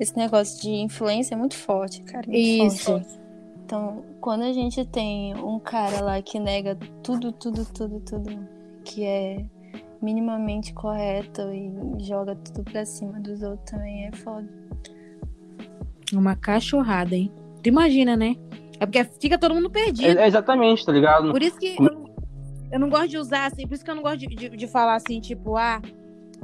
Esse 0.00 0.16
negócio 0.16 0.60
de 0.62 0.70
influência 0.70 1.34
é 1.34 1.38
muito 1.38 1.56
forte, 1.56 2.02
cara. 2.02 2.26
muito 2.26 2.38
Isso. 2.38 2.84
forte. 2.92 3.20
Então, 3.64 4.04
quando 4.20 4.42
a 4.42 4.52
gente 4.52 4.84
tem 4.84 5.34
um 5.36 5.58
cara 5.58 6.00
lá 6.02 6.20
que 6.22 6.38
nega 6.40 6.76
tudo, 7.02 7.30
tudo, 7.32 7.64
tudo, 7.64 8.00
tudo 8.00 8.48
que 8.84 9.04
é 9.04 9.44
minimamente 10.02 10.72
correto 10.74 11.42
e 11.52 11.72
joga 12.04 12.34
tudo 12.36 12.62
pra 12.64 12.84
cima 12.84 13.18
dos 13.20 13.42
outros 13.42 13.70
também 13.70 14.06
é 14.06 14.12
foda. 14.12 14.48
Uma 16.12 16.36
cachorrada, 16.36 17.14
hein? 17.14 17.32
Tu 17.62 17.68
imagina, 17.68 18.16
né? 18.16 18.36
É 18.78 18.86
porque 18.86 19.04
fica 19.04 19.38
todo 19.38 19.54
mundo 19.54 19.70
perdido. 19.70 20.18
É, 20.18 20.24
é 20.24 20.26
exatamente, 20.26 20.84
tá 20.84 20.92
ligado? 20.92 21.30
Por 21.30 21.42
isso 21.42 21.58
que 21.58 21.76
eu, 21.78 22.04
eu 22.72 22.78
não 22.80 22.88
gosto 22.88 23.08
de 23.08 23.18
usar 23.18 23.46
assim, 23.46 23.66
por 23.66 23.74
isso 23.74 23.84
que 23.84 23.90
eu 23.90 23.94
não 23.94 24.02
gosto 24.02 24.18
de, 24.18 24.26
de, 24.26 24.48
de 24.50 24.66
falar 24.68 24.94
assim, 24.96 25.20
tipo, 25.20 25.56
ah, 25.56 25.80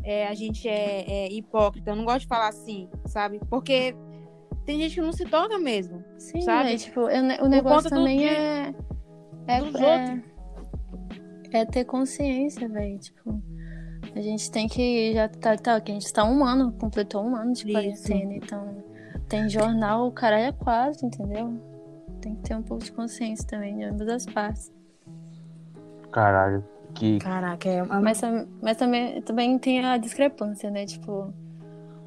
é, 0.02 0.26
a 0.26 0.34
gente 0.34 0.66
é, 0.68 1.04
é 1.06 1.32
hipócrita. 1.32 1.90
Eu 1.90 1.96
não 1.96 2.04
gosto 2.04 2.20
de 2.20 2.26
falar 2.28 2.48
assim, 2.48 2.88
sabe? 3.06 3.40
Porque 3.50 3.94
tem 4.64 4.78
gente 4.80 4.94
que 4.94 5.00
não 5.00 5.12
se 5.12 5.24
toca 5.24 5.58
mesmo. 5.58 6.02
Sim, 6.18 6.40
Sabe? 6.42 6.70
né? 6.70 6.76
Tipo, 6.78 7.00
eu- 7.00 7.44
o 7.44 7.48
negócio 7.48 7.90
do 7.90 7.96
também 7.96 8.18
que- 8.18 8.24
é. 8.24 8.74
É, 9.46 9.60
dos 9.60 9.74
é, 9.74 10.18
é 11.52 11.64
ter 11.64 11.84
consciência, 11.84 12.68
velho. 12.68 12.98
Tipo, 12.98 13.42
a 14.14 14.20
gente 14.20 14.50
tem 14.50 14.68
que. 14.68 15.14
Já 15.14 15.28
tá, 15.28 15.56
tá, 15.56 15.80
que 15.80 15.90
a 15.90 15.94
gente 15.94 16.12
tá 16.12 16.24
um 16.24 16.44
ano, 16.44 16.72
completou 16.72 17.24
um 17.24 17.36
ano 17.36 17.52
de 17.52 17.64
Isso. 17.64 17.72
quarentena. 17.72 18.34
Então, 18.34 18.84
tem 19.28 19.48
jornal, 19.48 20.08
o 20.08 20.12
caralho 20.12 20.46
é 20.46 20.52
quase, 20.52 21.04
entendeu? 21.06 21.58
Tem 22.20 22.34
que 22.34 22.42
ter 22.42 22.54
um 22.54 22.62
pouco 22.62 22.84
de 22.84 22.92
consciência 22.92 23.46
também 23.46 23.76
de 23.76 23.84
ambas 23.84 24.08
as 24.08 24.26
partes. 24.26 24.72
Caralho, 26.10 26.64
que. 26.94 27.18
Caraca, 27.18 27.68
é 27.68 27.82
uma... 27.82 28.00
Mas, 28.00 28.20
mas 28.60 28.76
também, 28.76 29.22
também 29.22 29.58
tem 29.58 29.84
a 29.84 29.96
discrepância, 29.96 30.70
né? 30.70 30.84
Tipo, 30.84 31.32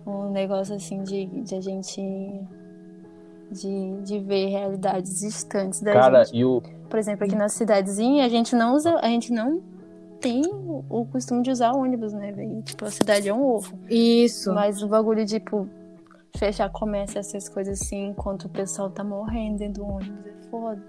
um 0.05 0.31
negócio 0.31 0.75
assim 0.75 1.03
de, 1.03 1.25
de 1.25 1.55
a 1.55 1.61
gente. 1.61 2.01
De, 3.51 4.01
de 4.01 4.19
ver 4.19 4.47
realidades 4.47 5.19
distantes 5.19 5.79
da 5.81 5.93
Cara, 5.93 6.23
gente. 6.23 6.37
e 6.37 6.43
o. 6.45 6.61
Por 6.89 6.97
exemplo, 6.97 7.25
aqui 7.25 7.35
na 7.35 7.49
cidadezinha, 7.49 8.25
a 8.25 8.29
gente 8.29 8.55
não 8.55 8.73
usa, 8.73 8.95
a 8.99 9.07
gente 9.07 9.31
não 9.31 9.61
tem 10.19 10.41
o 10.89 11.05
costume 11.11 11.43
de 11.43 11.51
usar 11.51 11.71
ônibus, 11.73 12.13
né, 12.13 12.31
velho? 12.31 12.61
Tipo, 12.63 12.85
a 12.85 12.91
cidade 12.91 13.27
é 13.29 13.33
um 13.33 13.43
ovo. 13.43 13.77
Isso. 13.89 14.53
Mas 14.53 14.81
o 14.81 14.87
bagulho 14.87 15.25
de, 15.25 15.39
tipo, 15.39 15.67
fechar 16.37 16.69
comércio, 16.71 17.19
essas 17.19 17.47
coisas 17.49 17.81
assim, 17.81 18.07
enquanto 18.07 18.45
o 18.45 18.49
pessoal 18.49 18.89
tá 18.89 19.03
morrendo 19.03 19.57
dentro 19.57 19.83
do 19.83 19.89
ônibus, 19.89 20.25
é 20.25 20.49
foda. 20.49 20.81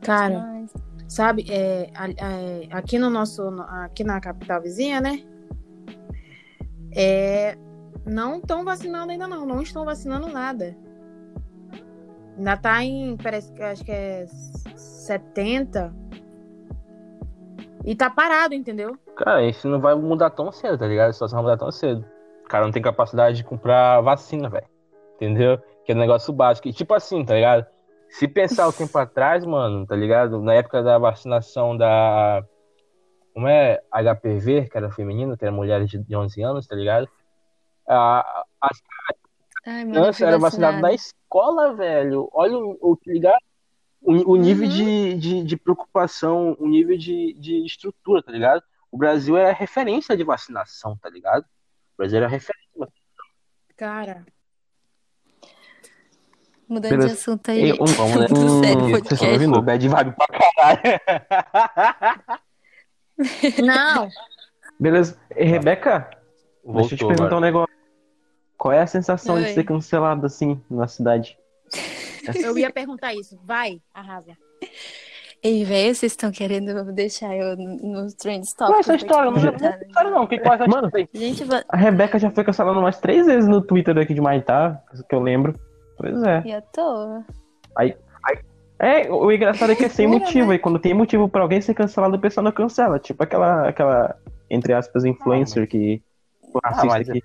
Cara, 0.00 0.38
Mas, 0.40 0.70
sabe, 1.08 1.44
é, 1.50 1.90
é, 1.92 2.68
aqui 2.70 2.98
no 2.98 3.10
nosso, 3.10 3.50
no- 3.50 3.62
aqui 3.62 4.04
na 4.04 4.20
capital 4.20 4.62
vizinha, 4.62 5.00
né? 5.00 5.22
É, 6.94 7.56
não 8.06 8.36
estão 8.38 8.64
vacinando 8.64 9.12
ainda 9.12 9.26
não, 9.26 9.44
não 9.44 9.60
estão 9.60 9.84
vacinando 9.84 10.28
nada. 10.28 10.76
Ainda 12.38 12.56
tá 12.56 12.84
em, 12.84 13.16
parece 13.16 13.52
que 13.52 13.60
acho 13.60 13.84
que 13.84 13.90
é 13.90 14.24
70. 14.76 15.92
E 17.84 17.96
tá 17.96 18.08
parado, 18.08 18.54
entendeu? 18.54 18.96
Cara, 19.16 19.44
isso 19.44 19.68
não 19.68 19.80
vai 19.80 19.96
mudar 19.96 20.30
tão 20.30 20.52
cedo, 20.52 20.78
tá 20.78 20.86
ligado? 20.86 21.10
A 21.10 21.12
situação 21.12 21.42
vai 21.42 21.50
mudar 21.50 21.58
tão 21.58 21.72
cedo. 21.72 22.06
O 22.44 22.48
cara 22.48 22.64
não 22.64 22.70
tem 22.70 22.80
capacidade 22.80 23.38
de 23.38 23.44
comprar 23.44 24.00
vacina, 24.02 24.48
velho. 24.48 24.68
Entendeu? 25.16 25.58
Que 25.84 25.90
é 25.90 25.94
um 25.96 25.98
negócio 25.98 26.32
básico. 26.32 26.68
E 26.68 26.72
tipo 26.72 26.94
assim, 26.94 27.24
tá 27.24 27.34
ligado? 27.34 27.66
Se 28.08 28.28
pensar 28.28 28.68
o 28.68 28.72
tempo 28.72 28.96
atrás, 28.96 29.44
mano, 29.44 29.84
tá 29.84 29.96
ligado? 29.96 30.40
Na 30.40 30.54
época 30.54 30.80
da 30.80 30.96
vacinação 30.96 31.76
da. 31.76 32.44
Como 33.34 33.48
é? 33.48 33.80
HPV, 33.90 34.68
que 34.68 34.76
era 34.76 34.90
feminino, 34.92 35.36
que 35.36 35.44
era 35.44 35.52
mulheres 35.52 35.90
de 35.90 35.98
de 35.98 36.16
11 36.16 36.42
anos, 36.42 36.66
tá 36.68 36.76
ligado? 36.76 37.08
A, 37.88 38.44
as 38.60 38.80
ai, 39.66 39.84
mano, 39.84 39.96
eu 39.96 40.02
eram 40.02 40.06
vacinadas 40.12 40.40
vacinada. 40.40 40.80
na 40.80 40.92
escola, 40.92 41.74
velho. 41.74 42.28
Olha 42.32 42.56
o, 42.58 42.78
o 42.80 42.96
tá 42.96 43.12
ligado? 43.12 43.42
O, 44.00 44.32
o 44.32 44.36
nível 44.36 44.66
Uhum. 44.68 44.74
de, 44.74 45.14
de, 45.14 45.42
de 45.44 45.56
preocupação, 45.56 46.56
o 46.58 46.68
nível 46.68 46.96
de, 46.96 47.34
de 47.34 47.64
estrutura, 47.66 48.22
tá 48.22 48.30
ligado? 48.32 48.62
O 48.90 48.96
Brasil 48.96 49.36
era 49.36 49.52
referência 49.52 50.16
de 50.16 50.24
vacinação, 50.24 50.96
tá 51.02 51.10
ligado? 51.10 51.42
O 51.42 51.96
Brasil 51.98 52.16
era 52.18 52.28
referência. 52.28 52.68
Cara, 53.76 54.24
Mudando 56.68 56.90
Beleza. 56.90 57.08
de 57.08 57.14
assunto 57.14 57.50
aí, 57.50 57.70
E 57.70 57.72
um- 57.72 57.86
Vamos, 57.86 58.14
né? 58.20 58.26
Muito 58.30 58.60
sério 58.60 58.82
o 58.82 58.86
Hum, 58.88 58.90
podcast. 58.90 59.24
vocês 59.24 59.40
estão 59.42 59.62
bad 59.62 59.88
vibe 59.88 60.12
pra 60.16 60.26
caralho. 60.28 60.82
não. 63.64 64.08
Beleza. 64.78 65.18
E, 65.34 65.44
Rebeca, 65.44 66.10
deixa 66.64 66.94
eu 66.94 66.98
te 66.98 67.04
Voltou 67.04 67.08
perguntar 67.08 67.24
agora. 67.24 67.36
um 67.36 67.40
negócio. 67.40 67.74
Qual 68.58 68.72
é 68.72 68.80
a 68.82 68.86
sensação 68.86 69.36
Oi. 69.36 69.44
de 69.44 69.54
ser 69.54 69.64
cancelado 69.64 70.26
assim 70.26 70.60
na 70.70 70.86
cidade? 70.88 71.38
Eu 72.44 72.58
ia 72.58 72.70
perguntar 72.70 73.14
isso. 73.14 73.38
Vai, 73.44 73.80
arrasa. 73.94 74.36
Ei, 75.42 75.64
velho, 75.64 75.94
vocês 75.94 76.12
estão 76.12 76.32
querendo 76.32 76.92
deixar 76.92 77.34
eu 77.36 77.56
no- 77.56 77.76
nos 78.02 78.12
trend 78.14 78.42
Não, 78.58 78.66
topics 78.66 78.88
essa 78.88 78.96
história, 78.96 79.30
não, 79.30 79.40
não, 79.40 80.04
não, 80.04 80.10
não, 80.10 80.22
o 80.24 80.28
que 80.28 80.36
que 80.38 80.48
você 80.48 80.66
Mano, 80.66 80.90
Gente, 81.14 81.44
A 81.68 81.76
Rebeca 81.76 82.18
já 82.18 82.28
foi 82.28 82.42
cancelada 82.42 82.76
umas 82.76 82.98
três 82.98 83.24
vezes 83.24 83.48
no 83.48 83.62
Twitter 83.62 83.94
daqui 83.94 84.12
de 84.12 84.20
Maitá, 84.20 84.82
que 85.08 85.14
eu 85.14 85.20
lembro. 85.20 85.54
Pois 85.96 86.20
é. 86.24 86.42
e 86.44 86.52
à 86.52 86.60
toa. 86.60 87.24
É, 88.80 89.10
o 89.10 89.30
engraçado 89.32 89.72
é 89.72 89.76
que 89.76 89.84
é 89.84 89.88
sem 89.88 90.06
motivo. 90.06 90.48
né? 90.50 90.54
E 90.56 90.58
quando 90.58 90.78
tem 90.78 90.92
motivo 90.94 91.28
pra 91.28 91.42
alguém 91.42 91.60
ser 91.60 91.74
cancelado, 91.74 92.16
o 92.16 92.20
pessoal 92.20 92.44
não 92.44 92.52
cancela. 92.52 92.98
Tipo 92.98 93.22
aquela, 93.22 93.68
aquela 93.68 94.16
entre 94.50 94.72
aspas, 94.72 95.04
influencer 95.04 95.68
que. 95.68 96.02
pô, 96.52 96.60
Ah, 96.64 96.84
mas- 96.84 97.08
que- 97.08 97.22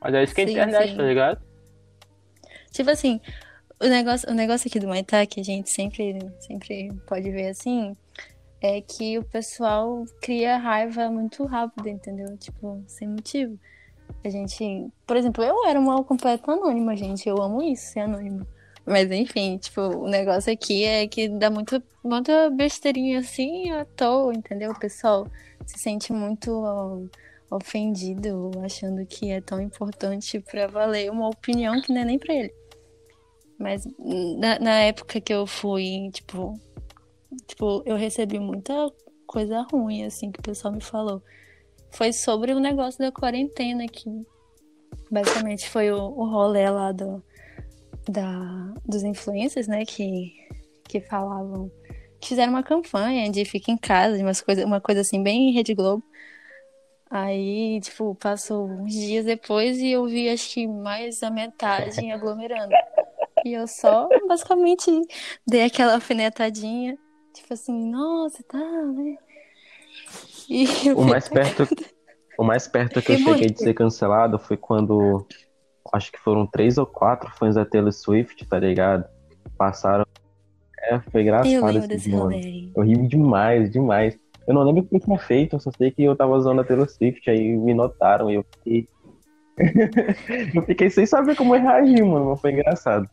Mas 0.00 0.14
é 0.14 0.24
isso 0.24 0.34
que 0.34 0.40
é 0.40 0.44
a 0.44 0.46
Sim, 0.46 0.52
internet, 0.52 0.90
sim. 0.90 0.96
tá 0.96 1.02
ligado? 1.02 1.40
Tipo 2.72 2.90
assim, 2.90 3.20
o 3.80 3.86
negócio, 3.86 4.30
o 4.30 4.34
negócio 4.34 4.68
aqui 4.68 4.78
do 4.78 4.88
Maitá, 4.88 5.26
que 5.26 5.40
a 5.40 5.44
gente 5.44 5.70
sempre, 5.70 6.18
sempre 6.38 6.92
pode 7.06 7.30
ver 7.30 7.48
assim, 7.48 7.96
é 8.60 8.80
que 8.80 9.18
o 9.18 9.24
pessoal 9.24 10.04
cria 10.20 10.58
raiva 10.58 11.08
muito 11.10 11.44
rápido, 11.44 11.88
entendeu? 11.88 12.36
Tipo, 12.36 12.82
sem 12.86 13.08
motivo. 13.08 13.58
A 14.24 14.28
gente, 14.28 14.88
por 15.06 15.16
exemplo, 15.16 15.42
eu 15.42 15.66
era 15.66 15.80
uma 15.80 16.02
completa 16.04 16.52
anônima, 16.52 16.94
gente. 16.96 17.28
Eu 17.28 17.40
amo 17.40 17.62
isso, 17.62 17.92
ser 17.92 18.00
anônima. 18.00 18.46
Mas 18.84 19.10
enfim, 19.10 19.56
tipo, 19.56 19.80
o 19.80 20.08
negócio 20.08 20.52
aqui 20.52 20.84
é 20.84 21.06
que 21.06 21.28
dá 21.28 21.50
muito, 21.50 21.82
muita 22.02 22.50
besteirinha 22.50 23.20
assim 23.20 23.70
à 23.70 23.84
toa, 23.84 24.34
entendeu? 24.34 24.72
O 24.72 24.78
pessoal 24.78 25.26
se 25.64 25.78
sente 25.78 26.12
muito 26.12 26.50
ó, 26.52 26.98
ofendido, 27.50 28.52
achando 28.62 29.04
que 29.06 29.30
é 29.30 29.40
tão 29.40 29.60
importante 29.60 30.38
pra 30.40 30.66
valer 30.66 31.10
uma 31.10 31.28
opinião 31.28 31.80
que 31.80 31.92
não 31.92 32.02
é 32.02 32.04
nem 32.04 32.18
pra 32.18 32.34
ele. 32.34 32.54
Mas 33.58 33.84
na, 34.38 34.58
na 34.58 34.80
época 34.80 35.20
que 35.20 35.32
eu 35.32 35.46
fui, 35.46 36.10
tipo, 36.12 36.58
tipo, 37.46 37.82
eu 37.84 37.96
recebi 37.96 38.38
muita 38.38 38.72
coisa 39.26 39.66
ruim, 39.70 40.04
assim, 40.04 40.30
que 40.30 40.40
o 40.40 40.42
pessoal 40.42 40.72
me 40.72 40.82
falou. 40.82 41.22
Foi 41.90 42.12
sobre 42.12 42.52
o 42.52 42.60
negócio 42.60 42.98
da 43.00 43.12
quarentena, 43.12 43.86
que 43.86 44.08
basicamente 45.10 45.68
foi 45.68 45.90
o, 45.90 45.98
o 45.98 46.30
rolê 46.30 46.70
lá 46.70 46.92
do, 46.92 47.22
da, 48.08 48.74
dos 48.86 49.02
influencers, 49.02 49.66
né, 49.66 49.84
que, 49.84 50.32
que 50.88 51.00
falavam, 51.00 51.70
fizeram 52.22 52.52
uma 52.52 52.62
campanha 52.62 53.30
de 53.30 53.44
fica 53.44 53.70
em 53.70 53.76
casa, 53.76 54.16
de 54.16 54.22
umas 54.22 54.40
coisa, 54.40 54.64
uma 54.64 54.80
coisa 54.80 55.00
assim, 55.00 55.22
bem 55.22 55.52
Rede 55.52 55.74
Globo. 55.74 56.02
Aí, 57.10 57.80
tipo, 57.80 58.14
passou 58.14 58.68
uns 58.68 58.92
dias 58.92 59.24
depois 59.24 59.78
e 59.78 59.90
eu 59.90 60.06
vi 60.06 60.28
acho 60.28 60.48
que 60.54 60.66
mais 60.68 61.18
da 61.18 61.28
metade 61.28 62.08
aglomerando. 62.12 62.72
E 63.44 63.52
eu 63.52 63.66
só 63.66 64.08
basicamente 64.28 64.90
dei 65.44 65.64
aquela 65.64 65.94
alfinetadinha, 65.94 66.96
tipo 67.34 67.52
assim, 67.52 67.90
nossa, 67.90 68.42
tá, 68.44 68.58
né? 68.58 69.16
E 70.48 70.66
O 70.94 71.02
mais 71.04 71.28
perto, 71.28 71.68
o 72.38 72.44
mais 72.44 72.68
perto 72.68 73.02
que 73.02 73.10
eu 73.10 73.16
E 73.16 73.18
cheguei 73.18 73.34
muito. 73.34 73.54
de 73.54 73.60
ser 73.60 73.74
cancelado 73.74 74.38
foi 74.38 74.56
quando 74.56 75.26
acho 75.92 76.12
que 76.12 76.18
foram 76.18 76.46
três 76.46 76.78
ou 76.78 76.86
quatro 76.86 77.30
fãs 77.36 77.56
da 77.56 77.64
Taylor 77.64 77.92
Swift, 77.92 78.46
tá 78.46 78.58
ligado? 78.58 79.04
Passaram. 79.58 80.04
É, 80.78 80.98
foi 81.00 81.22
engraçado 81.22 81.92
esse 81.92 82.10
rolê. 82.10 82.70
Eu 82.74 82.82
ri 82.84 83.08
demais, 83.08 83.70
demais. 83.70 84.16
Eu 84.50 84.54
não 84.54 84.64
lembro 84.64 84.82
o 84.82 84.84
que 84.84 84.98
tinha 84.98 85.16
feito, 85.16 85.54
eu 85.54 85.60
só 85.60 85.70
sei 85.70 85.92
que 85.92 86.02
eu 86.02 86.16
tava 86.16 86.32
usando 86.32 86.60
a 86.60 86.64
Taylor 86.64 86.90
Swift, 86.90 87.30
aí 87.30 87.56
me 87.56 87.72
notaram 87.72 88.28
e 88.28 88.34
eu 88.34 88.44
fiquei. 88.50 88.88
eu 90.52 90.62
fiquei 90.62 90.90
sem 90.90 91.06
saber 91.06 91.36
como 91.36 91.54
reagir, 91.54 92.04
mano, 92.04 92.30
mas 92.30 92.40
foi 92.40 92.50
engraçado. 92.50 93.08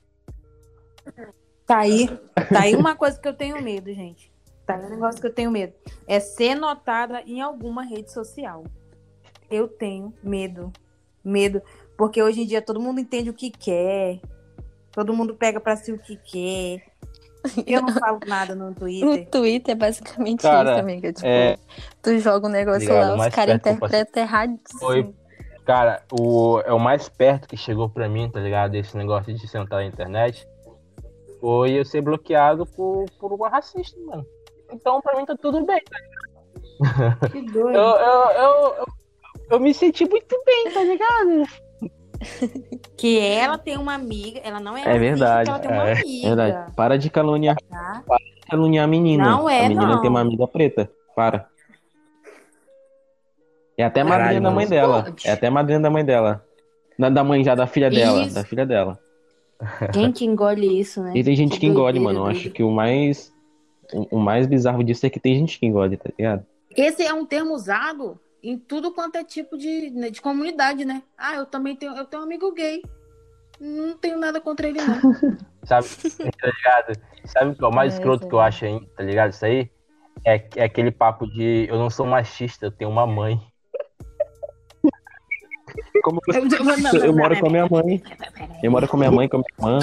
Tá 1.63 1.77
aí. 1.77 2.07
Tá 2.51 2.61
aí 2.61 2.75
uma 2.75 2.95
coisa 2.95 3.19
que 3.19 3.27
eu 3.27 3.35
tenho 3.35 3.61
medo, 3.61 3.93
gente. 3.93 4.31
Tá, 4.65 4.81
é 4.81 4.87
um 4.87 4.89
negócio 4.89 5.21
que 5.21 5.27
eu 5.27 5.33
tenho 5.33 5.51
medo. 5.51 5.73
É 6.07 6.19
ser 6.19 6.55
notada 6.55 7.21
em 7.21 7.39
alguma 7.39 7.83
rede 7.83 8.11
social. 8.11 8.63
Eu 9.47 9.67
tenho 9.67 10.11
medo. 10.23 10.73
Medo. 11.23 11.61
Porque 11.95 12.19
hoje 12.19 12.41
em 12.41 12.47
dia 12.47 12.63
todo 12.63 12.81
mundo 12.81 12.99
entende 12.99 13.29
o 13.29 13.33
que 13.33 13.51
quer. 13.51 14.21
Todo 14.91 15.13
mundo 15.13 15.35
pega 15.35 15.59
pra 15.59 15.77
si 15.77 15.91
o 15.91 15.99
que 15.99 16.17
quer. 16.17 16.96
Eu 17.67 17.81
não 17.81 17.93
falo 17.93 18.19
nada 18.27 18.55
no 18.55 18.69
No 18.69 18.75
Twitter. 18.75 19.29
Twitter 19.29 19.71
é 19.73 19.75
basicamente 19.75 20.41
Cara, 20.41 20.71
isso, 20.71 20.79
amiga. 20.79 21.13
Tipo, 21.13 21.27
é- 21.27 21.57
tu 22.01 22.17
joga 22.19 22.47
um 22.47 22.51
negócio 22.51 22.81
Ligado, 22.81 23.17
lá, 23.17 23.27
os 23.27 23.35
caras 23.35 23.61
que 23.61 23.69
eu 23.69 23.73
interpretam 23.73 24.23
errado. 24.23 24.59
Foi. 24.79 25.13
Cara, 25.65 26.01
o, 26.11 26.61
é 26.65 26.71
o 26.71 26.79
mais 26.79 27.09
perto 27.09 27.47
que 27.47 27.57
chegou 27.57 27.89
pra 27.89 28.07
mim, 28.07 28.29
tá 28.29 28.39
ligado? 28.39 28.75
Esse 28.75 28.95
negócio 28.95 29.33
de 29.33 29.47
sentar 29.47 29.79
na 29.79 29.85
internet. 29.85 30.47
Foi 31.41 31.71
eu 31.71 31.85
ser 31.85 32.01
bloqueado 32.01 32.65
por, 32.65 33.05
por 33.19 33.33
uma 33.33 33.49
racista, 33.49 33.99
mano. 34.05 34.25
Então, 34.71 35.01
pra 35.01 35.17
mim, 35.17 35.25
tá 35.25 35.35
tudo 35.35 35.65
bem. 35.65 35.81
tá 37.19 37.29
Que 37.29 37.39
Eu, 37.39 37.51
doido. 37.51 37.75
eu, 37.77 37.81
eu, 37.81 38.31
eu, 38.31 38.85
eu 39.51 39.59
me 39.59 39.73
senti 39.73 40.07
muito 40.07 40.41
bem, 40.45 40.71
tá 40.73 40.83
ligado? 40.83 41.43
Que 42.97 43.19
ela 43.19 43.57
tem 43.57 43.77
uma 43.77 43.93
amiga. 43.93 44.39
Ela 44.43 44.59
não 44.59 44.75
é, 44.75 44.81
É 44.81 44.97
verdade, 44.97 45.49
Ela 45.49 45.59
tem 45.59 45.71
uma 45.71 45.87
é 45.87 45.93
amiga. 45.93 46.27
Verdade. 46.27 46.75
Para 46.75 46.97
de 46.97 47.09
caluniar, 47.09 47.55
Tá? 47.69 48.03
caluniar 48.49 48.85
a 48.85 48.87
menina. 48.87 49.23
Não 49.29 49.47
é, 49.49 49.65
a 49.65 49.69
menina 49.69 49.87
não. 49.87 50.01
tem 50.01 50.09
uma 50.09 50.21
amiga 50.21 50.47
preta. 50.47 50.89
Para. 51.15 51.47
É 53.77 53.83
até 53.83 54.03
Caralho, 54.03 54.19
madrinha 54.21 54.41
da 54.41 54.51
mãe 54.51 54.67
dela. 54.67 55.03
Pode. 55.03 55.27
É 55.27 55.31
até 55.31 55.49
madrinha 55.49 55.79
da 55.79 55.89
mãe 55.89 56.03
dela. 56.03 56.43
Da, 56.97 57.09
da 57.09 57.23
mãe 57.23 57.43
já, 57.43 57.53
da 57.53 57.67
filha 57.67 57.89
dela. 57.91 58.23
Isso. 58.23 58.33
Da 58.35 58.43
filha 58.43 58.65
dela. 58.65 58.99
Quem 59.93 60.11
que 60.11 60.25
engole 60.25 60.79
isso, 60.79 61.01
né? 61.01 61.13
E 61.15 61.23
tem 61.23 61.35
gente 61.35 61.59
que 61.59 61.65
engole, 61.67 61.99
doideira, 61.99 62.13
mano. 62.19 62.25
Eu 62.27 62.31
acho 62.31 62.49
que 62.49 62.63
o 62.63 62.71
mais. 62.71 63.31
O 63.93 64.17
o 64.17 64.19
mais 64.19 64.45
bizarro 64.47 64.83
disso 64.83 65.05
é 65.05 65.09
que 65.09 65.19
tem 65.19 65.35
gente 65.35 65.59
que 65.59 65.65
engole, 65.65 65.95
tá 65.95 66.09
ligado? 66.17 66.45
Esse 66.75 67.03
é 67.03 67.13
um 67.13 67.25
termo 67.25 67.53
usado 67.53 68.19
em 68.43 68.57
tudo 68.57 68.93
quanto 68.93 69.15
é 69.17 69.23
tipo 69.23 69.57
de, 69.57 69.89
né, 69.91 70.09
de 70.09 70.21
comunidade, 70.21 70.85
né? 70.85 71.03
Ah, 71.17 71.35
eu 71.35 71.45
também 71.45 71.75
tenho, 71.75 71.95
eu 71.95 72.05
tenho 72.05 72.21
um 72.21 72.25
amigo 72.25 72.51
gay. 72.53 72.81
Não 73.59 73.97
tenho 73.97 74.17
nada 74.17 74.39
contra 74.39 74.67
ele, 74.67 74.79
não. 74.81 74.99
Sabe? 75.65 75.87
tá 75.87 76.47
ligado? 76.47 76.93
Sabe 77.25 77.51
o 77.51 77.55
que 77.55 77.63
é 77.63 77.67
o 77.67 77.71
mais 77.73 77.93
É, 77.93 77.97
escroto 77.97 78.25
é. 78.25 78.29
que 78.29 78.35
eu 78.35 78.39
acho 78.39 78.65
aí, 78.65 78.85
tá 78.95 79.03
ligado? 79.03 79.31
Isso 79.31 79.45
aí 79.45 79.69
é, 80.23 80.47
é 80.55 80.63
aquele 80.63 80.91
papo 80.91 81.27
de 81.27 81.65
eu 81.69 81.77
não 81.77 81.89
sou 81.89 82.05
machista, 82.05 82.67
eu 82.67 82.71
tenho 82.71 82.89
uma 82.91 83.05
mãe. 83.07 83.39
Como 86.03 86.21
Eu, 86.27 86.35
eu- 86.35 86.45
não, 86.63 86.77
não, 86.77 86.91
eu 86.93 87.07
não, 87.11 87.13
moro 87.13 87.33
não, 87.33 87.41
com 87.41 87.47
a 87.47 87.49
minha 87.49 87.67
mãe. 87.67 88.03
Eu 88.63 88.71
moro 88.71 88.87
com 88.87 88.95
a 88.95 88.99
minha 88.99 89.11
mãe, 89.11 89.27
com 89.27 89.37
a 89.37 89.39
minha 89.39 89.75
irmã. 89.75 89.79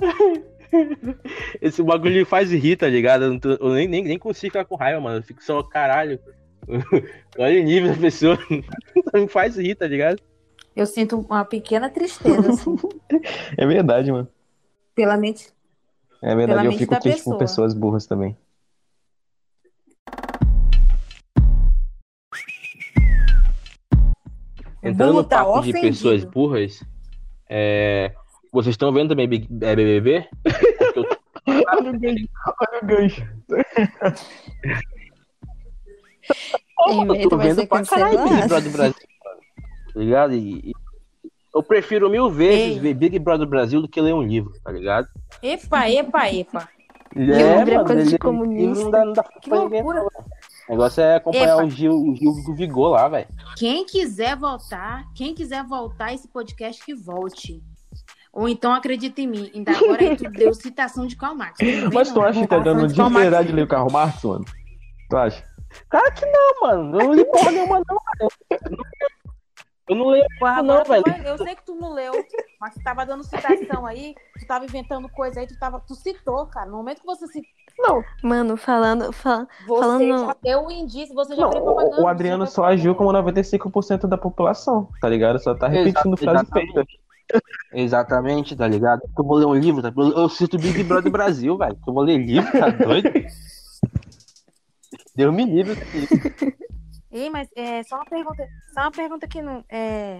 Esse 1.60 1.82
bagulho 1.82 2.26
faz 2.26 2.50
rir, 2.50 2.76
tá 2.76 2.88
ligado? 2.88 3.24
Eu, 3.24 3.38
tô- 3.40 3.52
eu 3.52 3.68
nem, 3.74 3.86
nem, 3.86 4.02
nem 4.04 4.18
consigo 4.18 4.52
ficar 4.52 4.64
com 4.64 4.74
raiva, 4.74 5.00
mano. 5.00 5.18
Eu 5.18 5.22
fico 5.22 5.42
só, 5.42 5.62
caralho. 5.62 6.18
Olha 7.38 7.60
o 7.60 7.64
nível 7.64 7.92
da 7.94 8.00
pessoa. 8.00 8.38
me 9.14 9.28
faz 9.28 9.56
rir, 9.56 9.74
tá 9.74 9.86
ligado? 9.86 10.20
Eu 10.74 10.86
sinto 10.86 11.20
uma 11.20 11.44
pequena 11.44 11.88
tristeza, 11.88 12.50
assim, 12.50 12.76
É 13.56 13.66
verdade, 13.66 14.10
mano. 14.10 14.28
pela 14.94 15.16
mente. 15.16 15.48
É 16.22 16.34
verdade, 16.34 16.60
Pela 16.62 16.72
eu 16.74 16.78
fico 16.78 16.98
triste 17.00 17.22
com 17.24 17.36
pessoa. 17.36 17.38
pessoas 17.38 17.74
burras 17.74 18.06
também. 18.06 18.36
Entrando 24.82 25.12
burro 25.12 25.22
no 25.22 25.24
tá 25.24 25.44
papo 25.44 25.62
de 25.62 25.72
pessoas 25.72 26.24
burras, 26.24 26.82
é, 27.48 28.12
vocês 28.52 28.74
estão 28.74 28.92
vendo 28.92 29.08
também 29.10 29.26
Big- 29.28 29.48
é, 29.62 29.74
BBB? 29.74 30.28
Olha 31.46 31.90
o 31.90 31.98
gancho. 31.98 32.28
Olha 32.60 32.80
o 32.82 32.86
gancho. 32.86 33.26
Vez 36.86 37.24
Eu 37.24 37.28
tô 37.28 37.36
vendo 37.36 37.66
pra 37.66 37.84
caralho 37.84 38.24
Big. 38.24 38.48
Brother 38.48 38.72
Brasil. 38.72 38.94
Tá 39.94 40.00
ligado? 40.00 40.34
E, 40.34 40.70
e 40.70 40.72
eu 41.54 41.62
prefiro 41.62 42.10
mil 42.10 42.28
vezes 42.30 42.76
Ei. 42.76 42.80
ver 42.80 42.94
Big 42.94 43.18
Brother 43.18 43.46
Brasil 43.46 43.80
do 43.80 43.88
que 43.88 44.00
ler 44.00 44.12
um 44.12 44.22
livro, 44.22 44.52
tá 44.62 44.72
ligado? 44.72 45.06
Epa, 45.42 45.88
epa, 45.88 46.28
epa. 46.30 46.68
livro 47.14 47.74
é 47.74 47.84
coisa 47.84 48.02
de 48.04 48.10
ler 48.10 48.18
comunista. 48.18 48.84
Não 48.84 48.90
dá, 48.90 49.04
não 49.04 49.12
dá 49.12 49.22
Que 49.22 49.50
ninguém, 49.50 49.82
loucura. 49.82 50.02
O 50.66 50.72
negócio 50.72 51.02
é 51.02 51.16
acompanhar 51.16 51.58
Epa. 51.58 51.64
o 51.64 51.70
Gil, 51.70 51.92
o 51.92 52.16
Gil 52.16 52.32
do 52.44 52.54
Vigor 52.54 52.90
lá, 52.90 53.08
velho. 53.08 53.28
Quem 53.56 53.84
quiser 53.84 54.34
voltar, 54.34 55.04
quem 55.14 55.34
quiser 55.34 55.62
voltar 55.62 56.12
esse 56.12 56.26
podcast, 56.26 56.84
que 56.84 56.94
volte. 56.94 57.62
Ou 58.32 58.48
então 58.48 58.72
acredita 58.72 59.20
em 59.20 59.28
mim. 59.28 59.50
Ainda 59.54 59.72
agora 59.72 60.02
aí 60.02 60.16
tu 60.16 60.28
deu 60.30 60.52
citação 60.54 61.06
de 61.06 61.14
Karl 61.14 61.36
Marx. 61.36 61.58
Mas 61.92 62.10
tu 62.10 62.20
acha 62.20 62.40
que 62.40 62.46
tá 62.48 62.58
dando 62.58 62.88
de 62.88 62.96
Karl 62.96 63.10
verdade 63.10 63.52
ler 63.52 63.62
o 63.62 63.68
Carro 63.68 63.92
Marx, 63.92 64.24
mano? 64.24 64.44
Tu 65.08 65.16
acha? 65.16 65.44
Cara 65.88 66.10
que 66.12 66.24
não, 66.26 66.60
mano. 66.62 67.00
Eu 67.00 67.04
não 67.06 67.14
li 67.14 67.24
porra 67.24 67.50
nenhuma, 67.50 67.78
não, 67.78 67.96
cara. 67.96 68.28
Eu 69.86 69.96
não 69.96 70.06
leio 70.08 70.24
Porra, 70.38 70.62
não, 70.62 70.82
tu 70.82 70.88
velho. 70.88 71.04
Eu 71.26 71.36
sei 71.36 71.54
que 71.54 71.62
tu 71.66 71.74
não 71.74 71.92
leu, 71.92 72.12
mas 72.58 72.72
tu 72.72 72.82
tava 72.82 73.04
dando 73.04 73.22
citação 73.22 73.84
aí, 73.84 74.14
tu 74.40 74.46
tava 74.46 74.64
inventando 74.64 75.08
coisa 75.10 75.40
aí, 75.40 75.46
tu, 75.46 75.58
tava, 75.58 75.78
tu 75.78 75.94
citou, 75.94 76.46
cara. 76.46 76.70
No 76.70 76.78
momento 76.78 77.00
que 77.00 77.06
você 77.06 77.26
citou, 77.26 78.02
Mano, 78.22 78.56
falando, 78.56 79.12
fala- 79.12 79.46
você 79.66 79.80
Falando- 79.80 80.26
já 80.26 80.36
deu 80.42 80.64
o 80.66 80.70
indício, 80.70 81.14
você 81.14 81.34
já 81.36 81.42
Não, 81.42 81.48
o, 81.48 81.52
propaganda. 81.52 82.00
o 82.00 82.08
Adriano 82.08 82.46
só 82.46 82.64
agiu 82.64 82.94
como 82.94 83.12
95% 83.12 84.06
da 84.06 84.16
população, 84.16 84.88
tá 85.02 85.08
ligado? 85.08 85.38
Só 85.38 85.54
tá 85.54 85.68
repetindo 85.68 86.14
Exato, 86.14 86.24
frase 86.24 86.46
feita. 86.50 86.86
Exatamente, 87.72 88.54
tá 88.56 88.66
ligado? 88.66 89.02
Eu 89.18 89.24
vou 89.24 89.36
ler 89.36 89.46
um 89.46 89.54
livro, 89.54 89.82
tá? 89.82 89.92
Eu 89.94 90.12
eu 90.12 90.28
cito 90.30 90.56
Big 90.56 90.82
Brother 90.84 91.10
Brasil, 91.12 91.58
velho. 91.58 91.76
Eu 91.86 91.92
vou 91.92 92.02
ler 92.02 92.18
livro, 92.18 92.50
tá 92.52 92.68
doido? 92.70 93.10
Deu 95.14 95.32
me 95.32 95.44
livre. 95.44 95.76
Ei, 97.10 97.30
mas 97.30 97.48
é 97.56 97.82
só 97.84 97.96
uma 97.96 98.04
pergunta, 98.04 98.48
só 98.72 98.80
uma 98.80 98.90
pergunta 98.90 99.28
que 99.28 99.40
não 99.40 99.64
é 99.70 100.18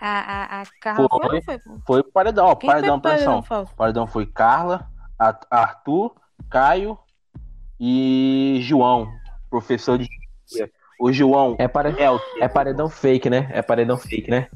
a, 0.00 0.58
a, 0.58 0.62
a 0.62 0.66
Carla 0.80 1.08
foi, 1.08 1.20
Foi. 1.20 1.28
ou 1.28 1.34
não 1.34 1.42
foi? 1.42 1.58
pô? 1.58 1.80
Foi 1.86 2.02
paredão, 2.04 2.46
ó. 2.46 2.54
Quem 2.56 2.68
Paredão, 2.70 3.00
foi 3.00 3.10
paredão, 3.10 3.42
Fausto? 3.42 3.72
O 3.72 3.76
paredão 3.76 4.06
foi 4.06 4.26
Carla, 4.26 4.90
A- 5.18 5.40
Arthur, 5.50 6.14
Caio 6.48 6.98
e 7.80 8.58
João, 8.62 9.12
professor 9.50 9.98
de. 9.98 10.08
O 11.00 11.12
João 11.12 11.56
É, 11.58 11.66
pare... 11.66 12.00
é 12.00 12.08
o 12.10 12.20
é 12.40 12.48
paredão 12.48 12.88
fake, 12.88 13.28
né? 13.28 13.48
É 13.52 13.62
paredão 13.62 13.96
fake, 13.96 14.30
né? 14.30 14.48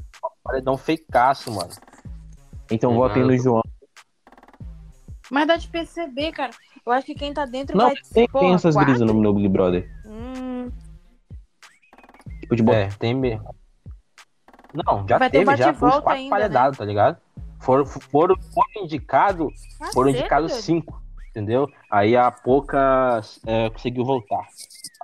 paredão 0.43 0.77
feikaço, 0.77 1.51
mano. 1.51 1.71
Então 2.71 2.93
votem 2.93 3.23
no 3.23 3.37
João. 3.37 3.61
Mas 5.29 5.45
dá 5.45 5.57
de 5.57 5.67
perceber, 5.67 6.31
cara. 6.31 6.53
Eu 6.87 6.93
acho 6.93 7.05
que 7.05 7.15
quem 7.15 7.33
tá 7.33 7.45
dentro 7.45 7.77
Não, 7.77 7.87
vai 7.87 7.95
tem, 8.13 8.29
porra, 8.29 8.45
tem 8.45 8.53
essas 8.53 8.73
quatro? 8.73 8.93
brisas 8.93 9.05
no, 9.05 9.21
no 9.21 9.33
Big 9.33 9.49
Brother. 9.49 9.91
Hum, 10.05 10.71
Tipo, 12.39 12.55
de 12.55 12.63
botar 12.63 12.77
É, 12.77 12.87
tem 12.87 13.13
mesmo. 13.13 13.53
Não, 14.73 15.05
já 15.05 15.17
Vai 15.17 15.29
teve, 15.29 15.51
um 15.51 15.57
já 15.57 15.73
foi 15.73 15.89
os 15.89 15.99
quatro 15.99 16.29
paredados, 16.29 16.77
tá 16.77 16.85
ligado? 16.85 17.17
Foram, 17.59 17.85
foram, 17.85 18.37
foram 18.53 18.83
indicados, 18.85 19.51
foram 19.93 20.11
caceta, 20.11 20.19
indicados 20.19 20.53
cinco, 20.53 21.01
entendeu? 21.29 21.69
Aí 21.91 22.15
a 22.15 22.31
pouca 22.31 23.19
é, 23.45 23.69
conseguiu 23.69 24.05
voltar. 24.05 24.47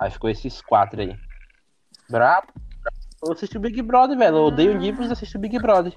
Aí 0.00 0.10
ficou 0.10 0.30
esses 0.30 0.62
quatro 0.62 1.02
aí. 1.02 1.14
Brabo. 2.08 2.46
Eu 3.22 3.32
assisti 3.32 3.58
o 3.58 3.60
Big 3.60 3.82
Brother, 3.82 4.16
velho. 4.16 4.36
Eu 4.36 4.44
odeio 4.44 4.78
livros 4.78 5.10
e 5.10 5.12
assisto 5.12 5.36
o 5.36 5.40
Big 5.40 5.58
Brother. 5.58 5.94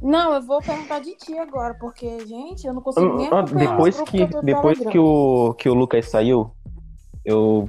Não, 0.00 0.34
eu 0.34 0.42
vou 0.42 0.60
perguntar 0.62 1.00
de 1.00 1.14
ti 1.16 1.36
agora, 1.36 1.74
porque, 1.74 2.24
gente, 2.26 2.66
eu 2.66 2.72
não 2.72 2.80
consigo 2.82 3.16
nem 3.16 3.26
Ah, 3.28 3.40
acompanhar 3.40 3.70
Depois 3.72 4.00
que, 4.02 4.26
no 4.26 4.42
depois 4.42 4.78
que, 4.78 4.98
o, 4.98 5.54
que 5.54 5.68
o 5.68 5.74
Lucas 5.74 6.08
saiu, 6.08 6.52
eu 7.24 7.68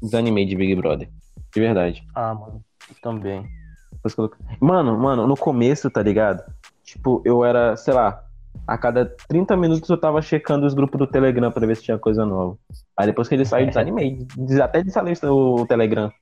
desanimei 0.00 0.46
de 0.46 0.54
Big 0.56 0.74
Brother. 0.76 1.08
De 1.52 1.60
verdade. 1.60 2.06
Ah, 2.14 2.34
mano. 2.34 2.62
eu 2.88 2.96
Também. 3.02 3.42
Que 3.42 4.64
Mano, 4.64 4.96
mano, 4.96 5.26
no 5.26 5.36
começo, 5.36 5.90
tá 5.90 6.00
ligado? 6.02 6.44
Tipo, 6.84 7.20
eu 7.24 7.44
era, 7.44 7.76
sei 7.76 7.92
lá, 7.92 8.22
a 8.66 8.78
cada 8.78 9.04
30 9.28 9.56
minutos 9.56 9.88
eu 9.90 9.98
tava 9.98 10.22
checando 10.22 10.64
os 10.66 10.74
grupos 10.74 10.98
do 10.98 11.06
Telegram 11.06 11.50
pra 11.50 11.66
ver 11.66 11.76
se 11.76 11.82
tinha 11.82 11.98
coisa 11.98 12.24
nova. 12.24 12.56
Aí 12.96 13.06
depois 13.06 13.28
que 13.28 13.34
ele 13.34 13.44
saiu, 13.44 13.64
eu 13.64 13.68
desanimei. 13.68 14.24
Des- 14.36 14.60
Até 14.60 14.78
desinstalei 14.78 15.14
o 15.24 15.66
Telegram. 15.66 16.12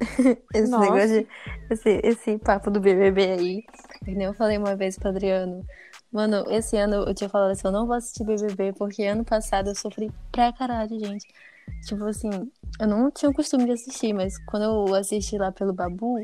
Esse 0.54 0.70
Nossa. 0.70 0.84
negócio 0.84 1.08
de. 1.08 1.26
Esse, 1.70 2.00
esse 2.04 2.38
papo 2.38 2.70
do 2.70 2.80
BBB 2.80 3.30
aí. 3.30 3.62
Que 4.04 4.14
nem 4.14 4.26
eu 4.26 4.34
falei 4.34 4.58
uma 4.58 4.76
vez 4.76 4.98
pro 4.98 5.08
Adriano. 5.08 5.64
Mano, 6.12 6.44
esse 6.50 6.76
ano 6.76 7.04
eu 7.06 7.14
tinha 7.14 7.28
falado 7.28 7.50
assim: 7.50 7.66
eu 7.66 7.72
não 7.72 7.86
vou 7.86 7.96
assistir 7.96 8.24
BBB, 8.24 8.72
porque 8.74 9.04
ano 9.04 9.24
passado 9.24 9.68
eu 9.68 9.74
sofri 9.74 10.10
pra 10.30 10.52
caralho, 10.52 10.98
gente. 10.98 11.26
Tipo 11.86 12.04
assim, 12.04 12.30
eu 12.80 12.86
não 12.86 13.10
tinha 13.10 13.30
o 13.30 13.34
costume 13.34 13.64
de 13.64 13.72
assistir, 13.72 14.12
mas 14.12 14.38
quando 14.46 14.62
eu 14.64 14.94
assisti 14.94 15.36
lá 15.36 15.50
pelo 15.50 15.72
Babu, 15.72 16.16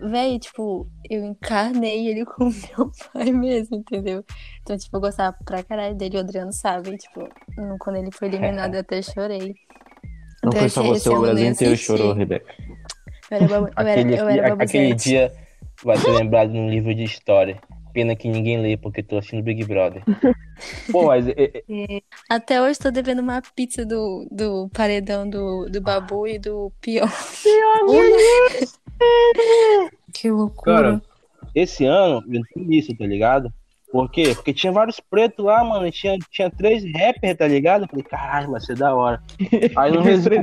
velho, 0.00 0.38
tipo, 0.38 0.86
eu 1.08 1.24
encarnei 1.24 2.08
ele 2.08 2.24
como 2.26 2.50
meu 2.50 2.90
pai 3.12 3.32
mesmo, 3.32 3.76
entendeu? 3.76 4.24
Então, 4.62 4.76
tipo, 4.76 4.96
eu 4.96 5.00
gostava 5.00 5.36
pra 5.44 5.62
caralho 5.62 5.94
dele, 5.94 6.16
o 6.16 6.20
Adriano 6.20 6.52
sabe. 6.52 6.96
Tipo, 6.96 7.28
quando 7.78 7.96
ele 7.96 8.10
foi 8.12 8.28
eliminado, 8.28 8.74
eu 8.74 8.80
até 8.80 9.02
chorei. 9.02 9.54
Não 10.42 10.48
Então, 10.48 10.60
foi 10.60 10.68
só 10.68 10.82
você, 10.82 11.08
o 11.08 11.20
Brasil 11.20 11.46
inteiro 11.46 11.76
chorou, 11.76 12.12
Rebeca. 12.14 12.54
Eu 13.30 13.36
era, 13.36 13.48
babu- 13.48 13.66
eu 13.78 13.86
era, 13.86 14.00
Aquele, 14.00 14.18
eu 14.18 14.28
era 14.28 14.54
aquele 14.54 14.94
dia 14.94 15.32
vai 15.84 15.96
ser 15.98 16.10
lembrado 16.10 16.50
num 16.50 16.68
livro 16.68 16.94
de 16.94 17.04
história. 17.04 17.60
Pena 17.92 18.14
que 18.14 18.28
ninguém 18.28 18.60
lê, 18.60 18.76
porque 18.76 19.02
tô 19.02 19.18
assistindo 19.18 19.42
Big 19.42 19.64
Brother. 19.64 20.02
Pô, 20.92 21.06
mas 21.06 21.26
é, 21.28 21.34
é, 21.68 22.02
Até 22.28 22.62
hoje 22.62 22.78
tô 22.78 22.90
devendo 22.90 23.20
uma 23.20 23.42
pizza 23.54 23.84
do, 23.84 24.28
do 24.30 24.68
paredão 24.72 25.28
do, 25.28 25.68
do 25.68 25.80
Babu 25.80 26.26
e 26.26 26.38
do 26.38 26.70
Pior. 26.80 27.08
Que 30.12 30.30
loucura. 30.30 30.76
Cara, 30.76 31.02
esse 31.54 31.84
ano 31.84 32.22
eu 32.30 32.42
tenho 32.54 32.72
isso, 32.72 32.94
tá 32.96 33.06
ligado? 33.06 33.52
Por 33.90 34.10
quê? 34.10 34.34
Porque 34.34 34.52
tinha 34.52 34.72
vários 34.72 35.00
pretos 35.00 35.44
lá, 35.44 35.64
mano. 35.64 35.90
Tinha, 35.90 36.16
tinha 36.30 36.50
três 36.50 36.84
rappers, 36.92 37.36
tá 37.36 37.46
ligado? 37.48 37.84
Eu 37.84 37.88
falei, 37.88 38.04
caralho, 38.04 38.50
vai 38.50 38.60
ser 38.60 38.76
da 38.76 38.94
hora. 38.94 39.20
Aí 39.76 39.90
no 39.90 40.00
Os 40.00 40.04
resumo, 40.04 40.36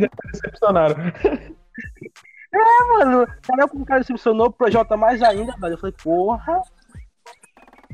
decepcionaram. 2.65 3.19
mano, 3.19 3.27
caraca, 3.41 3.77
o 3.77 3.85
cara 3.85 3.99
decepcionou 4.01 4.47
o 4.47 4.51
Projota 4.51 4.95
mais 4.97 5.21
ainda, 5.21 5.55
velho. 5.57 5.73
Eu 5.73 5.77
falei, 5.77 5.95
porra. 6.03 6.61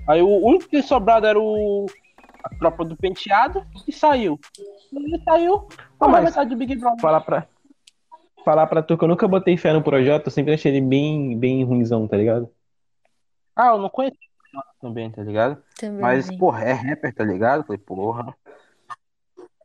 Aí 0.08 0.22
o 0.22 0.28
único 0.46 0.68
que 0.68 0.82
sobrado 0.82 1.26
era 1.28 1.40
o. 1.40 1.86
A 2.44 2.50
tropa 2.58 2.84
do 2.84 2.98
penteado 2.98 3.66
e 3.88 3.92
saiu. 3.94 4.38
E 4.92 5.24
saiu. 5.24 5.68
Ah, 6.00 6.08
mas- 6.10 6.26
metade 6.26 6.50
do 6.50 6.58
Big 6.58 6.76
Brother. 6.76 7.00
Falar 7.00 7.22
pra, 7.22 7.48
falar 8.44 8.68
pra 8.68 8.84
tu 8.84 8.98
que 8.98 9.04
eu 9.06 9.08
nunca 9.08 9.26
botei 9.30 9.56
fé 9.56 9.72
no 9.72 9.82
projeto, 9.82 10.28
eu 10.28 10.32
sempre 10.32 10.54
achei 10.54 10.74
ele 10.76 10.86
bem, 10.86 11.40
bem 11.40 11.64
ruimzão, 11.64 12.06
tá 12.06 12.18
ligado? 12.18 12.50
Ah, 13.56 13.68
eu 13.68 13.78
não 13.78 13.90
conheço 13.90 14.18
também, 14.82 15.10
tá 15.10 15.24
ligado? 15.24 15.58
Também. 15.80 16.02
Mas, 16.02 16.36
porra, 16.36 16.64
é 16.66 16.74
rapper, 16.74 17.16
tá 17.16 17.24
ligado? 17.24 17.60
Eu 17.62 17.64
falei, 17.64 17.80
porra. 17.80 18.36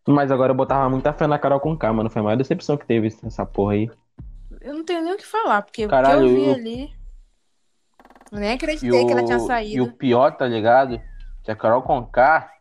Mas 0.07 0.31
agora 0.31 0.53
eu 0.53 0.57
botava 0.57 0.89
muita 0.89 1.13
fé 1.13 1.27
na 1.27 1.39
Carol 1.39 1.59
com 1.59 1.77
K, 1.77 1.93
mano. 1.93 2.09
Foi 2.09 2.21
a 2.21 2.23
maior 2.23 2.37
decepção 2.37 2.77
que 2.77 2.87
teve 2.87 3.09
essa 3.09 3.45
porra 3.45 3.73
aí. 3.73 3.91
Eu 4.69 4.75
não 4.75 4.85
tenho 4.85 5.03
nem 5.03 5.15
o 5.15 5.17
que 5.17 5.25
falar, 5.25 5.63
porque 5.63 5.87
o 5.87 5.89
Caralho, 5.89 6.21
que 6.21 6.27
eu 6.27 6.35
vi 6.35 6.47
eu- 6.47 6.55
ali. 6.55 6.95
Eu 8.31 8.39
nem 8.39 8.53
acreditei 8.53 9.07
que 9.07 9.13
ela 9.13 9.25
tinha 9.25 9.39
o, 9.39 9.43
e 9.43 9.47
saído. 9.47 9.85
o 9.85 9.93
pior, 9.93 10.37
tá 10.37 10.47
ligado? 10.47 11.01
Que 11.43 11.51
a 11.51 11.57
Carol 11.57 11.81
Conká, 11.81 12.53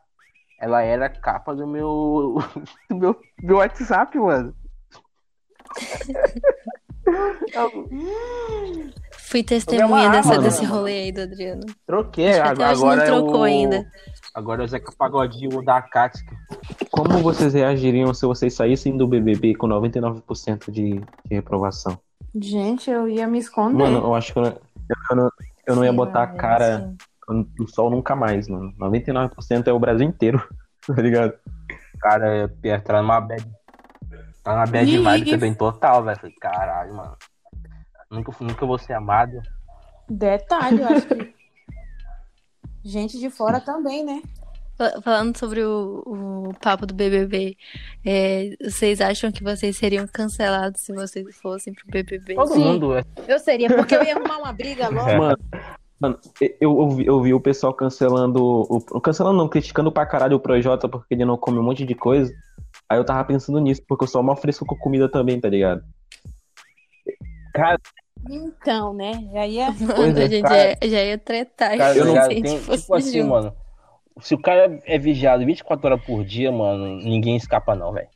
ela 0.57 0.81
era 0.81 1.07
a 1.07 1.09
capa 1.09 1.53
do 1.53 1.67
meu, 1.67 2.37
do 2.89 2.95
meu, 2.95 3.21
meu 3.43 3.57
WhatsApp, 3.57 4.17
mano. 4.17 4.55
Fui 9.11 9.43
testemunha 9.43 10.09
dessa, 10.09 10.29
mano. 10.29 10.43
desse 10.43 10.63
rolê 10.63 10.99
aí 11.03 11.11
do 11.11 11.21
Adriano. 11.23 11.65
Troquei, 11.85 12.39
Acho 12.39 12.55
que 12.55 12.63
agora 12.63 12.95
não 12.95 13.03
é 13.03 13.05
trocou 13.05 13.39
o... 13.41 13.43
ainda. 13.43 13.85
Agora 14.37 14.61
é 14.61 14.65
o 14.65 14.67
Zeca 14.67 14.91
Pagodinho 14.95 15.63
da 15.63 15.81
Cática. 15.81 16.37
Como 16.91 17.17
vocês 17.23 17.55
reagiriam 17.55 18.13
se 18.13 18.23
vocês 18.23 18.53
saíssem 18.53 18.95
do 18.95 19.07
BBB 19.07 19.55
com 19.55 19.67
99% 19.67 20.69
de, 20.69 20.99
de 21.25 21.35
reprovação? 21.35 21.97
Gente, 22.39 22.91
eu 22.91 23.09
ia 23.09 23.27
me 23.27 23.39
esconder. 23.39 23.85
Mano, 23.85 23.97
eu 23.97 24.13
acho 24.13 24.33
que 24.33 24.37
eu 24.37 24.43
não, 24.43 24.59
eu 25.09 25.15
não, 25.15 25.31
eu 25.65 25.75
não 25.77 25.83
ia 25.83 25.91
botar 25.91 26.21
a 26.21 26.27
cara 26.27 26.93
no 27.27 27.67
sol 27.67 27.89
nunca 27.89 28.15
mais, 28.15 28.47
mano. 28.47 28.71
99% 28.77 29.65
é 29.65 29.73
o 29.73 29.79
Brasil 29.79 30.07
inteiro, 30.07 30.47
tá 30.85 31.01
ligado? 31.01 31.33
Cara, 31.99 32.35
eu 32.35 32.51
ia 32.63 32.75
entrar 32.75 33.01
numa 33.01 33.19
bad. 33.19 33.43
Tá 34.43 34.51
numa 34.51 34.67
bad 34.67 34.87
Ih, 34.87 34.99
vibe 34.99 35.31
também 35.31 35.55
total, 35.55 36.03
velho. 36.03 36.19
Falei, 36.19 36.35
Caralho, 36.39 36.93
mano. 36.93 37.17
Nunca, 38.11 38.31
nunca 38.39 38.65
vou 38.67 38.77
ser 38.77 38.93
amado. 38.93 39.41
Detalhe, 40.07 40.81
eu 40.81 40.87
acho 40.89 41.07
que. 41.07 41.36
Gente 42.87 43.19
de 43.19 43.29
fora 43.29 43.59
também, 43.59 44.05
né? 44.05 44.21
Fa- 44.77 45.01
Falando 45.01 45.37
sobre 45.37 45.61
o, 45.61 46.03
o 46.05 46.53
papo 46.61 46.85
do 46.85 46.93
BBB, 46.93 47.57
é, 48.05 48.55
vocês 48.63 49.01
acham 49.01 49.29
que 49.29 49.43
vocês 49.43 49.75
seriam 49.75 50.07
cancelados 50.07 50.81
se 50.81 50.93
vocês 50.93 51.35
fossem 51.35 51.73
pro 51.73 51.85
BBB? 51.87 52.35
Todo 52.35 52.53
Sim. 52.53 52.63
mundo 52.63 52.95
é. 52.95 53.03
Eu 53.27 53.39
seria, 53.39 53.67
porque 53.75 53.93
eu 53.93 54.03
ia 54.03 54.15
arrumar 54.15 54.37
uma 54.37 54.53
briga 54.53 54.87
logo. 54.87 55.05
Mano, 55.17 55.37
mano 55.99 56.19
eu, 56.39 56.79
eu, 56.79 56.89
vi, 56.91 57.05
eu 57.05 57.21
vi 57.21 57.33
o 57.33 57.41
pessoal 57.41 57.73
cancelando. 57.73 58.41
O, 58.41 59.01
cancelando 59.01 59.37
não, 59.37 59.49
criticando 59.49 59.91
pra 59.91 60.05
caralho 60.05 60.37
o 60.37 60.39
Projota 60.39 60.87
porque 60.87 61.13
ele 61.13 61.25
não 61.25 61.35
come 61.35 61.59
um 61.59 61.63
monte 61.63 61.85
de 61.85 61.93
coisa. 61.93 62.33
Aí 62.87 62.97
eu 62.97 63.03
tava 63.03 63.25
pensando 63.25 63.59
nisso, 63.59 63.81
porque 63.85 64.05
eu 64.05 64.07
sou 64.07 64.23
mal 64.23 64.37
fresco 64.37 64.65
com 64.65 64.77
comida 64.77 65.09
também, 65.09 65.41
tá 65.41 65.49
ligado? 65.49 65.83
Cara, 67.53 67.77
Então, 68.29 68.93
né? 68.93 69.27
Já 69.31 69.47
ia. 69.47 69.71
Mano, 69.79 70.19
é, 70.19 70.23
a 70.23 70.27
gente 70.27 70.41
cara. 70.43 70.77
já, 70.81 70.87
já 70.89 71.03
ia 71.03 71.17
tretar 71.17 71.77
Cara, 71.77 71.93
se 71.93 71.99
tá 71.99 72.05
a 72.05 72.07
ligado? 72.07 72.31
gente 72.31 72.43
Tem, 72.43 72.59
fosse 72.59 72.81
tipo 72.81 72.95
assim, 72.95 73.19
junto. 73.19 73.29
mano. 73.29 73.55
Se 74.19 74.33
o 74.33 74.41
cara 74.41 74.81
é 74.85 74.97
vigiado 74.97 75.45
24 75.45 75.85
horas 75.85 76.03
por 76.03 76.23
dia, 76.25 76.51
mano, 76.51 76.87
ninguém 76.97 77.35
escapa, 77.35 77.75
não, 77.75 77.91
velho. 77.91 78.07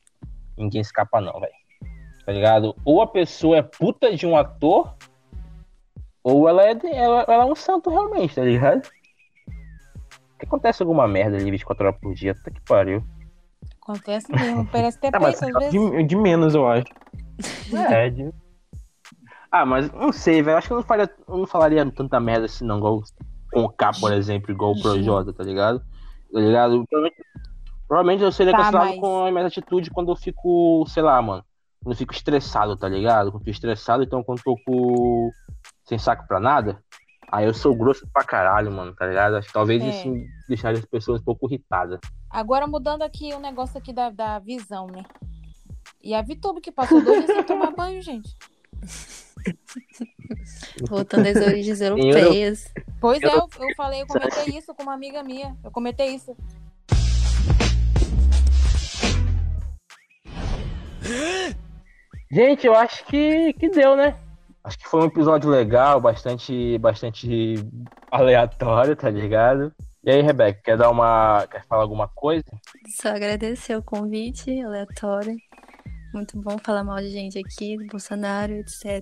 Ninguém 0.57 0.81
escapa, 0.81 1.21
não, 1.21 1.39
velho. 1.39 1.53
Tá 2.25 2.31
ligado? 2.31 2.75
Ou 2.83 3.01
a 3.01 3.07
pessoa 3.07 3.57
é 3.57 3.61
puta 3.61 4.15
de 4.15 4.25
um 4.25 4.35
ator, 4.35 4.95
ou 6.23 6.49
ela 6.49 6.63
é, 6.63 6.71
ela, 6.93 7.25
ela 7.27 7.43
é 7.43 7.45
um 7.45 7.55
santo 7.55 7.89
realmente, 7.89 8.35
tá 8.35 8.43
ligado? 8.43 8.89
Que 10.39 10.45
acontece 10.45 10.81
alguma 10.81 11.07
merda 11.07 11.37
ali 11.37 11.51
24 11.51 11.85
horas 11.87 11.99
por 11.99 12.13
dia, 12.15 12.33
puta 12.33 12.49
que 12.49 12.61
pariu. 12.61 13.03
Acontece 13.81 14.31
mesmo. 14.31 14.65
Parece 14.67 14.99
ter 14.99 15.11
ah, 15.13 15.19
mas 15.19 15.39
peito 15.39 15.57
às 15.57 15.71
vezes. 15.71 15.91
de, 15.91 16.03
de 16.03 16.15
menos, 16.15 16.55
eu 16.55 16.67
acho. 16.67 16.85
É, 17.91 18.09
de... 18.09 18.31
Ah, 19.51 19.65
mas 19.65 19.91
não 19.91 20.11
sei, 20.13 20.41
velho. 20.41 20.57
Acho 20.57 20.67
que 20.67 20.73
eu 20.73 20.77
não, 20.77 20.83
faria, 20.83 21.09
eu 21.27 21.37
não 21.37 21.45
falaria 21.45 21.89
tanta 21.91 22.19
merda 22.19 22.45
assim, 22.45 22.65
não. 22.65 22.77
Igual 22.77 23.01
com 23.51 23.63
o 23.65 23.69
K, 23.69 23.91
por 23.99 24.13
exemplo, 24.13 24.49
igual 24.51 24.71
o 24.71 24.81
Projota, 24.81 25.33
tá 25.33 25.43
ligado? 25.43 25.79
Tá 26.31 26.39
ligado? 26.39 26.85
Provavelmente, 26.87 27.25
provavelmente 27.87 28.23
eu 28.23 28.31
seria 28.31 28.53
Tá, 28.53 28.59
cancelado 28.59 28.89
mas- 28.91 28.99
com 28.99 29.25
a 29.25 29.31
minha 29.31 29.45
atitude 29.45 29.89
quando 29.91 30.11
eu 30.11 30.15
fico, 30.15 30.85
sei 30.87 31.03
lá, 31.03 31.21
mano. 31.21 31.43
Quando 31.83 31.93
eu 31.93 31.97
fico 31.97 32.13
estressado, 32.13 32.77
tá 32.77 32.87
ligado? 32.87 33.25
Quando 33.31 33.41
eu 33.41 33.45
fico 33.45 33.49
estressado, 33.51 34.03
então 34.03 34.23
quando 34.23 34.37
eu 34.39 34.43
tô 34.43 34.55
com... 34.65 35.29
sem 35.83 35.97
saco 35.97 36.25
pra 36.27 36.39
nada, 36.39 36.81
aí 37.29 37.45
eu 37.45 37.53
sou 37.53 37.75
grosso 37.75 38.07
pra 38.13 38.23
caralho, 38.23 38.71
mano, 38.71 38.95
tá 38.95 39.05
ligado? 39.05 39.35
Acho 39.35 39.47
que 39.47 39.53
talvez 39.53 39.83
É. 39.83 39.89
isso 39.89 40.13
deixaria 40.47 40.79
as 40.79 40.85
pessoas 40.85 41.19
um 41.19 41.23
pouco 41.25 41.47
irritadas. 41.47 41.99
Agora 42.29 42.65
mudando 42.65 43.01
aqui 43.01 43.33
o 43.33 43.39
negócio 43.39 43.77
aqui 43.77 43.91
da, 43.91 44.09
da 44.09 44.39
visão, 44.39 44.87
né? 44.87 45.03
E 46.01 46.13
a 46.13 46.21
Vitube 46.21 46.61
que 46.61 46.71
passou 46.71 47.03
dois 47.03 47.25
dias 47.25 47.35
sem 47.35 47.43
tomar 47.43 47.71
banho, 47.71 48.01
gente. 48.01 48.29
Voltando 50.87 51.27
às 51.27 51.35
origens 51.37 51.81
Euro- 51.81 51.99
europeias. 51.99 52.71
Pois 52.99 53.21
é, 53.21 53.27
eu, 53.27 53.47
eu 53.59 53.75
falei, 53.75 54.01
eu 54.01 54.07
comentei 54.07 54.57
isso 54.57 54.73
com 54.73 54.83
uma 54.83 54.93
amiga 54.93 55.23
minha. 55.23 55.55
Eu 55.63 55.71
comentei 55.71 56.15
isso. 56.15 56.35
Gente, 62.31 62.65
eu 62.65 62.75
acho 62.75 63.05
que, 63.05 63.53
que 63.53 63.69
deu, 63.69 63.95
né? 63.95 64.15
Acho 64.63 64.77
que 64.77 64.87
foi 64.87 65.01
um 65.01 65.07
episódio 65.07 65.49
legal, 65.49 65.99
bastante, 65.99 66.77
bastante 66.77 67.55
aleatório, 68.11 68.95
tá 68.95 69.09
ligado? 69.09 69.73
E 70.03 70.11
aí, 70.11 70.21
Rebeca, 70.21 70.61
quer 70.63 70.77
dar 70.77 70.89
uma. 70.89 71.45
Quer 71.49 71.65
falar 71.65 71.81
alguma 71.81 72.07
coisa? 72.07 72.45
Só 72.87 73.09
agradecer 73.09 73.75
o 73.75 73.83
convite 73.83 74.61
aleatório. 74.61 75.35
Muito 76.13 76.37
bom 76.37 76.57
falar 76.57 76.83
mal 76.83 76.97
de 76.97 77.09
gente 77.09 77.39
aqui, 77.39 77.77
do 77.77 77.85
Bolsonaro, 77.85 78.53
etc. 78.53 79.01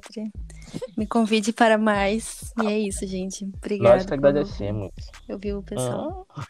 Me 0.96 1.08
convide 1.08 1.52
para 1.52 1.78
mais. 1.78 2.54
E 2.62 2.68
é 2.68 2.78
isso, 2.80 3.06
gente. 3.08 3.46
Obrigada. 3.58 3.96
Nós 3.96 4.06
que 4.06 4.14
agradecemos. 4.14 4.92
Eu 5.28 5.40
vi 5.40 5.54
o 5.54 5.64
pessoal. 5.64 6.28
Ah, 6.38 6.44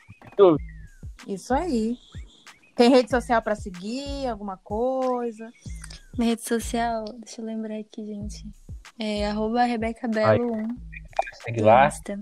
Isso 1.27 1.53
aí. 1.53 1.97
Tem 2.75 2.89
rede 2.89 3.09
social 3.09 3.41
pra 3.41 3.55
seguir, 3.55 4.27
alguma 4.27 4.57
coisa? 4.57 5.49
Minha 6.17 6.31
rede 6.31 6.43
social, 6.43 7.05
deixa 7.19 7.41
eu 7.41 7.45
lembrar 7.45 7.77
aqui, 7.77 8.05
gente. 8.05 8.45
É 8.97 9.27
arroba 9.27 9.63
Rebeca 9.63 10.07
Belo 10.07 10.53
1. 10.53 10.67
segue 11.43 11.61
lá. 11.61 11.87
Insta. 11.87 12.19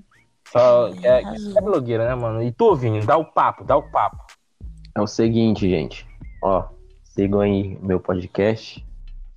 Só, 0.51 0.87
é, 1.03 1.21
é 1.23 1.61
blogueira, 1.61 2.07
né, 2.07 2.15
mano? 2.15 2.41
E 2.41 2.51
tu, 2.51 2.75
Vini, 2.75 3.05
dá 3.05 3.17
o 3.17 3.25
papo, 3.25 3.63
dá 3.63 3.75
o 3.75 3.83
papo. 3.91 4.25
É 4.95 5.01
o 5.01 5.07
seguinte, 5.07 5.67
gente. 5.69 6.07
Ó, 6.41 6.67
sigam 7.17 7.39
aí 7.39 7.75
meu 7.81 7.99
podcast 7.99 8.85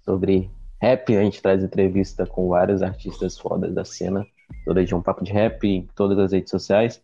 sobre 0.05 0.51
rap. 0.83 1.17
A 1.17 1.23
gente 1.23 1.41
traz 1.41 1.65
entrevista 1.65 2.27
com 2.27 2.47
vários 2.47 2.83
artistas 2.83 3.39
fodas 3.39 3.73
da 3.73 3.87
cena. 3.87 4.27
Todo 4.67 4.85
dia 4.85 4.95
um 4.95 5.01
papo 5.01 5.25
de 5.25 5.33
rap 5.33 5.67
em 5.67 5.89
todas 5.97 6.19
as 6.19 6.33
redes 6.33 6.51
sociais. 6.51 7.01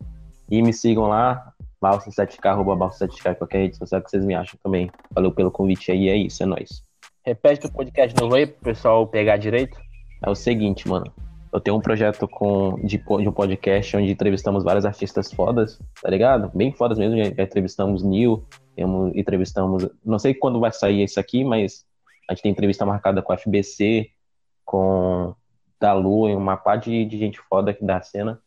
E 0.51 0.61
me 0.61 0.75
sigam 0.75 1.05
lá, 1.05 1.55
Balsa7K, 1.83 2.51
arroba 2.51 2.77
Balsa7K, 2.77 3.37
qualquer 3.37 3.61
rede 3.61 3.79
social 3.79 4.03
que 4.03 4.11
vocês 4.11 4.23
me 4.23 4.35
acham 4.35 4.61
também. 4.63 4.91
Valeu 5.13 5.33
pelo 5.33 5.51
convite 5.51 5.91
aí, 5.91 6.11
é 6.11 6.17
isso, 6.17 6.43
é 6.43 6.47
nóis. 6.47 6.83
Repete 7.25 7.67
o 7.67 7.73
podcast 7.73 8.15
de 8.15 8.21
novo 8.21 8.35
aí 8.35 8.47
pro 8.47 8.63
pessoal 8.63 9.07
pegar 9.07 9.39
direito. 9.39 9.79
É 10.23 10.29
o 10.29 10.35
seguinte, 10.35 10.87
mano. 10.87 11.11
Eu 11.55 11.59
tenho 11.59 11.79
um 11.79 11.81
projeto 11.81 12.29
com, 12.29 12.79
de, 12.85 12.99
de 12.99 13.29
um 13.29 13.33
podcast 13.33 13.97
onde 13.97 14.13
entrevistamos 14.13 14.63
vários 14.63 14.85
artistas 14.85 15.33
fodas, 15.33 15.81
tá 16.03 16.11
ligado? 16.11 16.51
Bem 16.55 16.71
fodas 16.71 16.99
mesmo. 16.99 17.17
Já, 17.17 17.43
entrevistamos 17.43 18.03
Neil, 18.03 18.45
entrevistamos. 19.15 19.89
Não 20.05 20.19
sei 20.19 20.35
quando 20.35 20.61
vai 20.61 20.73
sair 20.73 21.03
isso 21.03 21.19
aqui, 21.19 21.45
mas 21.45 21.87
a 22.29 22.35
gente 22.35 22.43
tem 22.43 22.53
entrevista 22.53 22.85
marcada 22.85 23.23
com 23.23 23.33
a 23.33 23.37
FBC, 23.37 24.11
com 24.65 25.35
Dalu, 25.81 26.29
e 26.29 26.35
uma 26.35 26.57
pá 26.57 26.77
de, 26.77 27.05
de 27.05 27.19
gente 27.19 27.39
foda 27.39 27.71
aqui 27.71 27.85
da 27.85 28.01
cena. 28.03 28.41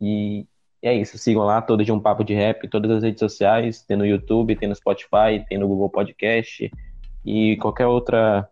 E 0.00 0.46
é 0.82 0.94
isso. 0.94 1.18
Sigam 1.18 1.44
lá, 1.44 1.62
todo 1.62 1.84
dia 1.84 1.94
um 1.94 2.00
papo 2.00 2.24
de 2.24 2.34
rap, 2.34 2.66
todas 2.68 2.90
as 2.90 3.02
redes 3.02 3.20
sociais. 3.20 3.82
Tem 3.82 3.96
no 3.96 4.06
YouTube, 4.06 4.56
tem 4.56 4.68
no 4.68 4.74
Spotify, 4.74 5.44
tem 5.48 5.58
no 5.58 5.68
Google 5.68 5.90
Podcast 5.90 6.70
e 7.24 7.56
qualquer 7.58 7.86
outra. 7.86 8.48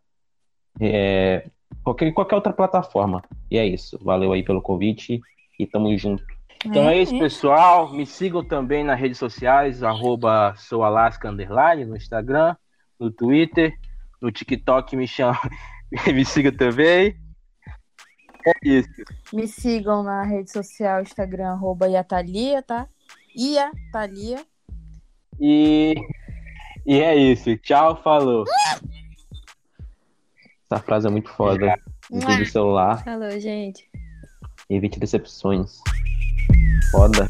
é, 0.80 1.48
qualquer, 1.82 2.12
qualquer 2.12 2.36
outra 2.36 2.52
plataforma. 2.52 3.22
E 3.50 3.58
é 3.58 3.66
isso. 3.66 3.98
Valeu 4.02 4.32
aí 4.32 4.42
pelo 4.42 4.62
convite 4.62 5.20
e 5.58 5.66
tamo 5.66 5.96
junto. 5.96 6.37
Então 6.64 6.88
é, 6.88 6.96
É, 6.98 7.02
isso, 7.02 7.14
é. 7.14 7.18
pessoal. 7.18 7.92
Me 7.92 8.04
sigam 8.06 8.44
também 8.44 8.84
nas 8.84 8.98
redes 8.98 9.18
sociais, 9.18 9.82
arroba 9.82 10.54
no 11.86 11.96
Instagram, 11.96 12.56
no 12.98 13.10
Twitter, 13.10 13.78
no 14.20 14.30
TikTok 14.32 14.96
me 14.96 15.06
chama, 15.06 15.38
me 16.12 16.24
siga 16.24 16.50
também. 16.50 17.16
É 18.46 18.52
isso. 18.64 18.88
Me 19.32 19.46
sigam 19.46 20.02
na 20.02 20.22
rede 20.22 20.50
social, 20.50 21.02
Instagram, 21.02 21.50
arroba 21.50 21.88
Iatalia, 21.88 22.62
tá? 22.62 22.88
Iatalia. 23.36 24.44
E, 25.40 25.94
e 26.86 27.00
é 27.00 27.14
isso. 27.14 27.56
Tchau, 27.58 28.00
falou. 28.02 28.44
Essa 30.70 30.82
frase 30.82 31.06
é 31.06 31.10
muito 31.10 31.30
foda. 31.30 31.78
Desligue 32.10 32.42
o 32.42 32.46
celular, 32.46 33.04
Falou, 33.04 33.30
gente. 33.38 33.86
evite 34.70 34.98
decepções. 34.98 35.78
Foda. 36.90 37.28